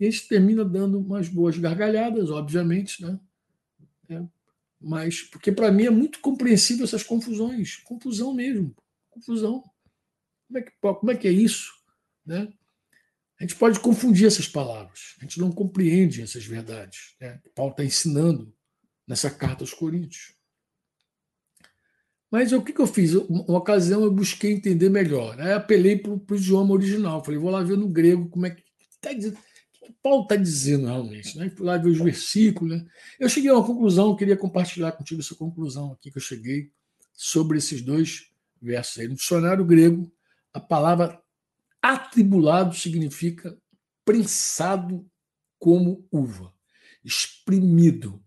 e 0.00 0.06
a 0.06 0.10
gente 0.10 0.28
termina 0.28 0.64
dando 0.64 0.98
umas 1.00 1.28
boas 1.28 1.58
gargalhadas, 1.58 2.30
obviamente, 2.30 3.02
né? 3.02 3.18
Mas 4.80 5.22
porque 5.22 5.50
para 5.50 5.72
mim 5.72 5.86
é 5.86 5.90
muito 5.90 6.20
compreensível 6.20 6.84
essas 6.84 7.02
confusões, 7.02 7.76
confusão 7.78 8.32
mesmo, 8.32 8.74
confusão. 9.10 9.62
Como 10.46 10.58
é 10.58 10.62
que, 10.62 10.72
como 10.80 11.10
é, 11.10 11.16
que 11.16 11.28
é 11.28 11.32
isso? 11.32 11.72
Né? 12.24 12.48
A 13.38 13.44
gente 13.44 13.56
pode 13.56 13.80
confundir 13.80 14.26
essas 14.26 14.48
palavras, 14.48 15.14
a 15.18 15.24
gente 15.24 15.38
não 15.38 15.52
compreende 15.52 16.22
essas 16.22 16.44
verdades 16.44 17.14
né? 17.20 17.40
Paulo 17.54 17.72
está 17.72 17.84
ensinando 17.84 18.52
nessa 19.06 19.30
carta 19.30 19.62
aos 19.62 19.74
Coríntios. 19.74 20.34
Mas 22.30 22.52
o 22.52 22.62
que, 22.62 22.72
que 22.72 22.80
eu 22.80 22.86
fiz? 22.86 23.14
Uma 23.14 23.58
ocasião 23.58 24.02
eu 24.02 24.10
busquei 24.10 24.52
entender 24.52 24.90
melhor. 24.90 25.40
Aí 25.40 25.52
apelei 25.52 25.96
para 25.96 26.12
o 26.12 26.36
idioma 26.36 26.74
original. 26.74 27.24
Falei, 27.24 27.40
vou 27.40 27.50
lá 27.50 27.62
ver 27.62 27.78
no 27.78 27.88
grego 27.88 28.28
como 28.28 28.46
é 28.46 28.50
que 28.50 28.62
está 28.90 29.12
dizendo. 29.12 29.38
Paulo 30.02 30.22
está 30.22 30.36
dizendo 30.36 30.86
realmente. 30.86 31.36
Né? 31.36 31.50
Fui 31.50 31.66
lá 31.66 31.76
ver 31.76 31.90
os 31.90 31.98
versículos. 31.98 32.76
Né? 32.76 32.86
Eu 33.18 33.28
cheguei 33.28 33.50
a 33.50 33.54
uma 33.54 33.66
conclusão, 33.66 34.16
queria 34.16 34.36
compartilhar 34.36 34.92
contigo 34.92 35.20
essa 35.20 35.34
conclusão 35.34 35.92
aqui 35.92 36.10
que 36.10 36.18
eu 36.18 36.22
cheguei 36.22 36.70
sobre 37.12 37.58
esses 37.58 37.82
dois 37.82 38.30
versos 38.60 38.98
aí. 38.98 39.08
No 39.08 39.14
dicionário 39.14 39.64
grego, 39.64 40.10
a 40.52 40.60
palavra 40.60 41.20
atribulado 41.80 42.74
significa 42.74 43.56
prensado 44.04 45.08
como 45.58 46.06
uva, 46.10 46.52
exprimido, 47.04 48.22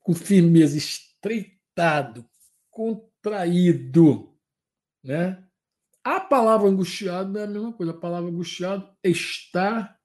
com 0.00 0.14
firmeza, 0.14 0.76
estreitado, 0.76 2.24
contraído, 2.70 4.34
né? 5.02 5.42
A 6.04 6.18
palavra 6.18 6.68
angustiado 6.68 7.38
é 7.38 7.44
a 7.44 7.46
mesma 7.46 7.72
coisa. 7.72 7.92
A 7.92 7.96
palavra 7.96 8.28
angustiado 8.28 8.90
é 9.04 9.08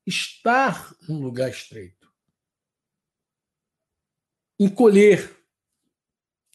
estar 0.08 0.96
num 1.08 1.22
lugar 1.22 1.50
estreito. 1.50 2.10
Encolher, 4.58 5.38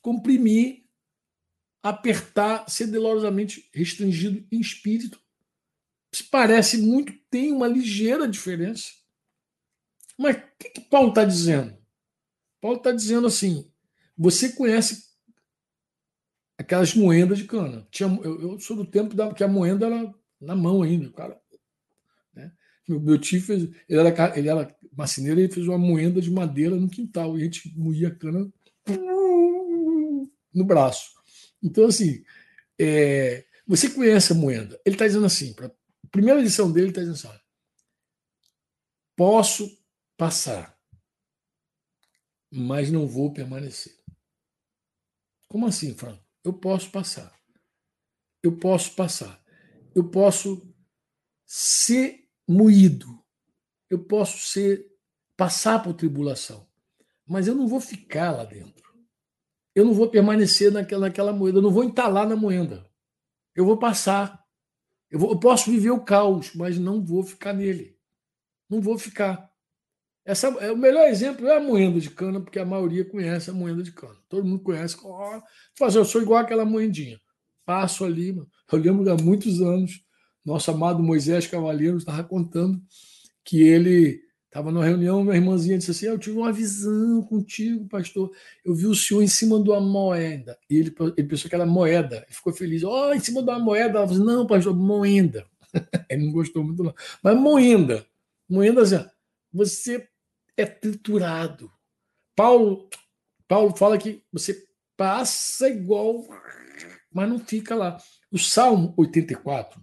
comprimir, 0.00 0.84
apertar, 1.82 2.68
ser 2.68 2.86
dolorosamente 2.86 3.68
restringido 3.72 4.46
em 4.50 4.60
espírito. 4.60 5.20
Se 6.14 6.24
parece 6.24 6.78
muito, 6.78 7.12
tem 7.30 7.52
uma 7.52 7.68
ligeira 7.68 8.26
diferença. 8.26 8.90
Mas 10.18 10.36
o 10.36 10.42
que, 10.58 10.70
que 10.70 10.80
Paulo 10.80 11.10
está 11.10 11.24
dizendo? 11.24 11.76
Paulo 12.60 12.78
está 12.78 12.92
dizendo 12.92 13.26
assim: 13.26 13.70
você 14.16 14.52
conhece 14.52 15.10
aquelas 16.58 16.94
moendas 16.94 17.38
de 17.38 17.44
cana. 17.44 17.86
Tinha, 17.90 18.08
eu, 18.22 18.40
eu, 18.40 18.60
sou 18.60 18.76
do 18.76 18.86
tempo 18.86 19.14
da, 19.14 19.32
que 19.32 19.44
a 19.44 19.48
moenda 19.48 19.86
era 19.86 20.14
na 20.40 20.54
mão 20.54 20.82
ainda. 20.82 21.08
O 21.08 21.12
cara 21.12 21.41
meu, 22.88 23.00
meu 23.00 23.18
tio 23.18 23.40
fez. 23.42 23.62
Ele 23.88 24.00
era, 24.00 24.38
ele 24.38 24.48
era 24.48 24.76
marceneiro 24.96 25.40
e 25.40 25.50
fez 25.50 25.66
uma 25.66 25.78
moenda 25.78 26.20
de 26.20 26.30
madeira 26.30 26.76
no 26.76 26.88
quintal. 26.88 27.38
E 27.38 27.42
a 27.42 27.44
gente 27.44 27.72
moía 27.76 28.08
a 28.08 28.14
cana 28.14 28.50
no 30.52 30.64
braço. 30.64 31.12
Então, 31.62 31.86
assim, 31.86 32.24
é, 32.78 33.44
você 33.66 33.88
conhece 33.88 34.32
a 34.32 34.36
moenda. 34.36 34.80
Ele 34.84 34.94
está 34.94 35.06
dizendo 35.06 35.26
assim: 35.26 35.52
para 35.54 35.66
a 35.66 36.08
primeira 36.10 36.40
lição 36.40 36.70
dele, 36.70 36.86
ele 36.86 36.90
está 36.90 37.00
dizendo 37.00 37.14
assim: 37.14 37.40
posso 39.16 39.78
passar, 40.16 40.78
mas 42.50 42.90
não 42.90 43.06
vou 43.06 43.32
permanecer. 43.32 43.96
Como 45.48 45.66
assim, 45.66 45.94
Franco? 45.94 46.24
Eu 46.44 46.52
posso 46.52 46.90
passar. 46.90 47.32
Eu 48.42 48.56
posso 48.56 48.94
passar. 48.94 49.40
Eu 49.94 50.10
posso 50.10 50.74
ser 51.44 52.21
moído. 52.52 53.22
Eu 53.90 53.98
posso 53.98 54.38
ser 54.38 54.86
passar 55.36 55.82
por 55.82 55.94
tribulação, 55.94 56.66
mas 57.26 57.46
eu 57.46 57.54
não 57.54 57.66
vou 57.66 57.80
ficar 57.80 58.30
lá 58.30 58.44
dentro. 58.44 58.82
Eu 59.74 59.84
não 59.84 59.94
vou 59.94 60.08
permanecer 60.08 60.70
naquela, 60.70 61.06
naquela 61.06 61.32
moeda, 61.32 61.58
eu 61.58 61.62
não 61.62 61.70
vou 61.70 61.84
entalar 61.84 62.28
na 62.28 62.36
moeda. 62.36 62.86
Eu 63.54 63.64
vou 63.64 63.78
passar. 63.78 64.42
Eu, 65.10 65.18
vou, 65.18 65.30
eu 65.32 65.38
posso 65.38 65.70
viver 65.70 65.90
o 65.90 66.04
caos, 66.04 66.54
mas 66.54 66.78
não 66.78 67.04
vou 67.04 67.22
ficar 67.22 67.52
nele. 67.52 67.96
Não 68.68 68.80
vou 68.80 68.98
ficar. 68.98 69.50
Essa, 70.24 70.48
é, 70.60 70.70
o 70.70 70.76
melhor 70.76 71.08
exemplo 71.08 71.46
é 71.48 71.56
a 71.56 71.60
moenda 71.60 72.00
de 72.00 72.10
cana, 72.10 72.40
porque 72.40 72.58
a 72.58 72.64
maioria 72.64 73.04
conhece 73.04 73.50
a 73.50 73.54
moenda 73.54 73.82
de 73.82 73.92
cana. 73.92 74.16
Todo 74.28 74.46
mundo 74.46 74.62
conhece. 74.62 74.96
Oh, 75.02 75.42
fazer, 75.76 75.98
eu 75.98 76.04
sou 76.04 76.22
igual 76.22 76.40
aquela 76.40 76.64
moendinha. 76.64 77.20
Passo 77.64 78.04
ali, 78.04 78.36
eu 78.36 78.78
lembro 78.78 79.10
há 79.10 79.16
muitos 79.16 79.60
anos, 79.60 80.02
nosso 80.44 80.70
amado 80.70 81.02
Moisés 81.02 81.46
Cavaleiro 81.46 81.98
estava 81.98 82.24
contando 82.24 82.80
que 83.44 83.62
ele 83.62 84.22
estava 84.46 84.70
numa 84.70 84.84
reunião, 84.84 85.24
minha 85.24 85.36
irmãzinha 85.36 85.78
disse 85.78 85.90
assim: 85.90 86.06
ah, 86.06 86.10
Eu 86.10 86.18
tive 86.18 86.36
uma 86.36 86.52
visão 86.52 87.22
contigo, 87.22 87.88
pastor. 87.88 88.30
Eu 88.64 88.74
vi 88.74 88.86
o 88.86 88.94
senhor 88.94 89.22
em 89.22 89.28
cima 89.28 89.62
de 89.62 89.70
uma 89.70 89.80
moeda. 89.80 90.58
E 90.68 90.76
ele, 90.76 90.94
ele 91.16 91.28
pensou 91.28 91.48
que 91.48 91.54
era 91.54 91.64
moeda. 91.64 92.16
Ele 92.16 92.34
ficou 92.34 92.52
feliz: 92.52 92.82
Oh, 92.82 93.12
em 93.14 93.20
cima 93.20 93.42
de 93.42 93.48
uma 93.48 93.58
moeda. 93.58 93.98
Ela 93.98 94.08
falou: 94.08 94.24
Não, 94.24 94.46
pastor, 94.46 94.76
moenda. 94.76 95.46
ele 96.10 96.26
não 96.26 96.32
gostou 96.32 96.62
muito, 96.62 96.84
não. 96.84 96.94
Mas 97.22 97.36
moenda. 97.36 98.06
Moenda, 98.48 98.82
assim, 98.82 99.02
você 99.50 100.06
é 100.56 100.66
triturado. 100.66 101.72
Paulo, 102.36 102.88
Paulo 103.48 103.74
fala 103.76 103.96
que 103.96 104.22
você 104.32 104.62
passa 104.96 105.68
igual, 105.68 106.26
mas 107.12 107.28
não 107.28 107.38
fica 107.38 107.74
lá. 107.74 107.98
O 108.30 108.38
Salmo 108.38 108.94
84, 108.96 109.80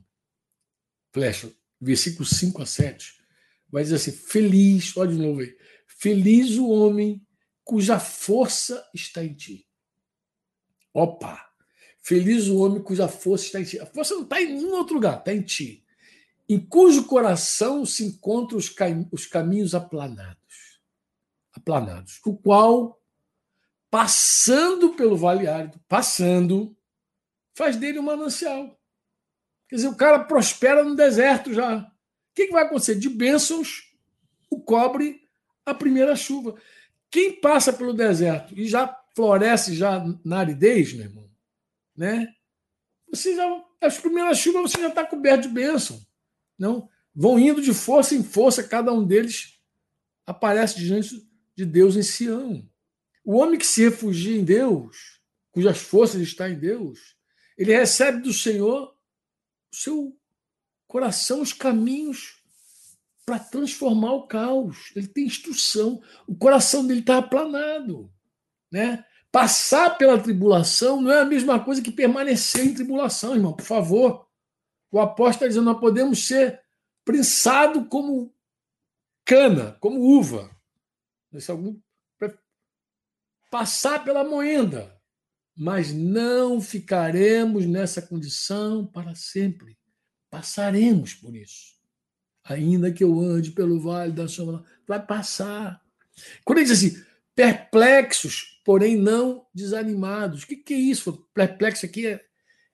flecha, 1.12 1.52
versículo 1.80 2.26
5 2.26 2.62
a 2.62 2.66
7, 2.66 3.14
vai 3.70 3.84
dizer 3.84 3.96
assim: 3.96 4.12
Feliz, 4.12 4.96
olha 4.98 5.12
de 5.12 5.18
novo 5.18 5.42
aí, 5.42 5.56
feliz 5.88 6.58
o 6.58 6.70
homem 6.70 7.26
cuja 7.64 8.00
força 8.00 8.84
está 8.94 9.24
em 9.24 9.34
ti. 9.34 9.68
Opa! 10.94 11.48
Feliz 12.02 12.48
o 12.48 12.58
homem 12.58 12.82
cuja 12.82 13.08
força 13.08 13.46
está 13.46 13.60
em 13.60 13.66
ti. 13.66 13.80
A 13.80 13.86
força 13.86 14.16
não 14.16 14.24
está 14.24 14.42
em 14.42 14.54
nenhum 14.54 14.72
outro 14.72 14.96
lugar, 14.96 15.20
está 15.20 15.34
em 15.34 15.42
ti. 15.42 15.86
Em 16.48 16.60
cujo 16.60 17.06
coração 17.06 17.86
se 17.86 18.04
encontram 18.04 18.58
os, 18.58 18.70
cam 18.70 19.08
os 19.12 19.28
caminhos 19.28 19.76
aplanados 19.76 20.40
aplanados, 21.60 22.20
o 22.26 22.36
qual, 22.36 23.02
passando 23.90 24.96
pelo 24.96 25.18
vale 25.18 25.48
árido, 25.48 25.80
passando, 25.88 26.76
faz 27.54 27.76
dele 27.76 28.00
um 28.00 28.04
manancial. 28.04 28.79
Quer 29.70 29.76
dizer, 29.76 29.88
o 29.88 29.96
cara 29.96 30.20
prospera 30.20 30.84
no 30.84 30.96
deserto 30.96 31.54
já. 31.54 31.78
O 31.78 31.86
que, 32.34 32.48
que 32.48 32.52
vai 32.52 32.64
acontecer? 32.64 32.96
De 32.96 33.08
bênçãos, 33.08 33.94
o 34.50 34.60
cobre 34.60 35.22
a 35.64 35.74
primeira 35.74 36.16
chuva. 36.16 36.56
Quem 37.12 37.40
passa 37.40 37.72
pelo 37.72 37.94
deserto 37.94 38.58
e 38.58 38.68
já 38.68 38.88
floresce 39.16 39.76
já 39.76 40.04
na 40.26 40.40
aridez, 40.40 40.94
meu 40.94 41.06
irmão, 41.06 41.30
né? 41.96 42.34
Você 43.12 43.36
já, 43.36 43.64
as 43.82 43.98
primeiras 43.98 44.38
chuvas 44.38 44.72
você 44.72 44.82
já 44.82 44.88
está 44.88 45.06
coberto 45.06 45.44
de 45.44 45.50
bênção. 45.50 46.02
Não? 46.58 46.90
Vão 47.14 47.40
indo 47.40 47.62
de 47.62 47.74
força 47.74 48.16
em 48.16 48.24
força, 48.24 48.64
cada 48.64 48.92
um 48.92 49.06
deles 49.06 49.60
aparece 50.26 50.80
diante 50.80 51.28
de 51.56 51.66
Deus 51.66 51.96
em 51.96 52.04
Sião. 52.04 52.68
O 53.24 53.36
homem 53.36 53.60
que 53.60 53.66
se 53.66 53.82
refugia 53.84 54.38
em 54.38 54.44
Deus, 54.44 55.20
cujas 55.52 55.80
forças 55.80 56.22
estão 56.22 56.48
em 56.48 56.58
Deus, 56.58 57.16
ele 57.58 57.76
recebe 57.76 58.22
do 58.22 58.32
Senhor 58.32 58.96
seu 59.72 60.18
coração, 60.88 61.42
os 61.42 61.54
caminhos 61.54 62.42
para 63.26 63.40
transformar 63.40 64.14
o 64.14 64.28
caos. 64.28 64.92
Ele 64.96 65.08
tem 65.08 65.26
instrução. 65.26 66.02
O 66.28 66.36
coração 66.36 66.86
dele 66.86 67.02
está 67.02 67.18
aplanado. 67.18 68.12
Né? 68.72 69.06
Passar 69.32 69.98
pela 69.98 70.20
tribulação 70.20 71.02
não 71.02 71.12
é 71.12 71.22
a 71.22 71.26
mesma 71.26 71.64
coisa 71.64 71.82
que 71.82 71.92
permanecer 71.92 72.66
em 72.66 72.74
tribulação, 72.74 73.36
irmão. 73.36 73.54
Por 73.54 73.66
favor. 73.66 74.28
O 74.92 75.00
apóstolo 75.00 75.30
está 75.30 75.48
dizendo: 75.48 75.66
nós 75.66 75.80
podemos 75.80 76.26
ser 76.26 76.60
prensados 77.06 77.86
como 77.90 78.34
cana, 79.24 79.78
como 79.80 80.00
uva. 80.00 80.50
Algum 81.48 81.80
passar 83.50 84.04
pela 84.04 84.24
moenda, 84.24 84.99
mas 85.60 85.94
não 85.94 86.62
ficaremos 86.62 87.66
nessa 87.66 88.02
condição 88.02 88.86
para 88.86 89.14
sempre. 89.14 89.78
Passaremos 90.30 91.14
por 91.14 91.36
isso. 91.36 91.76
Ainda 92.46 92.94
que 92.94 93.04
eu 93.04 93.20
ande 93.20 93.52
pelo 93.52 93.78
vale 93.82 94.14
da 94.14 94.26
sombra, 94.26 94.64
vai 94.88 95.06
passar. 95.06 95.84
Quando 96.46 96.60
ele 96.60 96.68
diz 96.68 96.78
assim, 96.78 97.04
perplexos, 97.36 98.62
porém 98.64 98.96
não 98.96 99.46
desanimados. 99.54 100.44
O 100.44 100.48
que, 100.48 100.56
que 100.56 100.74
é 100.74 100.78
isso? 100.78 101.28
Perplexo 101.34 101.86
aqui 101.86 102.08
é, 102.08 102.24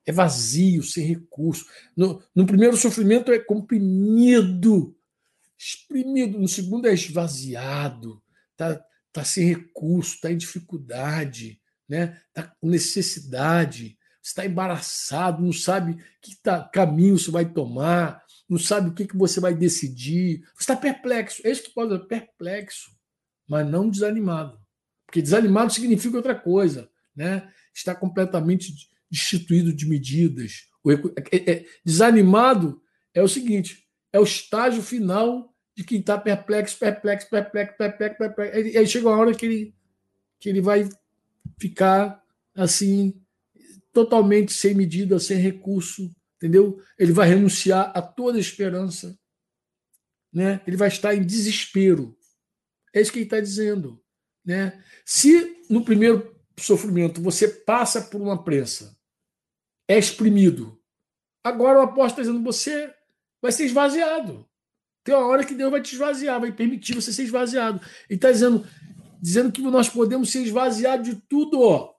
é 0.05 0.11
vazio, 0.11 0.83
sem 0.83 1.07
recurso. 1.07 1.65
No, 1.97 2.21
no 2.35 2.45
primeiro 2.45 2.77
sofrimento 2.77 3.31
é 3.31 3.39
comprimido, 3.39 4.95
exprimido. 5.57 6.37
No 6.37 6.47
segundo 6.47 6.87
é 6.87 6.93
esvaziado 6.93 8.21
está 8.51 8.79
tá 9.11 9.23
sem 9.23 9.47
recurso, 9.47 10.15
está 10.15 10.31
em 10.31 10.37
dificuldade, 10.37 11.59
né? 11.87 12.19
está 12.29 12.43
com 12.43 12.67
necessidade, 12.67 13.97
está 14.21 14.45
embaraçado, 14.45 15.43
não 15.43 15.53
sabe 15.53 15.97
que 16.21 16.35
tá, 16.41 16.63
caminho 16.63 17.17
você 17.17 17.29
vai 17.29 17.45
tomar, 17.45 18.23
não 18.49 18.57
sabe 18.57 18.89
o 18.89 18.93
que, 18.93 19.07
que 19.07 19.17
você 19.17 19.39
vai 19.39 19.53
decidir. 19.53 20.41
Você 20.55 20.63
está 20.63 20.75
perplexo. 20.75 21.41
É 21.45 21.51
isso 21.51 21.63
que 21.63 21.73
pode 21.73 21.91
ser 21.91 22.07
perplexo, 22.07 22.91
mas 23.47 23.67
não 23.67 23.89
desanimado. 23.89 24.59
Porque 25.05 25.21
desanimado 25.21 25.73
significa 25.73 26.17
outra 26.17 26.35
coisa. 26.35 26.89
Né? 27.15 27.47
Está 27.73 27.95
completamente 27.95 28.73
destituído 29.09 29.73
de 29.73 29.87
medidas. 29.87 30.67
É, 31.31 31.51
é, 31.51 31.65
desanimado 31.83 32.81
é 33.13 33.21
o 33.21 33.27
seguinte: 33.27 33.87
é 34.11 34.19
o 34.19 34.23
estágio 34.23 34.81
final 34.81 35.53
de 35.75 35.83
quem 35.83 35.99
está 35.99 36.17
perplexo, 36.17 36.77
perplexo, 36.77 37.29
perplexo, 37.29 37.77
perplexo, 37.77 38.17
perplexo. 38.17 38.59
E 38.59 38.77
aí 38.77 38.87
chega 38.87 39.09
uma 39.09 39.17
hora 39.17 39.33
que 39.33 39.45
ele, 39.45 39.75
que 40.39 40.49
ele 40.49 40.61
vai 40.61 40.87
ficar 41.59 42.23
assim, 42.55 43.21
totalmente 43.93 44.53
sem 44.53 44.73
medida, 44.73 45.19
sem 45.19 45.37
recurso, 45.37 46.13
entendeu? 46.37 46.81
Ele 46.97 47.11
vai 47.11 47.27
renunciar 47.27 47.91
a 47.95 48.01
toda 48.01 48.39
esperança, 48.39 49.17
né? 50.33 50.61
Ele 50.67 50.77
vai 50.77 50.87
estar 50.87 51.15
em 51.15 51.25
desespero. 51.25 52.17
É 52.93 53.01
isso 53.01 53.11
que 53.11 53.19
ele 53.19 53.25
está 53.25 53.39
dizendo, 53.39 54.01
né? 54.43 54.81
Se 55.05 55.63
no 55.69 55.83
primeiro 55.83 56.35
sofrimento 56.57 57.21
você 57.21 57.47
passa 57.47 58.01
por 58.01 58.21
uma 58.21 58.43
prensa, 58.43 58.97
é 59.87 59.97
exprimido, 59.97 60.81
agora 61.43 61.79
o 61.79 61.83
apóstolo 61.83 62.07
está 62.07 62.21
dizendo 62.21 62.43
você 62.43 62.93
vai 63.41 63.51
ser 63.51 63.65
esvaziado. 63.65 64.47
Tem 65.03 65.13
uma 65.13 65.27
hora 65.27 65.45
que 65.45 65.53
Deus 65.53 65.69
vai 65.69 65.81
te 65.81 65.93
esvaziar, 65.93 66.41
vai 66.41 66.51
permitir 66.51 66.95
você 66.95 67.13
ser 67.13 67.23
esvaziado. 67.23 67.79
Ele 68.09 68.17
está 68.17 68.31
dizendo, 68.31 68.67
dizendo 69.21 69.51
que 69.51 69.61
nós 69.61 69.89
podemos 69.89 70.31
ser 70.31 70.43
esvaziados 70.43 71.09
de 71.09 71.15
tudo. 71.27 71.93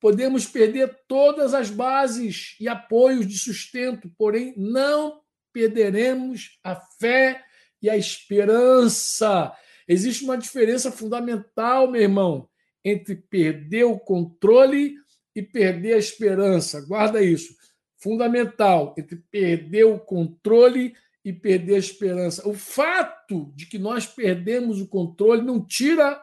Podemos 0.00 0.46
perder 0.46 0.98
todas 1.06 1.52
as 1.52 1.68
bases 1.68 2.56
e 2.58 2.68
apoios 2.68 3.26
de 3.26 3.38
sustento, 3.38 4.10
porém 4.16 4.54
não 4.56 5.20
perderemos 5.52 6.58
a 6.64 6.76
fé 6.76 7.44
e 7.82 7.90
a 7.90 7.96
esperança. 7.96 9.52
Existe 9.86 10.24
uma 10.24 10.38
diferença 10.38 10.90
fundamental, 10.90 11.90
meu 11.90 12.00
irmão, 12.00 12.48
entre 12.84 13.16
perder 13.16 13.84
o 13.84 13.98
controle 13.98 14.94
e 15.34 15.42
perder 15.42 15.94
a 15.94 15.98
esperança. 15.98 16.80
Guarda 16.80 17.22
isso. 17.22 17.54
Fundamental 17.96 18.94
entre 18.96 19.16
perder 19.30 19.84
o 19.84 19.98
controle 19.98 20.94
e 20.94 20.94
perder 21.32 21.74
a 21.74 21.78
esperança. 21.78 22.48
O 22.48 22.54
fato 22.54 23.52
de 23.54 23.66
que 23.66 23.78
nós 23.78 24.06
perdemos 24.06 24.80
o 24.80 24.88
controle 24.88 25.42
não 25.42 25.64
tira 25.64 26.20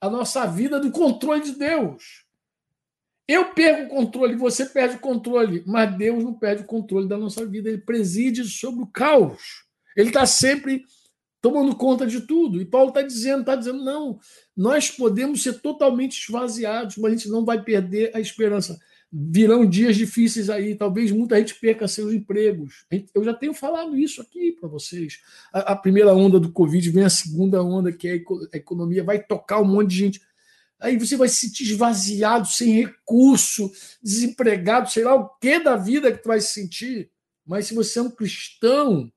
a 0.00 0.08
nossa 0.08 0.46
vida 0.46 0.78
do 0.78 0.90
controle 0.90 1.42
de 1.42 1.52
Deus. 1.52 2.24
Eu 3.28 3.52
perco 3.52 3.86
o 3.86 3.96
controle, 3.96 4.36
você 4.36 4.64
perde 4.66 4.96
o 4.96 5.00
controle, 5.00 5.64
mas 5.66 5.96
Deus 5.96 6.22
não 6.22 6.32
perde 6.32 6.62
o 6.62 6.66
controle 6.66 7.08
da 7.08 7.18
nossa 7.18 7.44
vida. 7.44 7.68
Ele 7.68 7.78
preside 7.78 8.44
sobre 8.44 8.84
o 8.84 8.86
caos. 8.86 9.64
Ele 9.96 10.08
está 10.08 10.24
sempre 10.24 10.84
tomando 11.40 11.74
conta 11.74 12.06
de 12.06 12.20
tudo. 12.20 12.60
E 12.60 12.64
Paulo 12.64 12.90
está 12.90 13.02
dizendo, 13.02 13.40
está 13.40 13.56
dizendo, 13.56 13.84
não, 13.84 14.20
nós 14.56 14.90
podemos 14.90 15.42
ser 15.42 15.60
totalmente 15.60 16.20
esvaziados, 16.20 16.96
mas 16.98 17.12
a 17.12 17.16
gente 17.16 17.28
não 17.28 17.44
vai 17.44 17.62
perder 17.62 18.14
a 18.14 18.20
esperança 18.20 18.78
virão 19.12 19.64
dias 19.64 19.96
difíceis 19.96 20.50
aí, 20.50 20.74
talvez 20.74 21.10
muita 21.10 21.38
gente 21.38 21.54
perca 21.54 21.88
seus 21.88 22.12
empregos. 22.12 22.84
Eu 23.14 23.24
já 23.24 23.32
tenho 23.32 23.54
falado 23.54 23.96
isso 23.96 24.20
aqui 24.20 24.52
para 24.52 24.68
vocês. 24.68 25.20
A, 25.52 25.72
a, 25.72 25.76
primeira 25.76 26.12
onda 26.14 26.40
do 26.40 26.52
Covid 26.52 26.90
vem 26.90 27.04
a 27.04 27.10
segunda 27.10 27.62
onda, 27.62 27.92
que 27.92 28.08
é 28.08 28.12
a 28.52 28.56
economia, 28.56 29.04
vai 29.04 29.22
tocar 29.22 29.60
um 29.60 29.64
monte 29.64 29.90
de 29.90 29.96
gente. 29.96 30.20
Aí 30.78 30.98
você 30.98 31.16
vai 31.16 31.28
se 31.28 31.36
sentir 31.36 31.64
esvaziado, 31.64 32.48
sem 32.48 32.72
recurso, 32.72 33.70
desempregado, 34.02 34.90
sei 34.90 35.04
lá 35.04 35.14
o 35.14 35.28
que 35.38 35.58
da 35.58 35.76
vida 35.76 36.12
que 36.12 36.22
tu 36.22 36.28
vai 36.28 36.40
se 36.40 36.52
sentir. 36.52 37.10
Mas 37.46 37.66
se 37.66 37.74
você 37.74 37.98
é 37.98 38.02
um 38.02 38.10
cristão, 38.10 39.10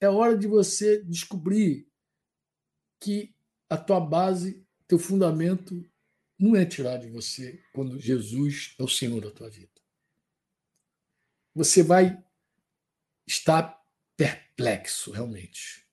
é 0.00 0.08
hora 0.08 0.36
de 0.36 0.46
você 0.46 1.02
descobrir 1.02 1.86
que 3.00 3.34
a 3.68 3.76
tua 3.76 4.00
base, 4.00 4.64
teu 4.86 4.98
fundamento 4.98 5.84
não 6.38 6.54
é 6.54 6.66
tirar 6.66 6.98
de 6.98 7.08
você 7.08 7.62
quando 7.72 8.00
Jesus 8.00 8.74
é 8.78 8.82
o 8.82 8.88
Senhor 8.88 9.20
da 9.20 9.30
tua 9.30 9.48
vida. 9.48 9.70
Você 11.54 11.82
vai 11.82 12.22
estar 13.26 13.82
perplexo, 14.16 15.10
realmente. 15.10 15.86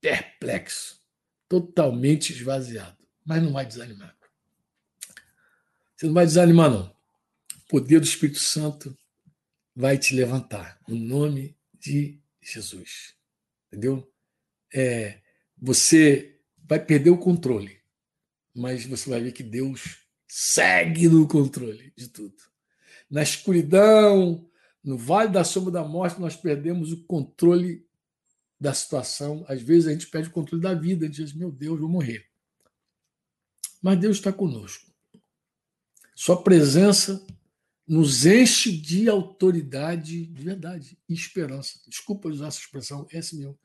Perplexo. 0.00 1.02
totalmente 1.46 2.32
esvaziado. 2.32 3.06
Mas 3.24 3.42
não 3.42 3.52
vai 3.52 3.64
desanimar. 3.64 4.16
Você 5.94 6.06
não 6.06 6.14
vai 6.14 6.26
desanimar, 6.26 6.70
não. 6.70 6.96
O 7.56 7.60
poder 7.68 8.00
do 8.00 8.06
Espírito 8.06 8.38
Santo 8.38 8.96
vai 9.76 9.98
te 9.98 10.14
levantar, 10.14 10.80
no 10.88 10.96
nome 10.96 11.56
de 11.78 12.18
Jesus. 12.40 13.14
Entendeu? 13.68 14.10
É, 14.72 15.20
você 15.56 16.40
vai 16.64 16.84
perder 16.84 17.10
o 17.10 17.18
controle, 17.18 17.80
mas 18.54 18.86
você 18.86 19.10
vai 19.10 19.20
ver 19.20 19.32
que 19.32 19.42
Deus 19.42 19.98
segue 20.28 21.08
no 21.08 21.26
controle 21.26 21.92
de 21.96 22.08
tudo. 22.08 22.36
Na 23.10 23.22
escuridão, 23.22 24.48
no 24.82 24.96
vale 24.96 25.30
da 25.30 25.44
sombra 25.44 25.72
da 25.72 25.84
morte, 25.84 26.20
nós 26.20 26.36
perdemos 26.36 26.92
o 26.92 27.04
controle 27.04 27.86
da 28.60 28.72
situação. 28.72 29.44
Às 29.48 29.62
vezes 29.62 29.88
a 29.88 29.92
gente 29.92 30.06
perde 30.06 30.28
o 30.28 30.32
controle 30.32 30.62
da 30.62 30.74
vida, 30.74 31.08
diz, 31.08 31.32
meu 31.32 31.50
Deus, 31.50 31.80
vou 31.80 31.88
morrer. 31.88 32.26
Mas 33.82 33.98
Deus 33.98 34.16
está 34.16 34.32
conosco. 34.32 34.92
Sua 36.14 36.42
presença 36.42 37.26
nos 37.86 38.24
enche 38.24 38.72
de 38.72 39.08
autoridade, 39.08 40.26
de 40.26 40.42
verdade, 40.42 40.98
e 41.08 41.12
esperança. 41.12 41.78
Desculpa 41.86 42.28
usar 42.28 42.48
essa 42.48 42.60
expressão, 42.60 43.06
é 43.10 43.16
mesmo. 43.16 43.58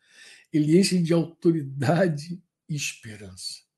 Ele 0.51 0.77
enche 0.77 1.01
de 1.01 1.13
autoridade 1.13 2.41
e 2.67 2.75
esperança. 2.75 3.68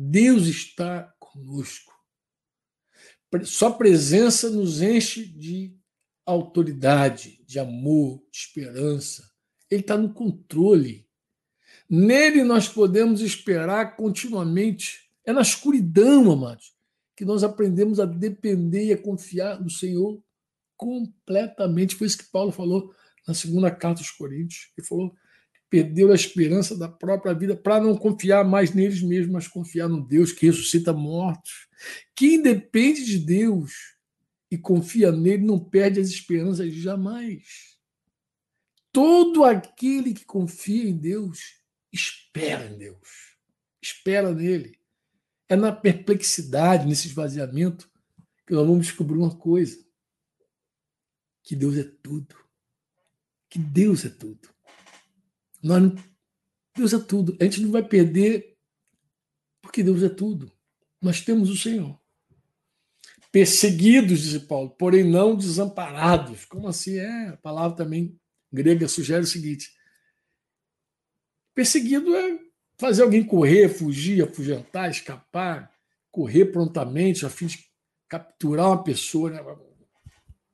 Deus 0.00 0.46
está 0.46 1.12
conosco. 1.18 1.92
Sua 3.44 3.76
presença 3.76 4.48
nos 4.48 4.80
enche 4.80 5.26
de 5.26 5.76
autoridade, 6.24 7.42
de 7.44 7.58
amor, 7.58 8.22
de 8.30 8.38
esperança. 8.38 9.28
Ele 9.68 9.80
está 9.80 9.98
no 9.98 10.14
controle. 10.14 11.04
Nele 11.90 12.44
nós 12.44 12.68
podemos 12.68 13.20
esperar 13.22 13.96
continuamente. 13.96 15.10
É 15.24 15.32
na 15.32 15.40
escuridão, 15.40 16.30
amados, 16.30 16.76
que 17.16 17.24
nós 17.24 17.42
aprendemos 17.42 17.98
a 17.98 18.04
depender 18.04 18.86
e 18.86 18.92
a 18.92 19.02
confiar 19.02 19.60
no 19.60 19.68
Senhor 19.68 20.22
completamente. 20.76 21.96
Foi 21.96 22.06
isso 22.06 22.18
que 22.18 22.30
Paulo 22.30 22.52
falou 22.52 22.94
na 23.26 23.34
segunda 23.34 23.68
carta 23.68 24.00
aos 24.00 24.12
Coríntios. 24.12 24.70
Ele 24.78 24.86
falou 24.86 25.12
perdeu 25.70 26.10
a 26.10 26.14
esperança 26.14 26.76
da 26.76 26.88
própria 26.88 27.34
vida 27.34 27.56
para 27.56 27.80
não 27.80 27.96
confiar 27.96 28.44
mais 28.44 28.72
neles 28.72 29.02
mesmos, 29.02 29.32
mas 29.32 29.48
confiar 29.48 29.88
no 29.88 30.06
Deus 30.06 30.32
que 30.32 30.46
ressuscita 30.46 30.92
mortos. 30.92 31.68
Quem 32.14 32.40
depende 32.42 33.04
de 33.04 33.18
Deus 33.18 33.72
e 34.50 34.56
confia 34.56 35.12
nele 35.12 35.44
não 35.44 35.58
perde 35.58 36.00
as 36.00 36.08
esperanças 36.08 36.72
jamais. 36.74 37.76
Todo 38.90 39.44
aquele 39.44 40.14
que 40.14 40.24
confia 40.24 40.88
em 40.88 40.96
Deus 40.96 41.58
espera 41.92 42.66
em 42.66 42.78
Deus, 42.78 43.36
espera 43.82 44.32
nele. 44.32 44.78
É 45.48 45.56
na 45.56 45.72
perplexidade, 45.72 46.86
nesse 46.86 47.08
esvaziamento, 47.08 47.90
que 48.46 48.54
nós 48.54 48.66
vamos 48.66 48.86
descobrir 48.86 49.18
uma 49.18 49.34
coisa: 49.34 49.78
que 51.42 51.54
Deus 51.54 51.76
é 51.76 51.84
tudo. 51.84 52.36
Que 53.48 53.58
Deus 53.58 54.04
é 54.04 54.10
tudo. 54.10 54.48
Nós 55.62 55.92
Deus 56.76 56.92
é 56.92 56.98
tudo. 56.98 57.36
A 57.40 57.44
gente 57.44 57.60
não 57.60 57.70
vai 57.70 57.82
perder 57.82 58.56
porque 59.60 59.82
Deus 59.82 60.02
é 60.02 60.08
tudo. 60.08 60.50
Nós 61.02 61.20
temos 61.20 61.50
o 61.50 61.56
Senhor. 61.56 61.98
Perseguidos, 63.30 64.20
diz 64.20 64.42
Paulo, 64.42 64.70
porém 64.70 65.04
não 65.04 65.36
desamparados. 65.36 66.44
Como 66.44 66.68
assim? 66.68 66.96
É, 66.96 67.28
a 67.28 67.36
palavra 67.36 67.76
também 67.76 68.18
grega 68.52 68.88
sugere 68.88 69.22
o 69.22 69.26
seguinte: 69.26 69.70
perseguido 71.54 72.14
é 72.14 72.38
fazer 72.78 73.02
alguém 73.02 73.24
correr, 73.24 73.68
fugir, 73.68 74.22
afugentar, 74.22 74.90
escapar, 74.90 75.70
correr 76.10 76.46
prontamente 76.46 77.26
a 77.26 77.30
fim 77.30 77.46
de 77.46 77.68
capturar 78.08 78.68
uma 78.68 78.82
pessoa, 78.82 79.30
né? 79.30 79.40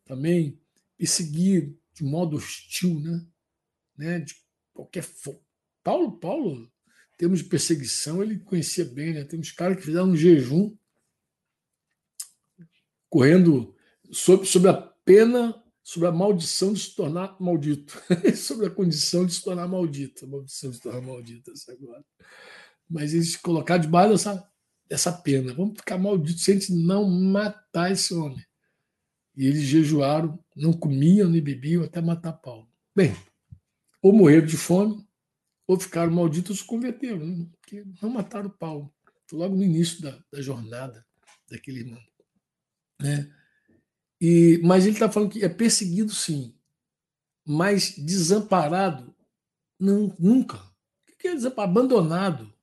também 0.05 0.61
perseguir 0.97 1.79
de 1.93 2.03
modo 2.03 2.37
hostil, 2.37 2.99
né? 2.99 3.27
né? 3.97 4.19
De 4.21 4.35
qualquer 4.75 5.07
Paulo, 5.83 6.19
Paulo, 6.19 6.63
em 6.63 7.17
termos 7.17 7.39
de 7.39 7.49
perseguição, 7.49 8.23
ele 8.23 8.41
conhecia 8.41 8.85
bem, 8.85 9.15
né? 9.15 9.25
Tem 9.25 9.39
uns 9.39 9.53
caras 9.53 9.77
que 9.79 9.85
fizeram 9.85 10.09
um 10.09 10.17
jejum 10.17 10.77
correndo 13.09 13.75
sobre, 14.11 14.47
sobre 14.47 14.71
a 14.71 14.75
pena, 14.75 15.63
sobre 15.83 16.09
a 16.09 16.13
maldição 16.13 16.73
de 16.73 16.81
se 16.81 16.97
tornar 16.97 17.37
maldito, 17.41 18.01
sobre 18.37 18.67
a 18.67 18.71
condição 18.71 19.25
de 19.25 19.35
se 19.35 19.43
tornar 19.43 19.69
maldito, 19.69 20.25
a 20.25 20.29
maldição 20.29 20.71
de 20.71 20.77
se 20.77 20.83
tornar 20.83 21.01
maldito 21.01 21.53
essa 21.53 21.73
agora. 21.73 22.05
Mas 22.89 23.15
eles 23.15 23.37
colocaram 23.37 23.83
debaixo 23.83 24.13
dessa, 24.13 24.51
dessa 24.89 25.13
pena. 25.13 25.55
Vamos 25.55 25.79
ficar 25.79 25.99
malditos 25.99 26.43
se 26.43 26.51
a 26.51 26.55
gente 26.55 26.73
não 26.73 27.09
matar 27.09 27.93
esse 27.93 28.13
homem. 28.15 28.45
E 29.37 29.47
eles 29.47 29.63
jejuaram, 29.63 30.39
não 30.57 30.73
comiam 30.73 31.29
nem 31.29 31.43
bebiam 31.43 31.85
até 31.85 32.01
matar 32.01 32.33
Paulo. 32.33 32.69
Bem, 32.95 33.15
ou 34.05 34.13
morreram 34.13 34.45
de 34.45 34.59
fome, 34.59 35.03
ou 35.67 35.81
ficaram 35.81 36.13
malditos 36.13 36.59
se 36.59 36.65
converteram, 36.65 37.25
né? 37.25 37.47
porque 37.59 37.83
não 38.03 38.11
mataram 38.11 38.51
Paulo. 38.51 38.93
Logo 39.33 39.57
no 39.57 39.65
início 39.65 40.03
da, 40.03 40.23
da 40.31 40.43
jornada 40.43 41.07
daquele 41.51 41.81
irmão. 41.81 42.03
Né? 43.01 43.35
E, 44.21 44.61
mas 44.63 44.85
ele 44.85 44.93
está 44.93 45.11
falando 45.11 45.31
que 45.31 45.43
é 45.43 45.49
perseguido, 45.49 46.13
sim, 46.13 46.55
mas 47.47 47.97
desamparado, 47.97 49.17
não, 49.81 50.15
nunca. 50.19 50.59
O 50.59 51.17
que 51.19 51.29
é 51.29 51.35
desamparado? 51.35 51.71
Abandonado. 51.73 52.55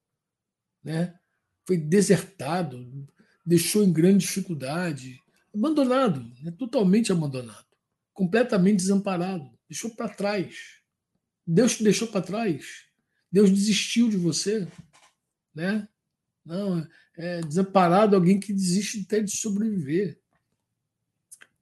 Né? 0.84 1.20
Foi 1.66 1.76
desertado, 1.76 3.08
deixou 3.44 3.84
em 3.84 3.92
grande 3.92 4.28
dificuldade. 4.28 5.20
Abandonado, 5.56 6.24
né? 6.44 6.52
totalmente 6.52 7.12
abandonado, 7.12 7.66
completamente 8.14 8.78
desamparado, 8.78 9.52
deixou 9.68 9.89
para 9.96 10.08
trás. 10.08 10.80
Deus 11.52 11.76
te 11.76 11.84
deixou 11.84 12.08
para 12.08 12.22
trás. 12.22 12.86
Deus 13.30 13.49
desistiu 13.49 14.10
de 14.10 14.16
você, 14.16 14.68
né? 15.54 15.88
Não, 16.45 16.88
é 17.18 17.41
desamparado 17.41 18.16
alguém 18.16 18.39
que 18.39 18.54
desiste 18.54 19.02
até 19.02 19.20
de 19.20 19.32
sobreviver. 19.32 20.18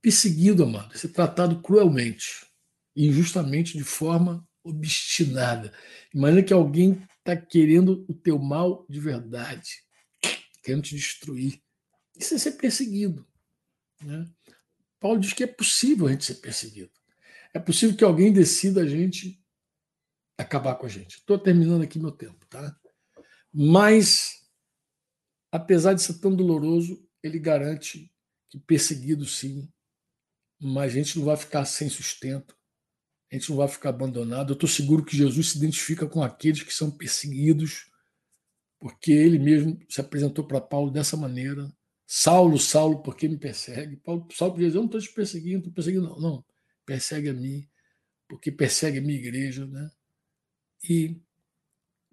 Perseguido, 0.02 0.64
amado, 0.64 0.98
ser 0.98 1.10
tratado 1.10 1.62
cruelmente, 1.62 2.46
injustamente, 2.96 3.78
de 3.78 3.84
forma 3.84 4.48
obstinada. 4.64 5.74
Imagina 6.14 6.44
que 6.44 6.54
alguém 6.54 7.02
está 7.18 7.36
querendo 7.36 8.06
o 8.08 8.14
teu 8.14 8.38
mal 8.38 8.86
de 8.88 9.00
verdade, 9.00 9.84
querendo 10.64 10.84
te 10.84 10.96
destruir. 10.96 11.62
Isso 12.16 12.36
é 12.36 12.38
ser 12.38 12.54
perseguido. 12.54 13.28
Né? 14.02 14.26
Paulo 15.00 15.20
diz 15.20 15.34
que 15.34 15.44
é 15.44 15.48
possível 15.48 16.08
a 16.08 16.12
gente 16.12 16.26
ser 16.26 16.36
perseguido. 16.36 16.92
É 17.54 17.60
possível 17.60 17.98
que 17.98 18.04
alguém 18.04 18.32
decida 18.32 18.82
a 18.82 18.88
gente 18.88 19.39
acabar 20.40 20.76
com 20.76 20.86
a 20.86 20.90
gente. 20.90 21.18
Estou 21.18 21.38
terminando 21.38 21.84
aqui 21.84 22.00
meu 22.00 22.12
tempo, 22.12 22.46
tá? 22.48 22.76
Mas, 23.54 24.48
apesar 25.52 25.94
de 25.94 26.02
ser 26.02 26.20
tão 26.20 26.34
doloroso, 26.34 27.06
ele 27.22 27.38
garante 27.38 28.12
que 28.50 28.58
perseguido 28.60 29.26
sim, 29.26 29.70
mas 30.60 30.94
a 30.94 30.96
gente 30.96 31.18
não 31.18 31.26
vai 31.26 31.36
ficar 31.36 31.66
sem 31.66 31.90
sustento, 31.90 32.56
a 33.32 33.36
gente 33.36 33.50
não 33.50 33.58
vai 33.58 33.68
ficar 33.68 33.90
abandonado. 33.90 34.52
Eu 34.52 34.54
estou 34.54 34.70
seguro 34.70 35.04
que 35.04 35.18
Jesus 35.18 35.52
se 35.52 35.58
identifica 35.58 36.08
com 36.08 36.24
aqueles 36.24 36.64
que 36.64 36.74
são 36.74 36.90
perseguidos, 36.90 37.92
porque 38.80 39.12
ele 39.12 39.38
mesmo 39.38 39.78
se 39.90 40.00
apresentou 40.00 40.46
para 40.48 40.62
Paulo 40.62 40.90
dessa 40.90 41.18
maneira. 41.18 41.72
Saulo, 42.08 42.58
Saulo, 42.58 43.04
por 43.04 43.16
que 43.16 43.28
me 43.28 43.38
persegue? 43.38 43.98
Paulo, 43.98 44.28
Saulo 44.32 44.54
podia 44.54 44.70
eu 44.70 44.76
não 44.76 44.86
estou 44.86 45.02
te 45.02 45.12
perseguindo, 45.12 45.60
estou 45.60 45.74
perseguindo, 45.74 46.08
não. 46.08 46.20
Não, 46.20 46.46
persegue 46.86 47.30
a 47.30 47.34
mim, 47.34 47.70
porque 48.28 48.52
persegue 48.52 48.98
a 49.00 49.02
minha 49.02 49.20
igreja, 49.20 49.68
né? 49.68 49.92
E 50.88 51.18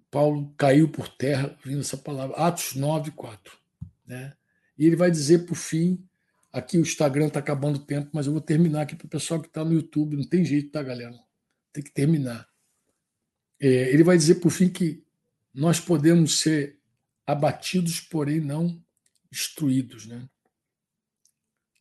Paulo 0.09 0.53
caiu 0.57 0.89
por 0.89 1.07
terra 1.07 1.57
vindo 1.63 1.81
essa 1.81 1.97
palavra, 1.97 2.35
Atos 2.37 2.75
9, 2.75 3.11
4. 3.11 3.57
Né? 4.05 4.33
E 4.77 4.85
ele 4.85 4.95
vai 4.95 5.11
dizer, 5.11 5.45
por 5.45 5.55
fim, 5.55 6.03
aqui 6.51 6.77
o 6.77 6.81
Instagram 6.81 7.27
está 7.27 7.39
acabando 7.39 7.77
o 7.77 7.85
tempo, 7.85 8.09
mas 8.13 8.25
eu 8.25 8.31
vou 8.31 8.41
terminar 8.41 8.81
aqui 8.81 8.95
para 8.95 9.05
o 9.05 9.09
pessoal 9.09 9.41
que 9.41 9.47
está 9.47 9.63
no 9.63 9.73
YouTube, 9.73 10.17
não 10.17 10.23
tem 10.23 10.45
jeito, 10.45 10.71
tá, 10.71 10.81
galera? 10.81 11.17
Tem 11.73 11.83
que 11.83 11.91
terminar. 11.91 12.47
É, 13.59 13.67
ele 13.67 14.03
vai 14.03 14.17
dizer, 14.17 14.35
por 14.35 14.49
fim, 14.49 14.69
que 14.69 15.03
nós 15.53 15.79
podemos 15.79 16.39
ser 16.39 16.79
abatidos, 17.25 17.99
porém 17.99 18.39
não 18.39 18.81
destruídos. 19.29 20.05
Né? 20.05 20.27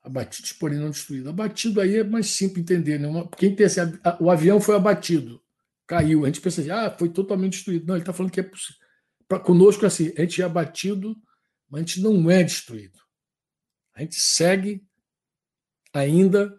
Abatidos, 0.03 0.53
porém 0.53 0.79
não 0.79 0.91
destruídos. 0.91 1.29
Abatido 1.29 1.81
aí 1.81 1.99
é 1.99 2.05
mais 2.05 2.29
simples 2.29 2.63
entender. 2.63 2.99
Né? 2.99 3.09
Quem 3.37 3.55
tem 3.55 3.67
esse, 3.67 3.81
o 4.19 4.31
avião 4.31 4.61
foi 4.61 4.75
abatido 4.75 5.41
caiu. 5.87 6.25
A 6.25 6.27
gente 6.29 6.41
pensa 6.41 6.61
assim, 6.61 6.71
ah, 6.71 6.95
foi 6.97 7.09
totalmente 7.09 7.55
destruído. 7.55 7.87
Não, 7.87 7.95
ele 7.95 8.03
está 8.03 8.13
falando 8.13 8.33
que 8.33 8.41
é 8.41 8.43
possível. 8.43 8.81
Para 9.29 9.41
conosco, 9.41 9.85
é 9.85 9.89
assim, 9.89 10.13
a 10.17 10.21
gente 10.23 10.41
é 10.41 10.45
abatido, 10.45 11.17
mas 11.69 11.81
a 11.81 11.85
gente 11.85 12.01
não 12.01 12.31
é 12.31 12.43
destruído. 12.43 12.99
A 13.95 14.03
gente 14.03 14.17
segue 14.17 14.85
ainda 15.93 16.55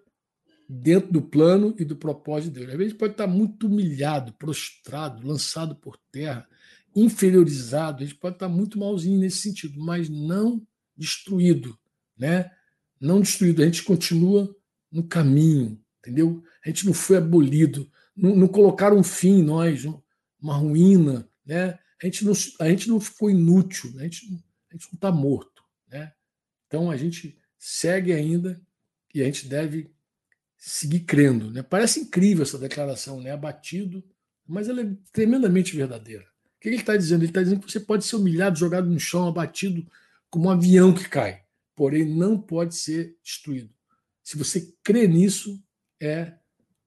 dentro 0.67 1.11
do 1.11 1.21
plano 1.21 1.75
e 1.79 1.85
do 1.85 1.95
propósito 1.95 2.53
de 2.53 2.59
Deus. 2.59 2.71
Às 2.71 2.77
vezes 2.77 2.93
pode 2.93 3.13
estar 3.13 3.27
muito 3.27 3.67
humilhado, 3.67 4.33
prostrado, 4.33 5.25
lançado 5.25 5.75
por 5.75 5.97
terra, 6.11 6.47
inferiorizado, 6.95 8.03
a 8.03 8.05
gente 8.05 8.17
pode 8.17 8.35
estar 8.35 8.49
muito 8.49 8.79
malzinho 8.79 9.19
nesse 9.19 9.37
sentido, 9.37 9.79
mas 9.79 10.09
não 10.09 10.65
destruído, 10.95 11.77
né? 12.17 12.51
Não 12.99 13.21
destruído, 13.21 13.61
a 13.61 13.65
gente 13.65 13.83
continua 13.83 14.53
no 14.91 15.03
caminho, 15.03 15.79
entendeu? 15.99 16.43
A 16.65 16.69
gente 16.69 16.85
não 16.85 16.93
foi 16.93 17.17
abolido, 17.17 17.89
não, 18.17 18.35
não 18.35 18.47
colocaram 18.47 18.97
um 18.97 19.03
fim 19.03 19.39
em 19.39 19.43
nós, 19.43 19.85
uma 20.41 20.55
ruína, 20.55 21.29
né? 21.45 21.77
A 22.01 22.05
gente 22.05 22.25
não, 22.25 22.33
a 22.59 22.69
gente 22.69 22.89
não 22.89 22.99
ficou 22.99 23.29
inútil, 23.29 23.93
a 23.97 24.03
gente, 24.03 24.25
a 24.69 24.73
gente 24.73 24.87
não 24.91 24.95
está 24.95 25.11
morto, 25.11 25.63
né? 25.87 26.11
Então 26.65 26.89
a 26.89 26.97
gente 26.97 27.37
segue 27.57 28.11
ainda 28.11 28.59
e 29.13 29.21
a 29.21 29.25
gente 29.25 29.47
deve 29.47 29.91
seguir 30.57 31.01
crendo, 31.01 31.51
né? 31.51 31.61
Parece 31.61 31.99
incrível 31.99 32.43
essa 32.43 32.57
declaração, 32.57 33.21
né? 33.21 33.31
Abatido, 33.31 34.03
mas 34.45 34.67
ela 34.67 34.81
é 34.81 34.97
tremendamente 35.11 35.75
verdadeira. 35.75 36.23
O 36.23 36.59
que 36.59 36.69
ele 36.69 36.77
está 36.77 36.97
dizendo? 36.97 37.21
Ele 37.21 37.29
está 37.29 37.43
dizendo 37.43 37.61
que 37.61 37.71
você 37.71 37.79
pode 37.79 38.03
ser 38.03 38.15
humilhado, 38.15 38.57
jogado 38.57 38.89
no 38.89 38.99
chão, 38.99 39.27
abatido, 39.27 39.85
como 40.29 40.47
um 40.47 40.51
avião 40.51 40.93
que 40.93 41.07
cai, 41.07 41.43
porém 41.75 42.03
não 42.03 42.39
pode 42.39 42.75
ser 42.75 43.15
destruído. 43.23 43.73
Se 44.23 44.37
você 44.37 44.73
crê 44.83 45.07
nisso, 45.07 45.63
é 46.01 46.33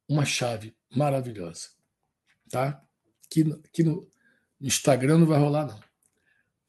uma 0.08 0.24
chave 0.24 0.74
maravilhosa. 0.94 1.68
Tá? 2.50 2.82
Que, 3.30 3.44
que 3.72 3.82
no, 3.82 4.08
Instagram 4.60 5.18
não 5.18 5.26
vai 5.26 5.38
rolar, 5.38 5.66
não. 5.66 5.80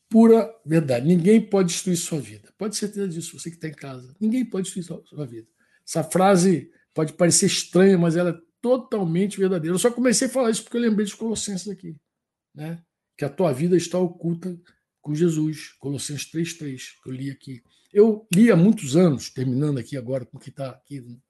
Pura 0.10 0.50
verdade. 0.66 1.08
Ninguém 1.08 1.42
pode 1.42 1.70
destruir 1.70 1.98
sua 1.98 2.20
vida. 2.20 2.54
Pode 2.58 2.74
ter 2.74 2.88
certeza 2.88 3.08
disso, 3.08 3.38
você 3.38 3.50
que 3.50 3.56
está 3.56 3.68
em 3.68 3.74
casa. 3.74 4.16
Ninguém 4.20 4.46
pode 4.46 4.72
destruir 4.72 5.04
sua, 5.08 5.26
vida. 5.26 5.48
Essa 5.88 6.04
frase 6.04 6.72
pode 6.94 7.14
parecer 7.14 7.46
estranha, 7.46 7.98
mas 7.98 8.16
ela 8.16 8.32
é 8.32 8.42
totalmente 8.62 9.40
verdadeira. 9.40 9.74
Eu 9.74 9.80
só 9.80 9.92
comecei 9.92 10.28
a 10.28 10.32
falar 10.32 10.50
isso 10.50 10.64
porque 10.64 10.78
eu 10.78 10.82
lembrei 10.82 11.06
dos 11.06 11.16
Colossenses 11.16 11.68
aqui. 11.68 11.96
Né? 12.54 12.82
Que 13.18 13.26
a 13.26 13.30
tua 13.30 13.54
vida 13.54 13.76
está 13.76 13.98
oculta 13.98 14.60
com 15.02 15.16
Jesus. 15.16 15.74
Colossenses 15.80 16.30
3,3, 16.32 16.82
que 17.04 17.10
eu 17.10 17.14
li 17.14 17.32
aqui. 17.32 17.64
Eu 17.94 18.28
li 18.34 18.52
há 18.52 18.56
muitos 18.56 18.96
anos, 18.96 19.30
terminando 19.30 19.78
aqui 19.78 19.98
agora 19.98 20.26
com 20.26 20.38
o 20.38 20.40
que 20.40 20.50
está 20.50 20.70
aqui 20.70 21.02
no, 21.02 21.22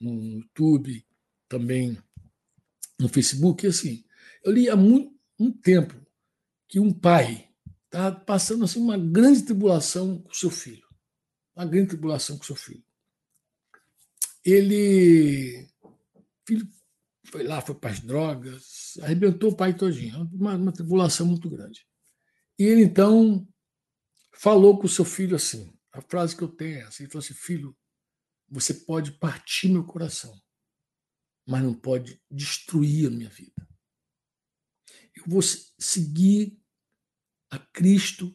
no 0.00 0.40
YouTube, 0.40 1.04
também 1.48 1.98
no 2.98 3.08
Facebook, 3.08 3.66
assim, 3.66 4.04
eu 4.42 4.52
li 4.52 4.68
há 4.68 4.76
muito 4.76 5.14
um 5.38 5.52
tempo 5.52 5.94
que 6.68 6.80
um 6.80 6.92
pai 6.92 7.48
está 7.84 8.10
passando 8.12 8.64
assim, 8.64 8.80
uma 8.80 8.98
grande 8.98 9.42
tribulação 9.42 10.22
com 10.22 10.32
seu 10.32 10.50
filho. 10.50 10.86
Uma 11.54 11.66
grande 11.66 11.88
tribulação 11.88 12.36
com 12.36 12.44
seu 12.44 12.56
filho. 12.56 12.84
Ele. 14.44 15.68
filho 16.46 16.68
foi 17.24 17.42
lá, 17.42 17.60
foi 17.60 17.74
para 17.74 17.90
as 17.90 18.00
drogas, 18.00 18.98
arrebentou 19.02 19.50
o 19.50 19.56
pai 19.56 19.74
todinho. 19.74 20.28
Uma, 20.32 20.54
uma 20.54 20.72
tribulação 20.72 21.26
muito 21.26 21.50
grande. 21.50 21.86
E 22.58 22.64
ele 22.64 22.82
então 22.82 23.46
falou 24.32 24.78
com 24.78 24.86
o 24.86 24.90
seu 24.90 25.04
filho 25.04 25.36
assim: 25.36 25.72
a 25.92 26.00
frase 26.00 26.36
que 26.36 26.42
eu 26.42 26.48
tenho 26.48 26.76
é 26.76 26.80
essa. 26.82 27.02
Ele 27.02 27.10
falou 27.10 27.24
assim: 27.24 27.34
filho, 27.34 27.76
você 28.48 28.72
pode 28.72 29.12
partir 29.12 29.68
meu 29.68 29.84
coração, 29.84 30.38
mas 31.46 31.62
não 31.62 31.72
pode 31.72 32.20
destruir 32.30 33.06
a 33.06 33.10
minha 33.10 33.30
vida. 33.30 33.66
Eu 35.14 35.24
vou 35.26 35.40
seguir 35.42 36.60
a 37.50 37.58
Cristo 37.58 38.34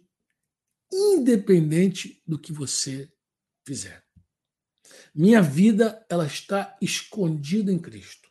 independente 0.92 2.22
do 2.26 2.40
que 2.40 2.52
você 2.52 3.12
fizer. 3.66 4.06
Minha 5.14 5.42
vida 5.42 6.06
ela 6.10 6.26
está 6.26 6.78
escondida 6.82 7.72
em 7.72 7.80
Cristo. 7.80 8.30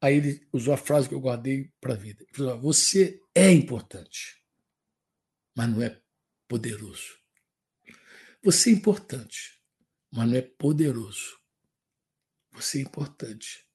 Aí 0.00 0.16
ele 0.16 0.46
usou 0.52 0.74
a 0.74 0.76
frase 0.76 1.08
que 1.08 1.14
eu 1.14 1.20
guardei 1.20 1.72
para 1.80 1.94
a 1.94 1.96
vida. 1.96 2.22
Ele 2.22 2.34
falou, 2.34 2.60
você 2.60 3.20
é 3.34 3.50
importante, 3.50 4.44
mas 5.56 5.70
não 5.70 5.82
é 5.82 6.00
poderoso. 6.46 7.18
Você 8.42 8.68
é 8.68 8.72
importante, 8.74 9.58
mas 10.12 10.28
não 10.28 10.36
é 10.36 10.42
poderoso. 10.42 11.40
Você 12.54 12.78
é 12.78 12.82
importante, 12.82 13.66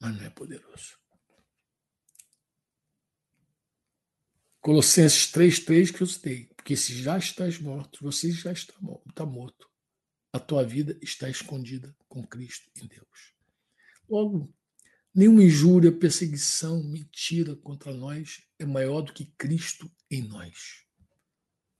mas 0.00 0.16
não 0.16 0.24
é 0.24 0.30
poderoso. 0.30 0.96
Colossenses 4.60 5.32
3,3 5.32 5.92
que 5.92 6.02
eu 6.02 6.06
citei. 6.06 6.46
Porque 6.56 6.76
se 6.76 7.02
já 7.02 7.18
estás 7.18 7.58
morto, 7.58 7.98
você 8.02 8.30
já 8.30 8.52
está 8.52 8.74
morto, 8.80 9.08
está 9.08 9.26
morto. 9.26 9.68
A 10.32 10.38
tua 10.38 10.62
vida 10.62 10.96
está 11.02 11.28
escondida 11.28 11.96
com 12.08 12.26
Cristo 12.26 12.70
em 12.76 12.86
Deus. 12.86 13.34
Logo, 14.08 14.54
nenhuma 15.14 15.42
injúria, 15.42 15.90
perseguição, 15.90 16.82
mentira 16.84 17.56
contra 17.56 17.92
nós 17.92 18.42
é 18.58 18.64
maior 18.64 19.00
do 19.02 19.12
que 19.12 19.26
Cristo 19.38 19.90
em 20.10 20.22
nós. 20.22 20.84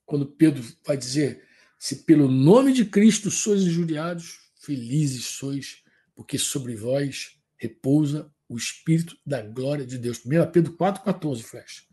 Quando 0.04 0.26
Pedro 0.26 0.64
vai 0.84 0.96
dizer: 0.96 1.46
se 1.78 2.04
pelo 2.04 2.28
nome 2.28 2.72
de 2.72 2.84
Cristo 2.84 3.30
sois 3.30 3.62
injuriados, 3.62 4.40
felizes 4.60 5.26
sois, 5.26 5.82
porque 6.18 6.36
sobre 6.36 6.74
vós 6.74 7.38
repousa 7.56 8.28
o 8.48 8.56
Espírito 8.56 9.16
da 9.24 9.40
glória 9.40 9.86
de 9.86 9.96
Deus. 9.96 10.20
1 10.26 10.50
Pedro 10.50 10.76
4,14, 10.76 11.42
flecha. 11.44 11.84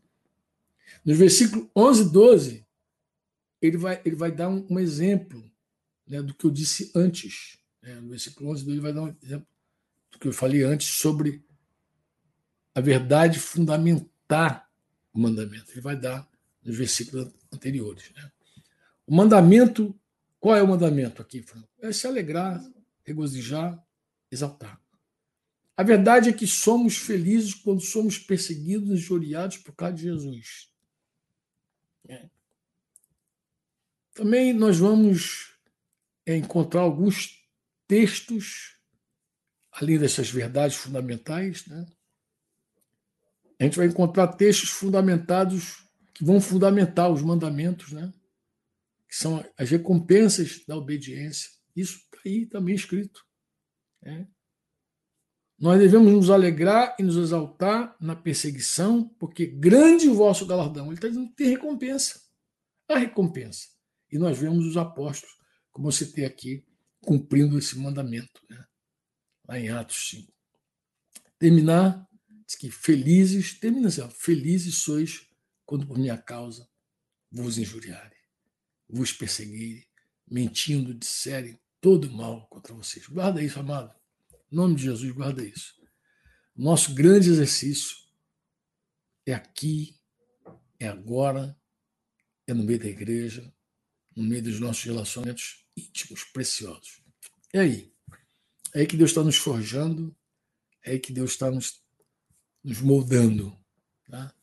No 1.06 1.14
versículo 1.14 1.70
11 1.76 2.02
e 2.02 2.12
12, 2.12 2.68
ele 3.62 3.78
vai, 3.78 4.02
ele 4.04 4.16
vai 4.16 4.32
dar 4.32 4.50
um, 4.50 4.66
um 4.68 4.80
exemplo 4.80 5.48
né, 6.08 6.24
do 6.24 6.34
que 6.34 6.44
eu 6.44 6.50
disse 6.50 6.92
antes. 6.96 7.60
Né? 7.84 8.02
No 8.02 8.10
versículo 8.10 8.50
11 8.50 8.64
e 8.64 8.66
12, 8.66 8.78
ele 8.78 8.82
vai 8.82 8.94
dar 8.94 9.04
um 9.04 9.16
exemplo 9.22 9.48
do 10.12 10.18
que 10.18 10.28
eu 10.28 10.34
falei 10.34 10.64
antes 10.64 10.88
sobre 10.88 11.46
a 12.74 12.82
verdade 12.82 13.38
fundamentar 13.40 14.68
o 15.14 15.20
mandamento. 15.20 15.72
Ele 15.72 15.82
vai 15.82 15.96
dar 15.96 16.28
nos 16.64 16.76
versículos 16.76 17.32
anteriores. 17.54 18.10
Né? 18.16 18.32
O 19.06 19.16
mandamento, 19.16 19.96
qual 20.40 20.56
é 20.56 20.64
o 20.64 20.68
mandamento 20.68 21.22
aqui, 21.22 21.44
Franco? 21.44 21.70
É 21.80 21.92
se 21.92 22.08
alegrar, 22.08 22.60
regozijar, 23.04 23.85
exaltar. 24.32 24.82
A 25.78 25.84
verdade 25.84 26.30
é 26.30 26.34
que 26.34 26.48
somos 26.48 26.98
felizes 26.98 27.54
quando 27.54 27.82
somos 27.82 28.18
perseguidos 28.18 28.90
e 28.90 28.94
injuriados 28.94 29.58
por 29.58 29.76
causa 29.76 29.96
de 29.96 30.04
Jesus. 30.04 30.72
É. 32.08 32.30
Também 34.14 34.54
nós 34.54 34.78
vamos 34.78 35.58
é, 36.26 36.38
encontrar 36.38 36.82
alguns 36.82 37.46
textos, 37.88 38.78
além 39.72 40.00
dessas 40.00 40.30
verdades 40.30 40.78
fundamentais, 40.78 41.66
né? 41.68 41.86
a 43.60 43.64
gente 43.64 43.78
vai 43.78 43.88
encontrar 43.88 44.28
textos 44.30 44.70
fundamentados 44.70 45.86
que 46.14 46.24
vão 46.24 46.40
fundamentar 46.40 47.12
os 47.12 47.22
mandamentos, 47.22 47.92
né? 47.92 48.14
que 49.10 49.16
são 49.18 49.46
as 49.58 49.70
recompensas 49.70 50.64
da 50.66 50.78
obediência. 50.78 51.50
Isso 51.76 51.98
está 51.98 52.20
aí 52.26 52.46
também 52.46 52.76
escrito. 52.76 53.25
Né? 54.06 54.28
Nós 55.58 55.80
devemos 55.80 56.12
nos 56.12 56.30
alegrar 56.30 56.96
e 57.00 57.04
nos 57.04 57.16
exaltar 57.16 57.96
na 58.00 58.16
perseguição, 58.16 59.08
porque 59.20 59.46
grande 59.46 60.08
o 60.08 60.14
vosso 60.14 60.46
galardão. 60.46 60.88
Ele 60.88 60.96
está 60.96 61.08
dizendo 61.08 61.30
que 61.30 61.36
tem 61.36 61.50
recompensa. 61.50 62.22
Há 62.88 62.98
recompensa. 62.98 63.68
E 64.12 64.18
nós 64.18 64.38
vemos 64.38 64.66
os 64.66 64.78
apóstolos, 64.78 65.34
como 65.72 65.88
eu 65.88 65.92
citei 65.92 66.26
aqui, 66.26 66.66
cumprindo 67.02 67.58
esse 67.58 67.78
mandamento, 67.78 68.42
né? 68.50 68.64
lá 69.48 69.60
em 69.60 69.70
Atos 69.70 70.10
5. 70.10 70.34
Terminar, 71.40 72.08
diz 72.46 72.56
que 72.56 72.70
felizes, 72.70 73.58
termina 73.58 73.88
assim, 73.88 74.08
felizes 74.10 74.80
sois 74.80 75.28
quando 75.66 75.88
por 75.88 75.98
minha 75.98 76.18
causa 76.18 76.68
vos 77.32 77.58
injuriarem, 77.58 78.18
vos 78.88 79.12
perseguirem, 79.12 79.86
mentindo, 80.28 80.94
disserem 80.94 81.60
todo 81.86 82.12
mal 82.12 82.48
contra 82.48 82.74
vocês. 82.74 83.06
Guarda 83.06 83.44
isso, 83.44 83.60
amado. 83.60 83.94
Em 84.52 84.56
nome 84.56 84.74
de 84.74 84.86
Jesus, 84.86 85.12
guarda 85.12 85.46
isso. 85.46 85.76
Nosso 86.56 86.96
grande 86.96 87.30
exercício 87.30 87.96
é 89.24 89.36
aqui, 89.36 89.96
é 90.80 90.88
agora, 90.88 91.56
é 92.48 92.56
no 92.56 92.64
meio 92.64 92.80
da 92.80 92.88
igreja, 92.88 93.54
no 94.16 94.24
meio 94.24 94.42
dos 94.42 94.60
nossos 94.60 94.84
relacionamentos 94.84 95.64
íntimos, 95.78 96.24
preciosos. 96.24 97.04
É 97.54 97.60
aí. 97.60 97.94
É 98.74 98.80
aí 98.80 98.88
que 98.88 98.98
Deus 98.98 99.12
está 99.12 99.24
nos 99.24 99.38
forjando, 99.38 100.18
é 100.84 100.94
aí 100.94 101.00
que 101.00 101.14
Deus 101.14 101.34
está 101.34 101.52
nos, 101.52 101.84
nos 102.64 102.82
moldando. 102.82 103.56
Tá? 104.10 104.34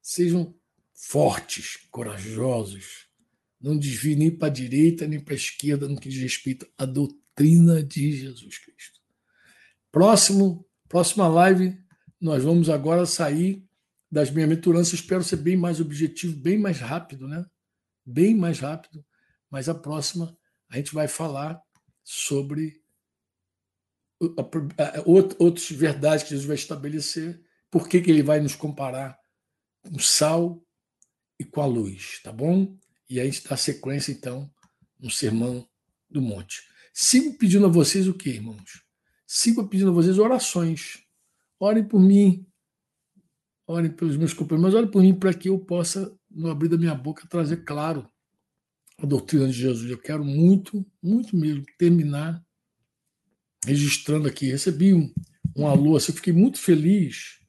Sejam 0.00 0.56
fortes, 0.94 1.78
corajosos, 1.90 3.05
não 3.60 3.76
desviem 3.76 4.16
nem 4.16 4.30
para 4.30 4.48
a 4.48 4.50
direita 4.50 5.06
nem 5.06 5.20
para 5.20 5.34
a 5.34 5.36
esquerda 5.36 5.88
no 5.88 5.98
que 5.98 6.08
diz 6.08 6.20
respeito 6.20 6.66
à 6.76 6.84
doutrina 6.84 7.82
de 7.82 8.12
Jesus 8.12 8.58
Cristo. 8.58 9.00
Próximo, 9.90 10.66
próxima 10.88 11.26
live, 11.26 11.78
nós 12.20 12.44
vamos 12.44 12.68
agora 12.68 13.06
sair 13.06 13.64
das 14.10 14.30
bem-aventuranças. 14.30 14.94
Espero 14.94 15.24
ser 15.24 15.36
bem 15.36 15.56
mais 15.56 15.80
objetivo, 15.80 16.36
bem 16.36 16.58
mais 16.58 16.80
rápido, 16.80 17.26
né? 17.26 17.44
Bem 18.04 18.34
mais 18.34 18.60
rápido. 18.60 19.04
Mas 19.50 19.68
a 19.68 19.74
próxima 19.74 20.36
a 20.68 20.76
gente 20.76 20.92
vai 20.92 21.08
falar 21.08 21.60
sobre 22.02 22.80
outras 25.38 25.70
verdades 25.70 26.24
que 26.24 26.30
Jesus 26.30 26.46
vai 26.46 26.56
estabelecer, 26.56 27.42
por 27.70 27.88
que, 27.88 28.00
que 28.00 28.10
ele 28.10 28.22
vai 28.22 28.40
nos 28.40 28.54
comparar 28.54 29.18
com 29.82 29.98
sal 29.98 30.64
e 31.38 31.44
com 31.44 31.60
a 31.60 31.66
luz, 31.66 32.20
tá 32.22 32.32
bom? 32.32 32.76
E 33.08 33.20
a 33.20 33.24
gente 33.24 33.46
dá 33.46 33.56
sequência, 33.56 34.12
então, 34.12 34.50
no 34.98 35.10
Sermão 35.10 35.66
do 36.10 36.20
Monte. 36.20 36.62
Sigo 36.92 37.34
pedindo 37.34 37.66
a 37.66 37.68
vocês 37.68 38.08
o 38.08 38.14
quê, 38.14 38.30
irmãos? 38.30 38.82
Sigo 39.26 39.66
pedindo 39.68 39.90
a 39.90 39.94
vocês 39.94 40.18
orações. 40.18 41.02
Orem 41.58 41.84
por 41.84 42.00
mim, 42.00 42.46
orem 43.66 43.90
pelos 43.90 44.16
meus 44.16 44.32
companheiros, 44.32 44.72
mas 44.72 44.74
orem 44.74 44.90
por 44.90 45.02
mim 45.02 45.14
para 45.14 45.34
que 45.34 45.48
eu 45.48 45.58
possa, 45.58 46.14
no 46.30 46.50
abrir 46.50 46.68
da 46.68 46.76
minha 46.76 46.94
boca, 46.94 47.26
trazer 47.28 47.64
claro 47.64 48.08
a 48.98 49.06
doutrina 49.06 49.46
de 49.46 49.52
Jesus. 49.52 49.90
Eu 49.90 49.98
quero 49.98 50.24
muito, 50.24 50.84
muito 51.02 51.36
mesmo 51.36 51.64
terminar 51.78 52.44
registrando 53.64 54.28
aqui. 54.28 54.50
Recebi 54.50 54.94
um, 54.94 55.12
um 55.54 55.66
alô, 55.66 55.96
assim, 55.96 56.12
fiquei 56.12 56.32
muito 56.32 56.58
feliz 56.58 57.40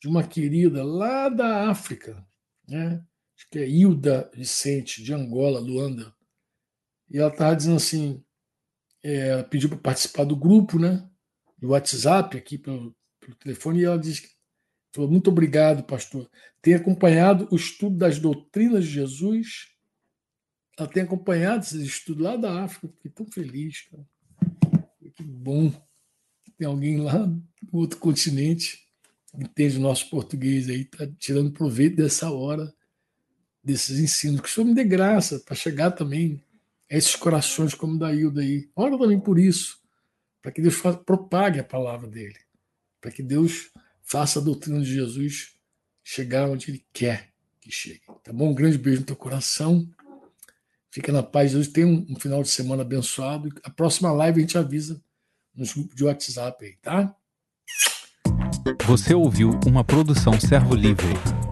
de 0.00 0.08
uma 0.08 0.22
querida 0.22 0.84
lá 0.84 1.28
da 1.28 1.68
África, 1.68 2.24
né? 2.68 3.04
Acho 3.38 3.48
que 3.48 3.60
é 3.60 3.68
Hilda 3.68 4.28
Vicente, 4.34 5.02
de 5.02 5.14
Angola, 5.14 5.60
Luanda. 5.60 6.12
E 7.08 7.18
ela 7.18 7.30
estava 7.30 7.54
dizendo 7.54 7.76
assim: 7.76 8.22
é, 9.02 9.42
pediu 9.44 9.68
para 9.68 9.78
participar 9.78 10.24
do 10.24 10.36
grupo, 10.36 10.78
né? 10.78 11.08
Do 11.56 11.68
WhatsApp, 11.68 12.36
aqui 12.36 12.58
pelo, 12.58 12.94
pelo 13.20 13.36
telefone, 13.36 13.80
e 13.80 13.84
ela 13.84 13.98
disse 13.98 14.36
falou: 14.92 15.08
Muito 15.08 15.30
obrigado, 15.30 15.84
pastor. 15.84 16.28
Tem 16.60 16.74
acompanhado 16.74 17.46
o 17.52 17.56
estudo 17.56 17.96
das 17.96 18.18
doutrinas 18.18 18.84
de 18.84 18.90
Jesus. 18.90 19.68
Ela 20.76 20.88
tem 20.88 21.04
acompanhado 21.04 21.64
esses 21.64 21.82
estudos 21.82 22.24
lá 22.24 22.36
da 22.36 22.64
África. 22.64 22.88
Fiquei 22.88 23.10
tão 23.10 23.26
feliz, 23.26 23.82
cara. 23.82 24.06
Que 25.14 25.22
bom. 25.22 25.72
Tem 26.56 26.66
alguém 26.66 27.00
lá 27.00 27.26
no 27.26 27.40
outro 27.72 27.98
continente 27.98 28.88
entende 29.36 29.76
o 29.76 29.80
nosso 29.80 30.08
português 30.08 30.68
aí, 30.68 30.80
está 30.80 31.06
tirando 31.18 31.52
proveito 31.52 31.96
dessa 31.96 32.30
hora 32.30 32.72
desses 33.68 33.98
ensinos. 33.98 34.40
Que 34.40 34.48
o 34.48 34.50
Senhor 34.50 34.66
me 34.66 34.74
dê 34.74 34.82
graça 34.82 35.38
para 35.40 35.54
chegar 35.54 35.90
também 35.90 36.42
a 36.90 36.96
esses 36.96 37.14
corações 37.14 37.74
como 37.74 37.98
da 37.98 38.12
Hilda 38.12 38.40
aí. 38.40 38.68
Ora 38.74 38.98
também 38.98 39.20
por 39.20 39.38
isso, 39.38 39.78
para 40.40 40.50
que 40.50 40.62
Deus 40.62 40.74
faça, 40.74 40.98
propague 40.98 41.60
a 41.60 41.64
palavra 41.64 42.08
dele, 42.08 42.38
para 43.00 43.10
que 43.10 43.22
Deus 43.22 43.70
faça 44.02 44.38
a 44.38 44.42
doutrina 44.42 44.80
de 44.80 44.92
Jesus 44.92 45.54
chegar 46.02 46.48
onde 46.48 46.70
ele 46.70 46.86
quer 46.92 47.30
que 47.60 47.70
chegue. 47.70 48.00
Tá 48.24 48.32
bom? 48.32 48.50
Um 48.50 48.54
grande 48.54 48.78
beijo 48.78 49.00
no 49.00 49.06
teu 49.06 49.16
coração. 49.16 49.86
Fica 50.90 51.12
na 51.12 51.22
paz. 51.22 51.54
Hoje 51.54 51.68
tem 51.68 51.84
um, 51.84 52.06
um 52.08 52.18
final 52.18 52.42
de 52.42 52.48
semana 52.48 52.80
abençoado. 52.80 53.50
A 53.62 53.68
próxima 53.68 54.10
live 54.10 54.38
a 54.38 54.40
gente 54.40 54.56
avisa 54.56 55.02
nos 55.54 55.74
grupos 55.74 55.94
de 55.94 56.04
WhatsApp 56.04 56.64
aí, 56.64 56.76
tá? 56.80 57.14
Você 58.86 59.12
ouviu 59.12 59.50
uma 59.66 59.84
produção 59.84 60.40
Servo 60.40 60.74
Livre. 60.74 61.47